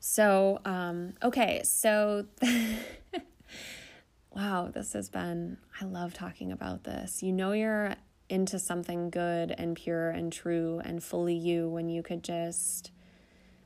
So 0.00 0.60
um 0.64 1.14
okay 1.22 1.62
so 1.64 2.26
wow 4.34 4.70
this 4.72 4.92
has 4.92 5.08
been 5.08 5.58
I 5.80 5.84
love 5.84 6.14
talking 6.14 6.52
about 6.52 6.84
this. 6.84 7.22
You 7.22 7.32
know 7.32 7.52
you're 7.52 7.96
into 8.28 8.58
something 8.58 9.10
good 9.10 9.54
and 9.56 9.76
pure 9.76 10.10
and 10.10 10.32
true 10.32 10.80
and 10.84 11.02
fully 11.02 11.34
you 11.34 11.68
when 11.68 11.88
you 11.88 12.02
could 12.02 12.22
just 12.22 12.90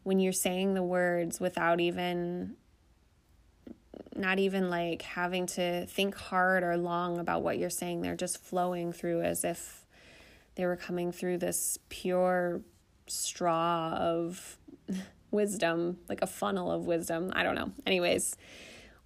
when 0.03 0.18
you're 0.18 0.33
saying 0.33 0.74
the 0.74 0.83
words 0.83 1.39
without 1.39 1.81
even 1.81 2.57
not 4.19 4.39
even 4.39 4.71
like 4.71 5.03
having 5.03 5.47
to 5.47 5.87
think 5.87 6.14
hard 6.14 6.62
or 6.62 6.77
long 6.77 7.19
about 7.19 7.43
what 7.43 7.59
you're 7.59 7.71
saying. 7.71 8.03
They're 8.03 8.16
just 8.16 8.39
flowing 8.39 8.93
through 8.93 9.23
as 9.23 9.45
if 9.45 9.87
they 10.55 10.66
were 10.66 10.77
coming 10.77 11.12
through 11.12 11.39
this 11.39 11.79
pure 11.89 12.62
straw 13.07 13.95
of 13.95 14.59
wisdom 15.31 15.99
like 16.09 16.23
a 16.23 16.27
funnel 16.27 16.71
of 16.71 16.87
wisdom. 16.87 17.33
I 17.35 17.43
don't 17.43 17.55
know. 17.55 17.73
Anyways 17.87 18.37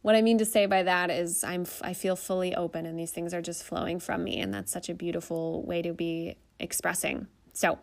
what 0.02 0.16
i 0.16 0.20
mean 0.20 0.38
to 0.38 0.44
say 0.44 0.66
by 0.66 0.82
that 0.82 1.10
is 1.10 1.44
i'm 1.44 1.64
i 1.80 1.92
feel 1.92 2.16
fully 2.16 2.56
open 2.56 2.86
and 2.86 2.98
these 2.98 3.12
things 3.12 3.32
are 3.32 3.40
just 3.40 3.62
flowing 3.62 4.00
from 4.00 4.24
me 4.24 4.40
and 4.40 4.52
that's 4.52 4.72
such 4.72 4.88
a 4.88 4.94
beautiful 4.94 5.62
way 5.62 5.80
to 5.80 5.92
be 5.92 6.34
expressing. 6.58 7.26
So 7.52 7.78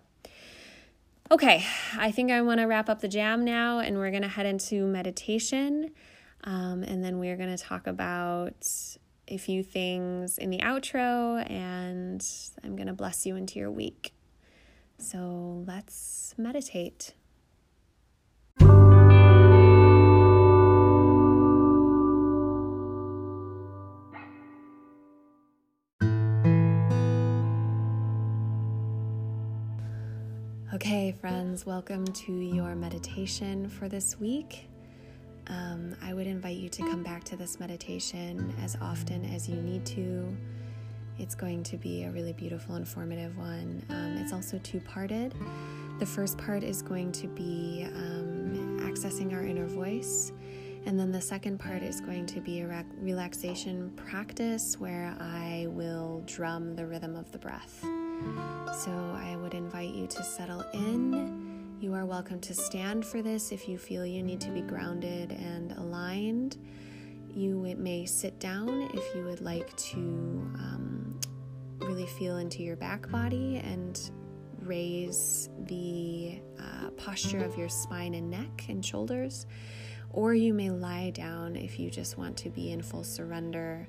Okay, 1.32 1.63
I 1.95 2.09
think 2.09 2.32
I 2.32 2.41
want 2.41 2.59
to 2.59 2.65
wrap 2.65 2.89
up 2.89 3.01
the 3.01 3.07
jam 3.07 3.45
now, 3.45 3.82
and 3.82 3.99
we're 3.99 4.09
going 4.09 4.23
to 4.23 4.27
head 4.27 4.47
into 4.47 4.88
meditation. 4.88 5.91
Um, 6.43 6.83
and 6.83 7.03
then 7.03 7.19
we're 7.19 7.37
going 7.37 7.55
to 7.55 7.61
talk 7.61 7.87
about 7.87 8.67
a 9.27 9.37
few 9.37 9.63
things 9.63 10.37
in 10.37 10.49
the 10.49 10.59
outro, 10.59 11.49
and 11.49 12.25
I'm 12.63 12.75
going 12.75 12.87
to 12.87 12.93
bless 12.93 13.25
you 13.25 13.35
into 13.35 13.59
your 13.59 13.71
week. 13.71 14.13
So 14.97 15.63
let's 15.67 16.33
meditate. 16.37 17.13
Okay, 30.73 31.11
friends, 31.19 31.65
welcome 31.65 32.05
to 32.05 32.31
your 32.31 32.73
meditation 32.73 33.67
for 33.67 33.89
this 33.89 34.17
week. 34.17 34.68
Um, 35.49 35.95
I 36.01 36.13
would 36.13 36.27
invite 36.27 36.57
you 36.57 36.69
to 36.69 36.81
come 36.83 37.03
back 37.03 37.23
to 37.25 37.35
this 37.35 37.59
meditation 37.59 38.53
as 38.63 38.77
often 38.81 39.25
as 39.33 39.49
you 39.49 39.55
need 39.55 39.85
to. 39.87 40.35
It's 41.17 41.35
going 41.35 41.63
to 41.63 41.77
be 41.77 42.03
a 42.03 42.11
really 42.11 42.33
beautiful, 42.33 42.75
informative 42.75 43.37
one. 43.37 43.83
Um, 43.89 44.17
it's 44.17 44.31
also 44.31 44.57
two 44.59 44.79
parted. 44.79 45.33
The 45.99 46.05
first 46.05 46.37
part 46.37 46.63
is 46.63 46.81
going 46.81 47.11
to 47.13 47.27
be 47.27 47.85
um, 47.93 48.79
accessing 48.81 49.33
our 49.33 49.43
inner 49.43 49.65
voice. 49.65 50.31
And 50.85 50.97
then 50.97 51.11
the 51.11 51.19
second 51.19 51.59
part 51.59 51.83
is 51.83 51.99
going 51.99 52.25
to 52.27 52.39
be 52.39 52.61
a 52.61 52.67
re- 52.67 52.85
relaxation 53.01 53.91
practice 53.97 54.79
where 54.79 55.13
I 55.19 55.67
will 55.69 56.23
drum 56.25 56.75
the 56.75 56.87
rhythm 56.87 57.17
of 57.17 57.31
the 57.33 57.37
breath. 57.37 57.81
So 57.81 58.91
I 58.91 59.37
would 59.41 59.53
invite 59.53 59.93
you 59.93 60.07
to 60.07 60.23
settle 60.23 60.63
in. 60.73 61.48
You 61.80 61.93
are 61.93 62.05
welcome 62.05 62.41
to 62.41 62.53
stand 62.53 63.05
for 63.05 63.21
this 63.21 63.53
if 63.53 63.69
you 63.69 63.77
feel 63.77 64.05
you 64.05 64.21
need 64.21 64.41
to 64.41 64.49
be 64.49 64.59
grounded 64.59 65.32
and 65.32 65.71
aligned. 65.71 66.57
You 67.34 67.73
may 67.77 68.05
sit 68.05 68.38
down 68.38 68.89
if 68.93 69.15
you 69.15 69.23
would 69.23 69.39
like 69.39 69.73
to 69.77 69.97
um, 69.97 71.17
really 71.80 72.05
feel 72.05 72.36
into 72.36 72.63
your 72.63 72.75
back 72.75 73.09
body 73.09 73.61
and 73.63 73.97
raise 74.61 75.49
the 75.67 76.41
uh, 76.59 76.89
posture 76.97 77.45
of 77.45 77.57
your 77.57 77.69
spine 77.69 78.13
and 78.13 78.30
neck 78.30 78.65
and 78.67 78.86
shoulders. 78.86 79.45
Or 80.11 80.34
you 80.34 80.53
may 80.53 80.71
lie 80.71 81.11
down 81.11 81.55
if 81.55 81.80
you 81.80 81.89
just 81.89 82.17
want 82.17 82.36
to 82.39 82.49
be 82.49 82.73
in 82.73 82.82
full 82.82 83.05
surrender 83.05 83.88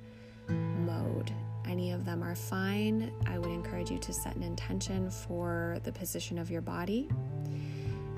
mode. 0.48 1.32
Any 1.66 1.90
of 1.90 2.04
them 2.04 2.22
are 2.22 2.34
fine. 2.36 3.12
I 3.26 3.38
would 3.38 3.50
encourage 3.50 3.90
you 3.90 3.98
to 3.98 4.12
set 4.12 4.36
an 4.36 4.42
intention 4.44 5.10
for 5.10 5.78
the 5.82 5.92
position 5.92 6.38
of 6.38 6.50
your 6.50 6.62
body, 6.62 7.08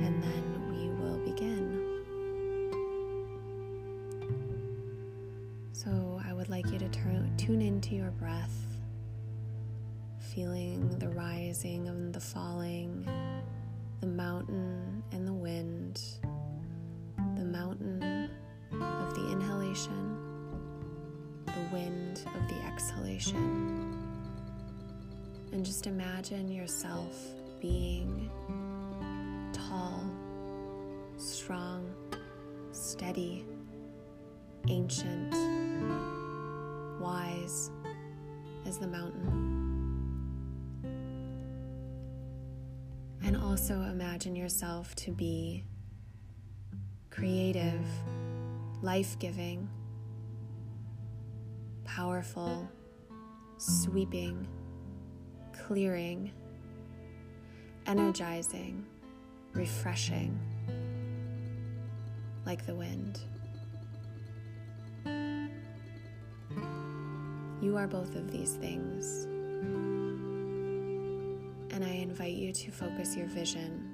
and 0.05 0.23
then 0.23 0.69
we 0.71 0.89
will 1.03 1.19
begin. 1.19 1.81
So, 5.73 6.21
I 6.27 6.33
would 6.33 6.49
like 6.49 6.71
you 6.71 6.79
to 6.79 6.89
turn, 6.89 7.33
tune 7.37 7.63
into 7.63 7.95
your 7.95 8.11
breath, 8.11 8.57
feeling 10.19 10.99
the 10.99 11.09
rising 11.09 11.89
and 11.89 12.13
the 12.13 12.21
falling, 12.21 13.09
the 14.01 14.07
mountain 14.07 15.03
and 15.13 15.27
the 15.27 15.33
wind 15.33 16.01
the 17.37 17.45
mountain 17.45 18.29
of 18.73 19.15
the 19.15 19.31
inhalation, 19.31 20.17
the 21.47 21.69
wind 21.73 22.25
of 22.27 22.49
the 22.49 22.55
exhalation. 22.67 23.99
And 25.53 25.65
just 25.65 25.87
imagine 25.87 26.51
yourself 26.51 27.17
being 27.61 28.31
tall, 29.73 30.05
strong, 31.17 31.95
steady, 32.73 33.47
ancient, 34.69 35.35
wise 37.01 37.71
as 38.67 38.79
the 38.79 38.87
mountain. 38.87 39.49
And 43.25 43.37
also 43.37 43.81
imagine 43.83 44.37
yourself 44.37 44.95
to 44.97 45.13
be 45.13 45.65
creative, 47.09 47.87
life 48.83 49.19
giving, 49.19 49.71
powerful, 51.85 52.69
sweeping, 53.57 54.47
clearing, 55.67 56.33
energizing, 57.87 58.87
refreshing, 59.53 60.39
like 62.47 62.65
the 62.67 62.75
wind. 62.75 63.21
You 67.61 67.77
are 67.77 67.87
both 67.87 68.17
of 68.17 68.33
these 68.33 68.55
things. 68.55 69.25
And 71.73 71.85
I 71.85 71.91
invite 71.91 72.35
you 72.35 72.53
to 72.53 72.71
focus 72.71 73.17
your 73.17 73.27
vision 73.27 73.89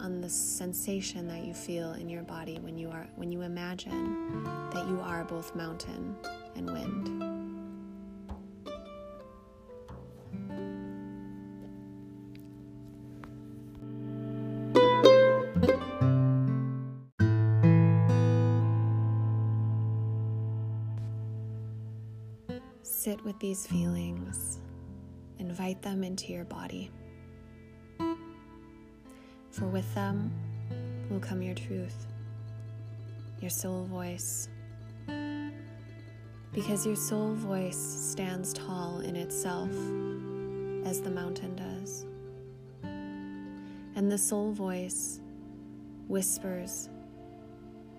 on 0.00 0.20
the 0.20 0.28
sensation 0.28 1.26
that 1.28 1.44
you 1.44 1.54
feel 1.54 1.92
in 1.94 2.08
your 2.08 2.22
body 2.22 2.58
when 2.60 2.76
you 2.76 2.90
are 2.90 3.06
when 3.16 3.30
you 3.32 3.42
imagine 3.42 4.44
that 4.72 4.86
you 4.88 5.00
are 5.00 5.24
both 5.24 5.54
mountain 5.54 6.16
and 6.56 6.70
wind. 6.70 7.33
With 23.24 23.38
these 23.38 23.66
feelings. 23.66 24.60
Invite 25.38 25.82
them 25.82 26.04
into 26.04 26.32
your 26.32 26.44
body 26.44 26.90
for 29.54 29.66
with 29.66 29.94
them 29.94 30.32
will 31.08 31.20
come 31.20 31.40
your 31.40 31.54
truth, 31.54 32.06
your 33.40 33.50
soul 33.50 33.84
voice. 33.84 34.48
Because 36.52 36.84
your 36.84 36.96
soul 36.96 37.34
voice 37.34 37.78
stands 37.78 38.52
tall 38.52 38.98
in 39.00 39.14
itself 39.14 39.70
as 40.84 41.00
the 41.00 41.10
mountain 41.10 41.54
does. 41.54 42.04
And 42.82 44.10
the 44.10 44.18
soul 44.18 44.50
voice 44.50 45.20
whispers 46.08 46.88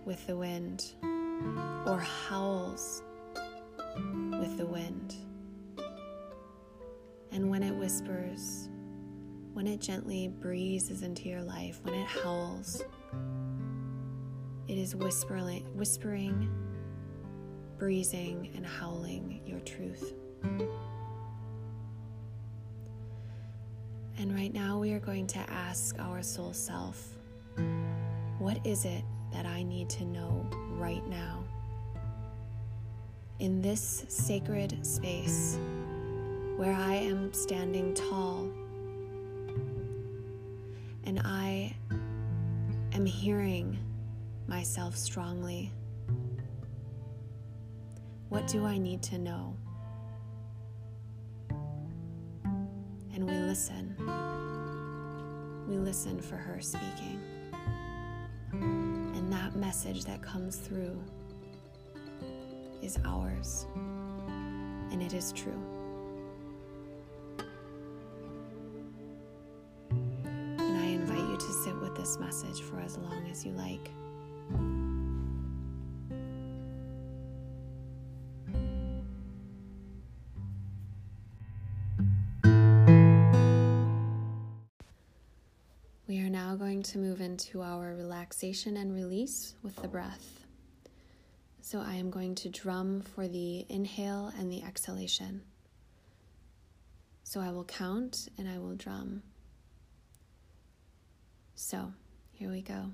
with 0.04 0.28
the 0.28 0.36
wind 0.36 0.94
or 1.86 2.00
howls 2.28 3.02
with 4.40 4.58
the 4.58 4.66
wind. 4.66 5.16
And 7.32 7.50
when 7.50 7.64
it 7.64 7.74
whispers, 7.76 8.70
when 9.54 9.68
it 9.68 9.80
gently 9.80 10.28
breezes 10.28 11.02
into 11.02 11.30
your 11.30 11.42
life, 11.42 11.80
when 11.84 11.94
it 11.94 12.08
howls, 12.08 12.84
it 14.68 14.78
is 14.78 14.96
whispering, 14.96 15.64
whispering, 15.76 16.50
breezing, 17.78 18.52
and 18.56 18.66
howling 18.66 19.42
your 19.46 19.60
truth. 19.62 20.14
And 24.18 24.34
right 24.34 24.54
now, 24.54 24.80
we 24.80 24.94
are 24.94 25.00
going 25.00 25.28
to 25.28 25.40
ask 25.50 26.00
our 26.00 26.22
soul 26.22 26.54
self 26.54 27.18
what 28.40 28.66
is 28.66 28.86
it 28.86 29.04
that 29.32 29.46
I 29.46 29.64
need 29.64 29.90
to 29.92 30.06
know 30.06 30.46
right 30.78 31.06
now? 31.08 31.45
In 33.38 33.62
this 33.62 34.06
sacred 34.08 34.86
space 34.86 35.60
where 36.56 36.74
I 36.74 36.94
am 36.94 37.34
standing 37.34 37.94
tall 37.94 38.50
and 41.04 41.20
I 41.26 41.76
am 42.94 43.06
hearing 43.06 43.78
myself 44.48 44.96
strongly. 44.96 45.74
What 48.30 48.48
do 48.48 48.66
I 48.66 48.78
need 48.78 49.04
to 49.04 49.18
know? 49.18 49.58
And 53.14 53.30
we 53.30 53.34
listen. 53.34 53.96
We 55.68 55.78
listen 55.78 56.22
for 56.22 56.38
her 56.38 56.62
speaking. 56.62 57.20
And 58.54 59.32
that 59.34 59.58
message 59.58 60.06
that 60.06 60.22
comes 60.22 60.56
through 60.56 61.04
is 62.82 62.98
ours. 63.06 63.68
And 64.92 65.02
it 65.02 65.14
is 65.14 65.32
true. 65.32 65.62
And 69.90 70.78
I 70.78 70.86
invite 70.86 71.18
you 71.18 71.38
to 71.38 71.54
sit 71.64 71.76
with 71.82 71.96
this 71.96 72.18
message 72.18 72.62
for 72.62 72.80
as 72.80 72.98
long 72.98 73.28
as 73.30 73.46
you 73.46 73.52
like. 73.54 73.92
We 86.08 86.20
are 86.20 86.30
now 86.30 86.56
going 86.56 86.84
to 86.84 87.00
move 87.00 87.20
into 87.20 87.62
our 87.62 87.96
relaxation 87.96 88.78
and 88.78 88.94
release 88.94 89.56
with 89.64 89.76
the 89.78 89.88
breath. 89.88 90.45
So 91.66 91.82
I 91.82 91.96
am 91.96 92.12
going 92.12 92.36
to 92.36 92.50
drum 92.50 93.02
for 93.02 93.28
the 93.28 93.66
inhale 93.70 94.32
and 94.38 94.52
the 94.52 94.62
exhalation. 94.62 95.42
So 97.24 97.42
I 97.42 97.50
will 97.50 97.64
count 97.64 98.30
and 98.38 98.48
I 98.48 98.60
will 98.60 98.76
drum. 98.76 99.24
So, 101.56 101.92
here 102.34 102.52
we 102.52 102.62
go. 102.62 102.92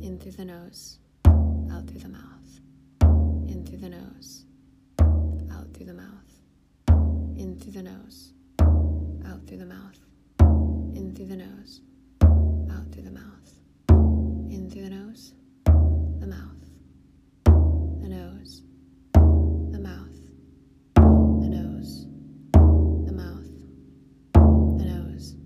In 0.00 0.20
through 0.22 0.36
the 0.38 0.44
nose, 0.44 1.00
out 1.26 1.88
through 1.88 1.98
the 1.98 2.10
mouth. 2.10 2.60
In 3.48 3.66
through 3.66 3.78
the 3.78 3.88
nose, 3.88 4.44
out 5.50 5.74
through 5.74 5.86
the 5.86 5.94
mouth. 5.94 7.36
In 7.36 7.58
through 7.58 7.72
the 7.72 7.82
nose, 7.82 8.32
out 8.60 9.44
through 9.48 9.58
the 9.58 9.66
mouth. 9.66 9.98
In 10.94 11.12
through 11.12 11.26
the 11.26 11.36
nose, 11.36 11.80
out 12.22 12.92
through 12.92 13.02
the 13.02 13.10
mouth. 13.10 13.52
In 14.48 14.70
through 14.70 14.82
the 14.82 14.90
nose, 14.90 15.32
the 16.26 16.34
mouth, 16.34 18.02
the 18.02 18.08
nose, 18.08 18.62
the 19.70 19.78
mouth, 19.78 20.18
the 20.96 21.48
nose, 21.48 22.06
the 23.06 23.12
mouth, 23.12 23.46
the 24.76 24.84
nose, 24.84 25.36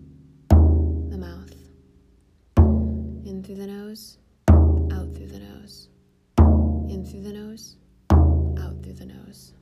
the 1.10 1.18
mouth. 1.18 1.52
In 3.26 3.42
through 3.44 3.56
the 3.56 3.66
nose, 3.66 4.16
out 4.48 5.14
through 5.14 5.26
the 5.26 5.40
nose. 5.40 5.88
In 6.88 7.04
through 7.04 7.24
the 7.24 7.32
nose, 7.34 7.76
out 8.10 8.82
through 8.82 8.94
the 8.94 9.06
nose. 9.06 9.52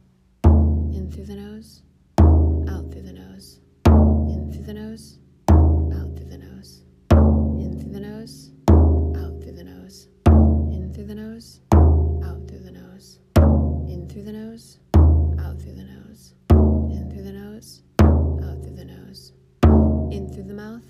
In 0.45 1.11
through 1.11 1.27
the 1.27 1.35
nose, 1.35 1.83
out 2.21 2.93
through 2.93 3.03
the 3.03 3.13
nose. 3.13 3.59
In 3.87 4.53
through 4.53 4.67
the 4.67 4.75
nose 4.75 5.19
the 14.29 14.35
nose, 14.35 14.79
out 15.41 15.59
through 15.59 15.73
the 15.73 15.85
nose. 15.85 16.35
In 16.51 17.09
through 17.11 17.23
the 17.23 17.33
nose, 17.33 17.83
out 18.03 18.63
through 18.63 18.77
the 18.77 18.85
nose. 18.85 19.33
In 20.13 20.29
through 20.31 20.43
the 20.43 20.53
mouth, 20.53 20.85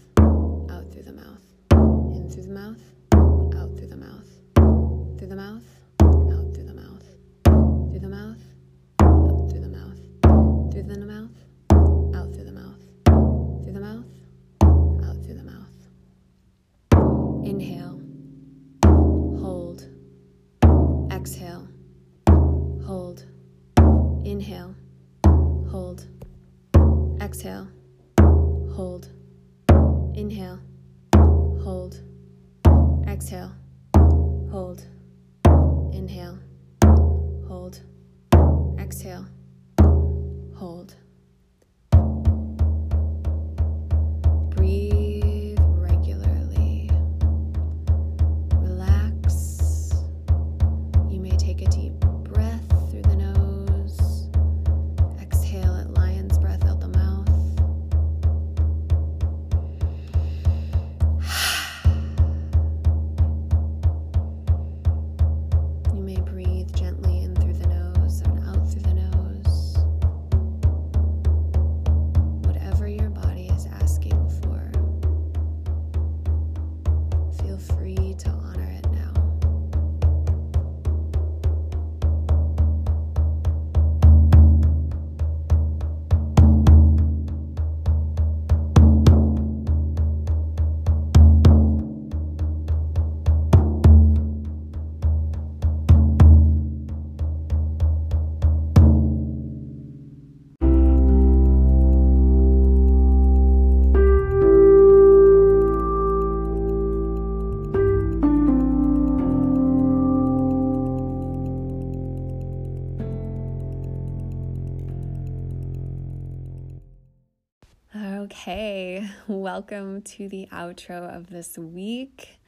welcome 119.70 120.00
to 120.00 120.28
the 120.30 120.48
outro 120.50 121.14
of 121.14 121.28
this 121.28 121.58
week. 121.58 122.38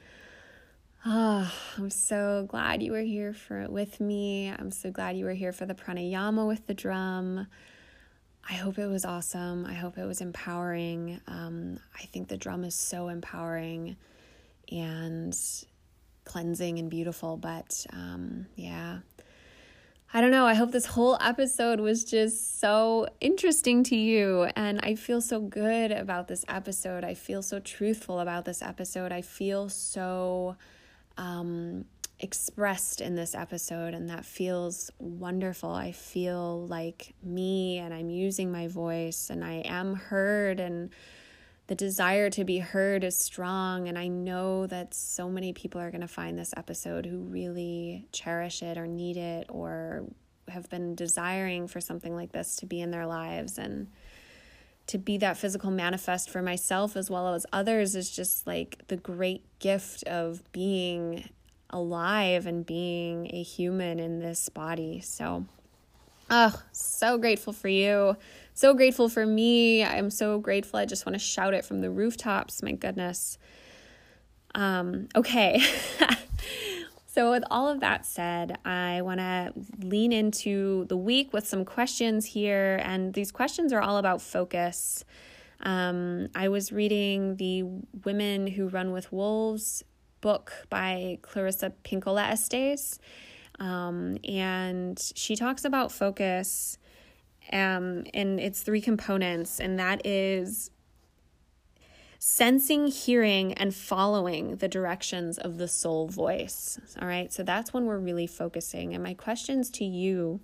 Ah, 1.05 1.55
I'm 1.77 1.91
so 1.91 2.47
glad 2.49 2.83
you 2.83 2.93
were 2.93 3.01
here 3.01 3.35
for 3.35 3.67
with 3.69 4.01
me. 4.01 4.49
I'm 4.49 4.71
so 4.71 4.91
glad 4.91 5.19
you 5.19 5.27
were 5.27 5.35
here 5.35 5.53
for 5.53 5.67
the 5.67 5.75
pranayama 5.75 6.47
with 6.47 6.67
the 6.67 6.73
drum. 6.73 7.47
I 8.49 8.55
hope 8.55 8.79
it 8.79 8.87
was 8.87 9.05
awesome. 9.05 9.67
I 9.67 9.75
hope 9.75 9.99
it 9.99 10.07
was 10.07 10.23
empowering. 10.23 11.21
Um, 11.27 11.79
I 11.95 12.05
think 12.05 12.29
the 12.29 12.39
drum 12.39 12.65
is 12.65 12.75
so 12.75 13.09
empowering 13.09 13.97
and 14.73 15.37
cleansing 16.25 16.79
and 16.79 16.89
beautiful. 16.89 17.37
But 17.37 17.85
um, 17.93 18.47
yeah, 18.57 19.01
I 20.13 20.21
don't 20.21 20.33
know. 20.33 20.45
I 20.45 20.55
hope 20.55 20.73
this 20.73 20.87
whole 20.87 21.17
episode 21.21 21.79
was 21.79 22.03
just 22.03 22.59
so 22.59 23.07
interesting 23.21 23.85
to 23.85 23.97
you. 23.97 24.49
And 24.57 24.81
I 24.83 24.97
feel 24.97 25.21
so 25.21 25.41
good 25.41 25.93
about 25.93 26.27
this 26.27 26.45
episode. 26.49 27.05
I 27.05 27.15
feel 27.15 27.43
so 27.43 27.61
truthful 27.61 28.19
about 28.19 28.45
this 28.45 28.61
episode. 28.61 29.13
I 29.13 29.23
feel 29.23 29.69
so 29.69 30.57
um, 31.17 31.85
expressed 32.19 33.01
in 33.01 33.15
this 33.15 33.37
episode. 33.37 33.95
And 33.95 34.11
that 34.11 34.25
feels 34.25 34.91
wonderful. 34.99 35.71
I 35.71 35.93
feel 35.93 36.67
like 36.67 37.15
me 37.23 37.79
and 37.79 37.95
I'm 37.95 38.11
using 38.11 38.51
my 38.51 38.67
voice 38.67 39.31
and 39.31 39.45
I 39.45 39.63
am 39.65 39.95
heard 39.95 40.59
and 40.59 40.91
the 41.71 41.77
desire 41.77 42.29
to 42.31 42.43
be 42.43 42.59
heard 42.59 43.05
is 43.05 43.17
strong. 43.17 43.87
And 43.87 43.97
I 43.97 44.09
know 44.09 44.67
that 44.67 44.93
so 44.93 45.31
many 45.31 45.53
people 45.53 45.81
are 45.81 45.93
going 45.93 46.01
to 46.01 46.09
find 46.09 46.37
this 46.37 46.53
episode 46.57 47.07
who 47.07 47.19
really 47.19 48.09
cherish 48.11 48.61
it 48.61 48.77
or 48.77 48.89
need 48.89 49.17
it 49.17 49.47
or 49.49 50.03
have 50.49 50.69
been 50.69 50.97
desiring 50.97 51.69
for 51.69 51.81
something 51.81 52.13
like 52.13 52.33
this 52.33 52.57
to 52.57 52.67
be 52.67 52.81
in 52.81 52.91
their 52.91 53.07
lives. 53.07 53.57
And 53.57 53.87
to 54.89 54.99
be 54.99 55.17
that 55.19 55.37
physical 55.37 55.71
manifest 55.71 56.29
for 56.29 56.43
myself 56.43 56.97
as 56.97 57.09
well 57.09 57.35
as 57.35 57.47
others 57.53 57.95
is 57.95 58.11
just 58.11 58.49
like 58.49 58.83
the 58.89 58.97
great 58.97 59.45
gift 59.61 60.03
of 60.09 60.43
being 60.51 61.29
alive 61.73 62.47
and 62.47 62.67
being 62.67 63.31
a 63.33 63.45
human 63.45 64.01
in 64.01 64.19
this 64.19 64.49
body. 64.49 64.99
So, 65.03 65.47
oh, 66.31 66.63
so 66.73 67.19
grateful 67.19 67.53
for 67.53 67.69
you 67.69 68.17
so 68.61 68.75
grateful 68.75 69.09
for 69.09 69.25
me. 69.25 69.83
I'm 69.83 70.11
so 70.11 70.39
grateful. 70.39 70.79
I 70.79 70.85
just 70.85 71.07
want 71.07 71.15
to 71.15 71.19
shout 71.19 71.55
it 71.55 71.65
from 71.65 71.81
the 71.81 71.91
rooftops. 71.91 72.63
My 72.63 72.73
goodness. 72.73 73.39
Um, 74.55 75.09
okay. 75.17 75.63
so, 77.07 77.31
with 77.31 77.43
all 77.51 77.69
of 77.69 77.81
that 77.81 78.05
said, 78.05 78.59
I 78.67 79.01
want 79.01 79.21
to 79.21 79.55
lean 79.79 80.13
into 80.13 80.85
the 80.91 80.97
week 80.97 81.33
with 81.33 81.49
some 81.49 81.65
questions 81.65 82.27
here. 82.27 82.79
And 82.85 83.15
these 83.15 83.33
questions 83.33 83.73
are 83.73 83.81
all 83.81 83.97
about 83.97 84.21
focus. 84.21 85.07
Um, 85.63 86.29
I 86.35 86.49
was 86.49 86.71
reading 86.71 87.37
the 87.37 87.63
Women 88.05 88.47
Who 88.47 88.69
Run 88.69 88.93
with 88.93 89.11
Wolves 89.11 89.85
book 90.21 90.53
by 90.69 91.19
Clarissa 91.23 91.73
Pinkola 91.83 92.29
Estes. 92.29 92.99
Um, 93.61 94.19
and 94.25 94.99
she 95.15 95.37
talks 95.37 95.65
about 95.65 95.93
focus 95.93 96.79
um, 97.53 98.05
and 98.15 98.39
it's 98.39 98.63
three 98.63 98.81
components, 98.81 99.59
and 99.59 99.79
that 99.79 100.07
is 100.07 100.71
sensing, 102.19 102.87
hearing, 102.87 103.55
and 103.55 103.75
following 103.75 104.57
the 104.57 104.69
directions 104.69 105.39
of 105.39 105.59
the 105.59 105.67
soul 105.67 106.07
voice. 106.07 106.79
All 107.01 107.09
right, 107.09 107.33
so 107.33 107.43
that's 107.43 107.73
when 107.73 107.87
we're 107.87 107.99
really 107.99 108.27
focusing. 108.27 108.95
And 108.95 109.03
my 109.03 109.15
questions 109.15 109.71
to 109.71 109.85
you 109.85 110.41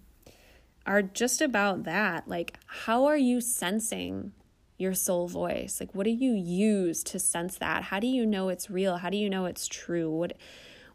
are 0.84 1.02
just 1.02 1.40
about 1.40 1.84
that. 1.84 2.26
Like, 2.26 2.58
how 2.66 3.04
are 3.04 3.16
you 3.16 3.40
sensing 3.40 4.32
your 4.78 4.94
soul 4.94 5.28
voice? 5.28 5.78
Like, 5.78 5.94
what 5.94 6.04
do 6.04 6.10
you 6.10 6.32
use 6.32 7.04
to 7.04 7.18
sense 7.18 7.58
that? 7.58 7.84
How 7.84 8.00
do 8.00 8.06
you 8.06 8.26
know 8.26 8.48
it's 8.48 8.70
real? 8.70 8.96
How 8.96 9.10
do 9.10 9.16
you 9.16 9.30
know 9.30 9.44
it's 9.44 9.68
true? 9.68 10.10
What 10.10 10.32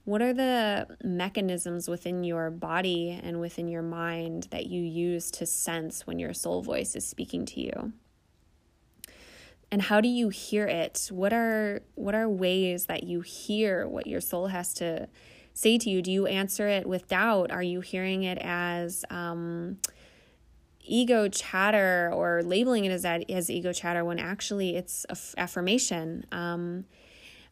what 0.04 0.22
are 0.22 0.34
the 0.34 0.88
mechanisms 1.04 1.88
within 1.88 2.24
your 2.24 2.50
body 2.50 3.20
and 3.22 3.40
within 3.40 3.68
your 3.68 3.84
mind 3.84 4.48
that 4.52 4.66
you 4.66 4.82
use 4.82 5.30
to 5.32 5.46
sense 5.46 6.08
when 6.08 6.18
your 6.18 6.34
soul 6.34 6.62
voice 6.62 6.96
is 6.96 7.08
speaking 7.08 7.46
to 7.46 7.62
you? 7.62 7.94
And 9.72 9.84
how 9.84 10.02
do 10.02 10.08
you 10.10 10.30
hear 10.30 10.68
it? 10.68 11.08
What 11.12 11.32
are 11.32 11.82
what 11.96 12.14
are 12.14 12.28
ways 12.28 12.88
that 12.88 13.04
you 13.04 13.22
hear 13.22 13.88
what 13.88 14.06
your 14.06 14.20
soul 14.20 14.48
has 14.48 14.74
to 14.76 15.08
say 15.54 15.78
to 15.78 15.90
you? 15.90 16.02
Do 16.02 16.12
you 16.12 16.26
answer 16.26 16.68
it 16.68 16.88
with 16.88 17.08
doubt? 17.08 17.52
Are 17.52 17.64
you 17.64 17.80
hearing 17.80 18.24
it 18.24 18.38
as 18.42 19.06
um, 19.10 19.78
ego 20.82 21.30
chatter 21.30 22.12
or 22.14 22.42
labeling 22.44 22.86
it 22.86 22.92
as 22.92 23.06
as 23.06 23.50
ego 23.50 23.72
chatter 23.72 24.04
when 24.04 24.20
actually 24.20 24.76
it's 24.76 25.06
affirmation? 25.38 26.26
Um, 26.34 26.86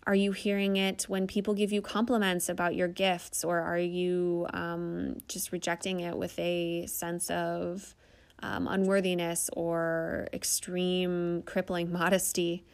Are 0.10 0.16
you 0.16 0.32
hearing 0.32 0.76
it 0.76 1.04
when 1.04 1.28
people 1.28 1.54
give 1.54 1.72
you 1.72 1.84
compliments 1.84 2.50
about 2.50 2.74
your 2.74 2.88
gifts, 2.88 3.44
or 3.44 3.60
are 3.60 3.78
you 3.78 4.48
um, 4.56 5.18
just 5.28 5.52
rejecting 5.52 6.00
it 6.00 6.18
with 6.18 6.40
a 6.40 6.88
sense 6.88 7.30
of 7.30 7.94
um, 8.40 8.68
unworthiness 8.68 9.52
or 9.54 10.28
extreme 10.34 11.44
crippling 11.44 11.92
modesty? 12.00 12.66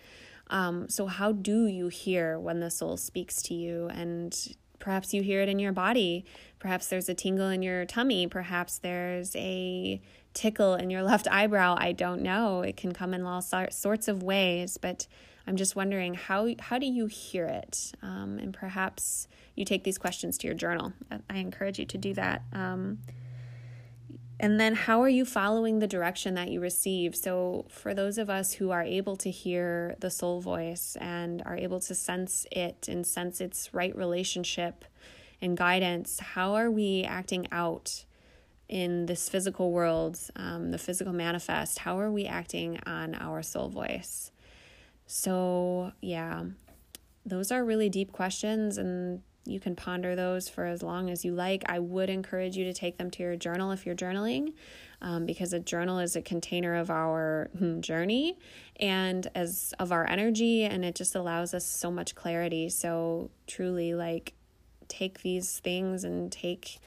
Um, 0.50 0.88
so, 0.88 1.08
how 1.08 1.34
do 1.34 1.68
you 1.68 1.90
hear 1.90 2.40
when 2.40 2.62
the 2.62 2.72
soul 2.72 2.96
speaks 2.96 3.42
to 3.42 3.54
you? 3.54 3.90
And 3.90 4.56
perhaps 4.80 5.14
you 5.14 5.22
hear 5.22 5.42
it 5.42 5.50
in 5.50 5.60
your 5.60 5.74
body. 5.74 6.24
Perhaps 6.60 6.88
there's 6.88 7.10
a 7.10 7.14
tingle 7.14 7.50
in 7.50 7.62
your 7.62 7.84
tummy. 7.84 8.28
Perhaps 8.28 8.78
there's 8.78 9.36
a 9.36 10.00
tickle 10.34 10.76
in 10.76 10.90
your 10.90 11.04
left 11.12 11.28
eyebrow. 11.28 11.76
I 11.78 11.92
don't 11.92 12.22
know. 12.22 12.62
It 12.62 12.78
can 12.78 12.94
come 12.94 13.14
in 13.14 13.26
all 13.26 13.42
sorts 13.42 14.08
of 14.08 14.24
ways, 14.24 14.78
but 14.78 15.06
I'm 15.48 15.56
just 15.56 15.76
wondering 15.76 16.16
how 16.16 16.50
how 16.60 16.80
do 16.80 16.86
you 16.86 17.06
hear 17.06 17.46
it? 17.46 17.92
Um, 18.02 18.40
and 18.40 18.54
perhaps 18.54 19.28
you 19.56 19.66
take 19.66 19.84
these 19.84 19.98
questions 19.98 20.38
to 20.40 20.48
your 20.48 20.56
journal. 20.56 20.94
I 21.30 21.38
encourage 21.38 21.80
you 21.80 21.86
to 21.86 21.98
do 21.98 22.14
that. 22.16 22.44
Um, 22.52 23.00
and 24.38 24.60
then, 24.60 24.76
how 24.76 25.02
are 25.02 25.10
you 25.10 25.24
following 25.24 25.80
the 25.80 25.88
direction 25.88 26.34
that 26.34 26.50
you 26.50 26.60
receive? 26.60 27.16
So, 27.16 27.66
for 27.70 27.94
those 27.94 28.18
of 28.18 28.30
us 28.30 28.54
who 28.54 28.72
are 28.72 28.84
able 28.84 29.16
to 29.18 29.32
hear 29.32 29.96
the 30.00 30.10
soul 30.10 30.42
voice 30.42 30.98
and 31.00 31.42
are 31.46 31.56
able 31.56 31.80
to 31.82 31.96
sense 31.96 32.46
it 32.52 32.90
and 32.90 33.08
sense 33.08 33.40
its 33.40 33.74
right 33.74 33.96
relationship 33.96 34.84
and 35.42 35.56
guidance, 35.56 36.20
how 36.20 36.56
are 36.56 36.70
we 36.70 37.04
acting 37.04 37.48
out 37.52 38.04
in 38.68 39.06
this 39.06 39.30
physical 39.30 39.72
world, 39.72 40.20
um, 40.36 40.72
the 40.72 40.78
physical 40.78 41.14
manifest? 41.14 41.80
How 41.80 41.98
are 42.00 42.12
we 42.12 42.26
acting 42.26 42.80
on 42.86 43.16
our 43.16 43.42
soul 43.42 43.70
voice? 43.70 44.32
So, 45.08 45.92
yeah, 46.02 46.44
those 47.26 47.52
are 47.52 47.64
really 47.64 47.90
deep 47.90 48.12
questions, 48.12 48.78
and 48.78 49.22
you 49.46 49.60
can 49.60 49.76
ponder 49.76 50.16
those 50.16 50.50
for 50.50 50.66
as 50.66 50.82
long 50.82 51.10
as 51.10 51.24
you 51.24 51.34
like. 51.34 51.64
I 51.68 51.80
would 51.80 52.10
encourage 52.10 52.58
you 52.58 52.66
to 52.66 52.74
take 52.74 52.98
them 52.98 53.12
to 53.12 53.24
your 53.24 53.36
journal 53.36 53.72
if 53.72 53.86
you're 53.86 53.96
journaling, 53.96 54.54
um, 55.02 55.26
because 55.26 55.54
a 55.54 55.60
journal 55.60 56.00
is 56.00 56.16
a 56.16 56.22
container 56.22 56.76
of 56.76 56.90
our 56.90 57.50
hmm, 57.58 57.80
journey 57.82 58.40
and 58.80 59.28
as 59.36 59.74
of 59.80 59.92
our 59.92 60.08
energy, 60.10 60.64
and 60.64 60.84
it 60.84 60.96
just 60.96 61.16
allows 61.16 61.54
us 61.54 61.66
so 61.66 61.92
much 61.92 62.16
clarity. 62.16 62.70
So, 62.70 63.30
truly, 63.48 63.94
like, 63.94 64.34
take 64.88 65.22
these 65.22 65.60
things 65.60 66.04
and 66.04 66.32
take 66.32 66.80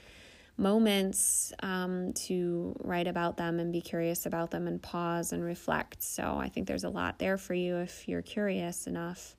moments 0.59 1.53
um, 1.63 2.13
to 2.13 2.77
write 2.81 3.07
about 3.07 3.37
them 3.37 3.59
and 3.59 3.73
be 3.73 3.81
curious 3.81 4.27
about 4.27 4.51
them 4.51 4.67
and 4.67 4.83
pause 4.83 5.33
and 5.33 5.43
reflect. 5.43 6.03
So, 6.03 6.39
I 6.39 6.49
think 6.49 6.67
there's 6.67 6.85
a 6.85 6.91
lot 6.91 7.19
there 7.19 7.39
for 7.39 7.55
you 7.55 7.77
if 7.77 8.07
you're 8.09 8.23
curious 8.23 8.87
enough. 8.87 9.37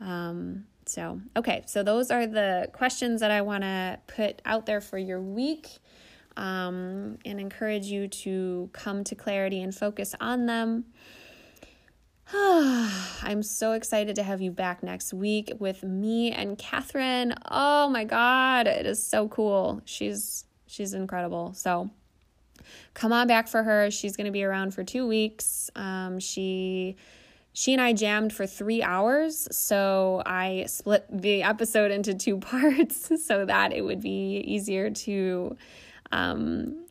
Um, 0.00 0.64
so, 0.86 1.20
okay, 1.36 1.62
so 1.66 1.82
those 1.82 2.10
are 2.10 2.26
the 2.26 2.70
questions 2.72 3.20
that 3.20 3.30
I 3.30 3.42
want 3.42 3.62
to 3.62 3.98
put 4.06 4.40
out 4.44 4.64
there 4.64 4.80
for 4.80 4.96
your 4.96 5.20
week 5.20 5.68
um, 6.36 7.18
and 7.24 7.40
encourage 7.40 7.86
you 7.86 8.08
to 8.08 8.70
come 8.72 9.04
to 9.04 9.14
clarity 9.14 9.60
and 9.60 9.74
focus 9.74 10.14
on 10.20 10.46
them. 10.46 10.86
I'm 12.34 13.42
so 13.42 13.72
excited 13.72 14.16
to 14.16 14.22
have 14.22 14.42
you 14.42 14.50
back 14.50 14.82
next 14.82 15.14
week 15.14 15.52
with 15.58 15.82
me 15.82 16.30
and 16.30 16.58
Catherine. 16.58 17.34
Oh 17.50 17.88
my 17.88 18.04
god, 18.04 18.66
it 18.66 18.84
is 18.84 19.02
so 19.02 19.28
cool. 19.28 19.80
She's 19.86 20.44
she's 20.66 20.92
incredible. 20.92 21.54
So 21.54 21.88
come 22.92 23.14
on 23.14 23.28
back 23.28 23.48
for 23.48 23.62
her. 23.62 23.90
She's 23.90 24.14
to 24.26 24.30
be 24.30 24.44
around 24.44 24.74
for 24.74 24.84
2 24.84 25.06
weeks. 25.06 25.70
Um, 25.74 26.18
she 26.18 26.96
she 27.54 27.72
and 27.72 27.80
I 27.80 27.94
jammed 27.94 28.34
for 28.34 28.46
three 28.46 28.82
hours. 28.82 29.48
So 29.50 30.22
I 30.26 30.66
split 30.66 31.06
the 31.10 31.42
episode 31.42 31.90
into 31.90 32.14
two 32.14 32.36
parts 32.40 33.24
so 33.24 33.46
that 33.46 33.72
it 33.72 33.80
would 33.80 34.02
be 34.02 34.44
easier 34.46 34.90
to 34.90 35.56
um, 36.12 36.84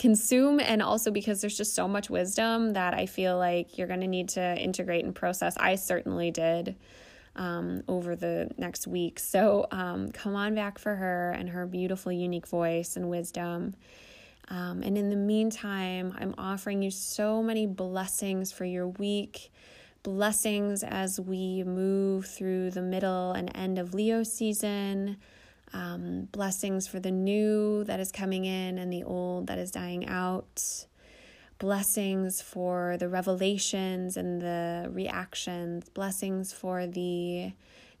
consume. 0.00 0.58
And 0.58 0.82
also 0.82 1.12
because 1.12 1.40
there's 1.40 1.56
just 1.56 1.74
so 1.74 1.86
much 1.86 2.10
wisdom 2.10 2.72
that 2.72 2.94
I 2.94 3.06
feel 3.06 3.36
like 3.38 3.78
you're 3.78 3.86
going 3.86 4.00
to 4.00 4.08
need 4.08 4.30
to 4.30 4.56
integrate 4.58 5.04
and 5.04 5.14
process. 5.14 5.56
I 5.56 5.76
certainly 5.76 6.32
did. 6.32 6.74
Um, 7.36 7.84
over 7.86 8.16
the 8.16 8.50
next 8.58 8.88
week. 8.88 9.20
So 9.20 9.68
um, 9.70 10.10
come 10.10 10.34
on 10.34 10.56
back 10.56 10.80
for 10.80 10.96
her 10.96 11.30
and 11.30 11.48
her 11.50 11.64
beautiful, 11.64 12.10
unique 12.10 12.48
voice 12.48 12.96
and 12.96 13.08
wisdom. 13.08 13.76
Um, 14.48 14.82
and 14.82 14.98
in 14.98 15.10
the 15.10 15.16
meantime, 15.16 16.12
I'm 16.18 16.34
offering 16.36 16.82
you 16.82 16.90
so 16.90 17.40
many 17.40 17.68
blessings 17.68 18.50
for 18.50 18.64
your 18.64 18.88
week 18.88 19.52
blessings 20.02 20.82
as 20.82 21.20
we 21.20 21.62
move 21.64 22.26
through 22.26 22.70
the 22.70 22.82
middle 22.82 23.32
and 23.32 23.50
end 23.54 23.78
of 23.78 23.94
Leo 23.94 24.22
season. 24.22 25.16
Um, 25.72 26.28
blessings 26.32 26.88
for 26.88 26.98
the 26.98 27.10
new 27.10 27.84
that 27.84 28.00
is 28.00 28.10
coming 28.10 28.44
in 28.44 28.78
and 28.78 28.92
the 28.92 29.04
old 29.04 29.46
that 29.46 29.58
is 29.58 29.70
dying 29.70 30.08
out. 30.08 30.86
Blessings 31.58 32.40
for 32.40 32.96
the 32.98 33.08
revelations 33.08 34.16
and 34.16 34.40
the 34.40 34.88
reactions. 34.90 35.88
Blessings 35.90 36.52
for 36.52 36.86
the 36.86 37.52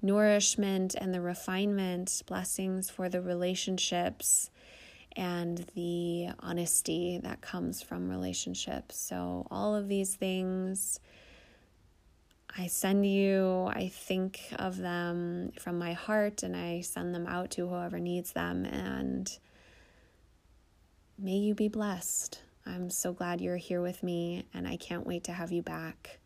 nourishment 0.02 0.94
and 0.94 1.12
the 1.12 1.20
refinement. 1.20 2.22
Blessings 2.26 2.90
for 2.90 3.08
the 3.08 3.20
relationships 3.20 4.50
and 5.16 5.66
the 5.74 6.30
honesty 6.40 7.20
that 7.22 7.40
comes 7.40 7.82
from 7.82 8.08
relationships. 8.08 8.98
So, 8.98 9.46
all 9.50 9.74
of 9.74 9.88
these 9.88 10.14
things 10.14 11.00
I 12.56 12.66
send 12.66 13.06
you, 13.06 13.70
I 13.72 13.88
think 13.88 14.40
of 14.58 14.76
them 14.76 15.52
from 15.58 15.78
my 15.78 15.92
heart 15.92 16.42
and 16.42 16.56
I 16.56 16.80
send 16.80 17.14
them 17.14 17.26
out 17.26 17.50
to 17.52 17.68
whoever 17.68 17.98
needs 17.98 18.32
them. 18.32 18.64
And 18.64 19.30
may 21.18 21.36
you 21.36 21.54
be 21.54 21.68
blessed. 21.68 22.40
I'm 22.66 22.90
so 22.90 23.12
glad 23.12 23.40
you're 23.40 23.56
here 23.56 23.80
with 23.80 24.02
me 24.02 24.46
and 24.52 24.66
I 24.66 24.76
can't 24.76 25.06
wait 25.06 25.24
to 25.24 25.32
have 25.32 25.52
you 25.52 25.62
back. 25.62 26.18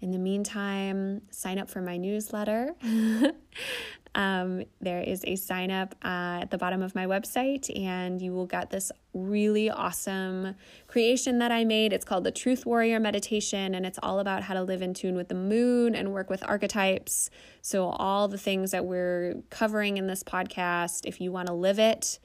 In 0.00 0.12
the 0.12 0.18
meantime, 0.18 1.22
sign 1.30 1.58
up 1.58 1.68
for 1.68 1.82
my 1.82 1.96
newsletter. 1.96 2.74
um, 4.14 4.64
there 4.80 5.00
is 5.00 5.24
a 5.24 5.36
sign 5.36 5.70
up 5.70 5.94
uh, 6.04 6.40
at 6.42 6.50
the 6.50 6.58
bottom 6.58 6.82
of 6.82 6.94
my 6.94 7.06
website, 7.06 7.70
and 7.78 8.20
you 8.20 8.32
will 8.32 8.46
get 8.46 8.70
this 8.70 8.90
really 9.14 9.70
awesome 9.70 10.56
creation 10.88 11.38
that 11.38 11.52
I 11.52 11.64
made. 11.64 11.92
It's 11.92 12.04
called 12.04 12.24
the 12.24 12.32
Truth 12.32 12.66
Warrior 12.66 12.98
Meditation, 12.98 13.74
and 13.74 13.86
it's 13.86 13.98
all 14.02 14.18
about 14.18 14.42
how 14.42 14.54
to 14.54 14.62
live 14.62 14.82
in 14.82 14.94
tune 14.94 15.14
with 15.14 15.28
the 15.28 15.34
moon 15.34 15.94
and 15.94 16.12
work 16.12 16.28
with 16.28 16.42
archetypes. 16.48 17.30
So, 17.62 17.90
all 17.90 18.26
the 18.26 18.38
things 18.38 18.72
that 18.72 18.84
we're 18.84 19.36
covering 19.50 19.96
in 19.96 20.08
this 20.08 20.24
podcast, 20.24 21.06
if 21.06 21.20
you 21.20 21.30
want 21.30 21.46
to 21.46 21.54
live 21.54 21.78
it, 21.78 22.18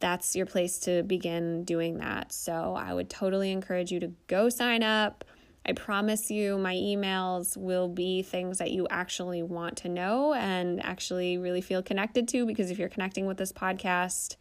that's 0.00 0.34
your 0.34 0.46
place 0.46 0.78
to 0.80 1.04
begin 1.04 1.62
doing 1.64 1.98
that. 1.98 2.32
So, 2.32 2.74
I 2.76 2.92
would 2.92 3.08
totally 3.08 3.52
encourage 3.52 3.92
you 3.92 4.00
to 4.00 4.12
go 4.26 4.48
sign 4.48 4.82
up 4.82 5.24
I 5.66 5.72
promise 5.72 6.30
you, 6.30 6.56
my 6.56 6.74
emails 6.74 7.56
will 7.56 7.88
be 7.88 8.22
things 8.22 8.58
that 8.58 8.70
you 8.70 8.86
actually 8.88 9.42
want 9.42 9.76
to 9.78 9.88
know 9.88 10.32
and 10.32 10.82
actually 10.82 11.36
really 11.36 11.60
feel 11.60 11.82
connected 11.82 12.26
to. 12.28 12.46
Because 12.46 12.70
if 12.70 12.78
you're 12.78 12.88
connecting 12.88 13.26
with 13.26 13.36
this 13.36 13.52
podcast, 13.52 14.36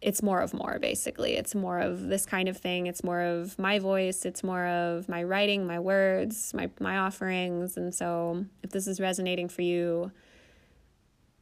it's 0.00 0.22
more 0.22 0.40
of 0.40 0.52
more, 0.52 0.78
basically. 0.80 1.36
It's 1.36 1.54
more 1.54 1.78
of 1.78 2.08
this 2.08 2.26
kind 2.26 2.48
of 2.48 2.56
thing. 2.56 2.86
It's 2.86 3.04
more 3.04 3.20
of 3.20 3.58
my 3.58 3.78
voice. 3.78 4.24
It's 4.24 4.42
more 4.42 4.66
of 4.66 5.08
my 5.08 5.22
writing, 5.22 5.66
my 5.66 5.78
words, 5.78 6.52
my, 6.52 6.70
my 6.80 6.98
offerings. 6.98 7.76
And 7.76 7.94
so, 7.94 8.44
if 8.62 8.70
this 8.70 8.86
is 8.88 8.98
resonating 8.98 9.48
for 9.48 9.62
you, 9.62 10.10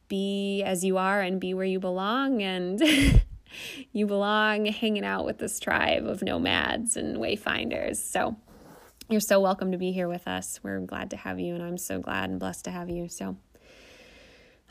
be 0.07 0.61
as 0.63 0.83
you 0.83 0.97
are 0.97 1.21
and 1.21 1.39
be 1.39 1.53
where 1.53 1.65
you 1.65 1.79
belong. 1.79 2.43
And 2.43 2.81
you 3.91 4.05
belong 4.05 4.65
hanging 4.67 5.05
out 5.05 5.25
with 5.25 5.39
this 5.39 5.59
tribe 5.59 6.05
of 6.05 6.21
nomads 6.21 6.95
and 6.95 7.17
wayfinders. 7.17 7.95
So, 7.95 8.35
you're 9.09 9.19
so 9.19 9.39
welcome 9.39 9.71
to 9.71 9.77
be 9.77 9.91
here 9.91 10.07
with 10.07 10.27
us. 10.27 10.59
We're 10.61 10.79
glad 10.81 11.09
to 11.09 11.17
have 11.17 11.39
you, 11.39 11.55
and 11.55 11.63
I'm 11.63 11.79
so 11.79 11.99
glad 11.99 12.29
and 12.29 12.39
blessed 12.39 12.65
to 12.65 12.71
have 12.71 12.89
you. 12.91 13.09
So, 13.09 13.37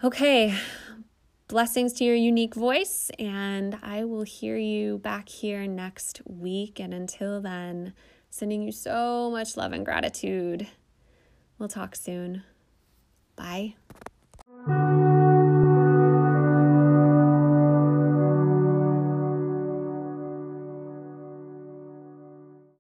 okay, 0.05 0.57
blessings 1.49 1.93
to 1.95 2.05
your 2.05 2.15
unique 2.15 2.55
voice, 2.55 3.11
and 3.19 3.77
I 3.83 4.05
will 4.05 4.23
hear 4.23 4.57
you 4.57 4.99
back 4.99 5.29
here 5.29 5.67
next 5.67 6.23
week. 6.25 6.79
And 6.79 6.95
until 6.95 7.41
then, 7.41 7.95
sending 8.31 8.63
you 8.63 8.71
so 8.71 9.29
much 9.29 9.57
love 9.57 9.73
and 9.73 9.85
gratitude. 9.85 10.69
We'll 11.59 11.69
talk 11.69 11.97
soon. 11.97 12.45
Bye. 13.35 13.75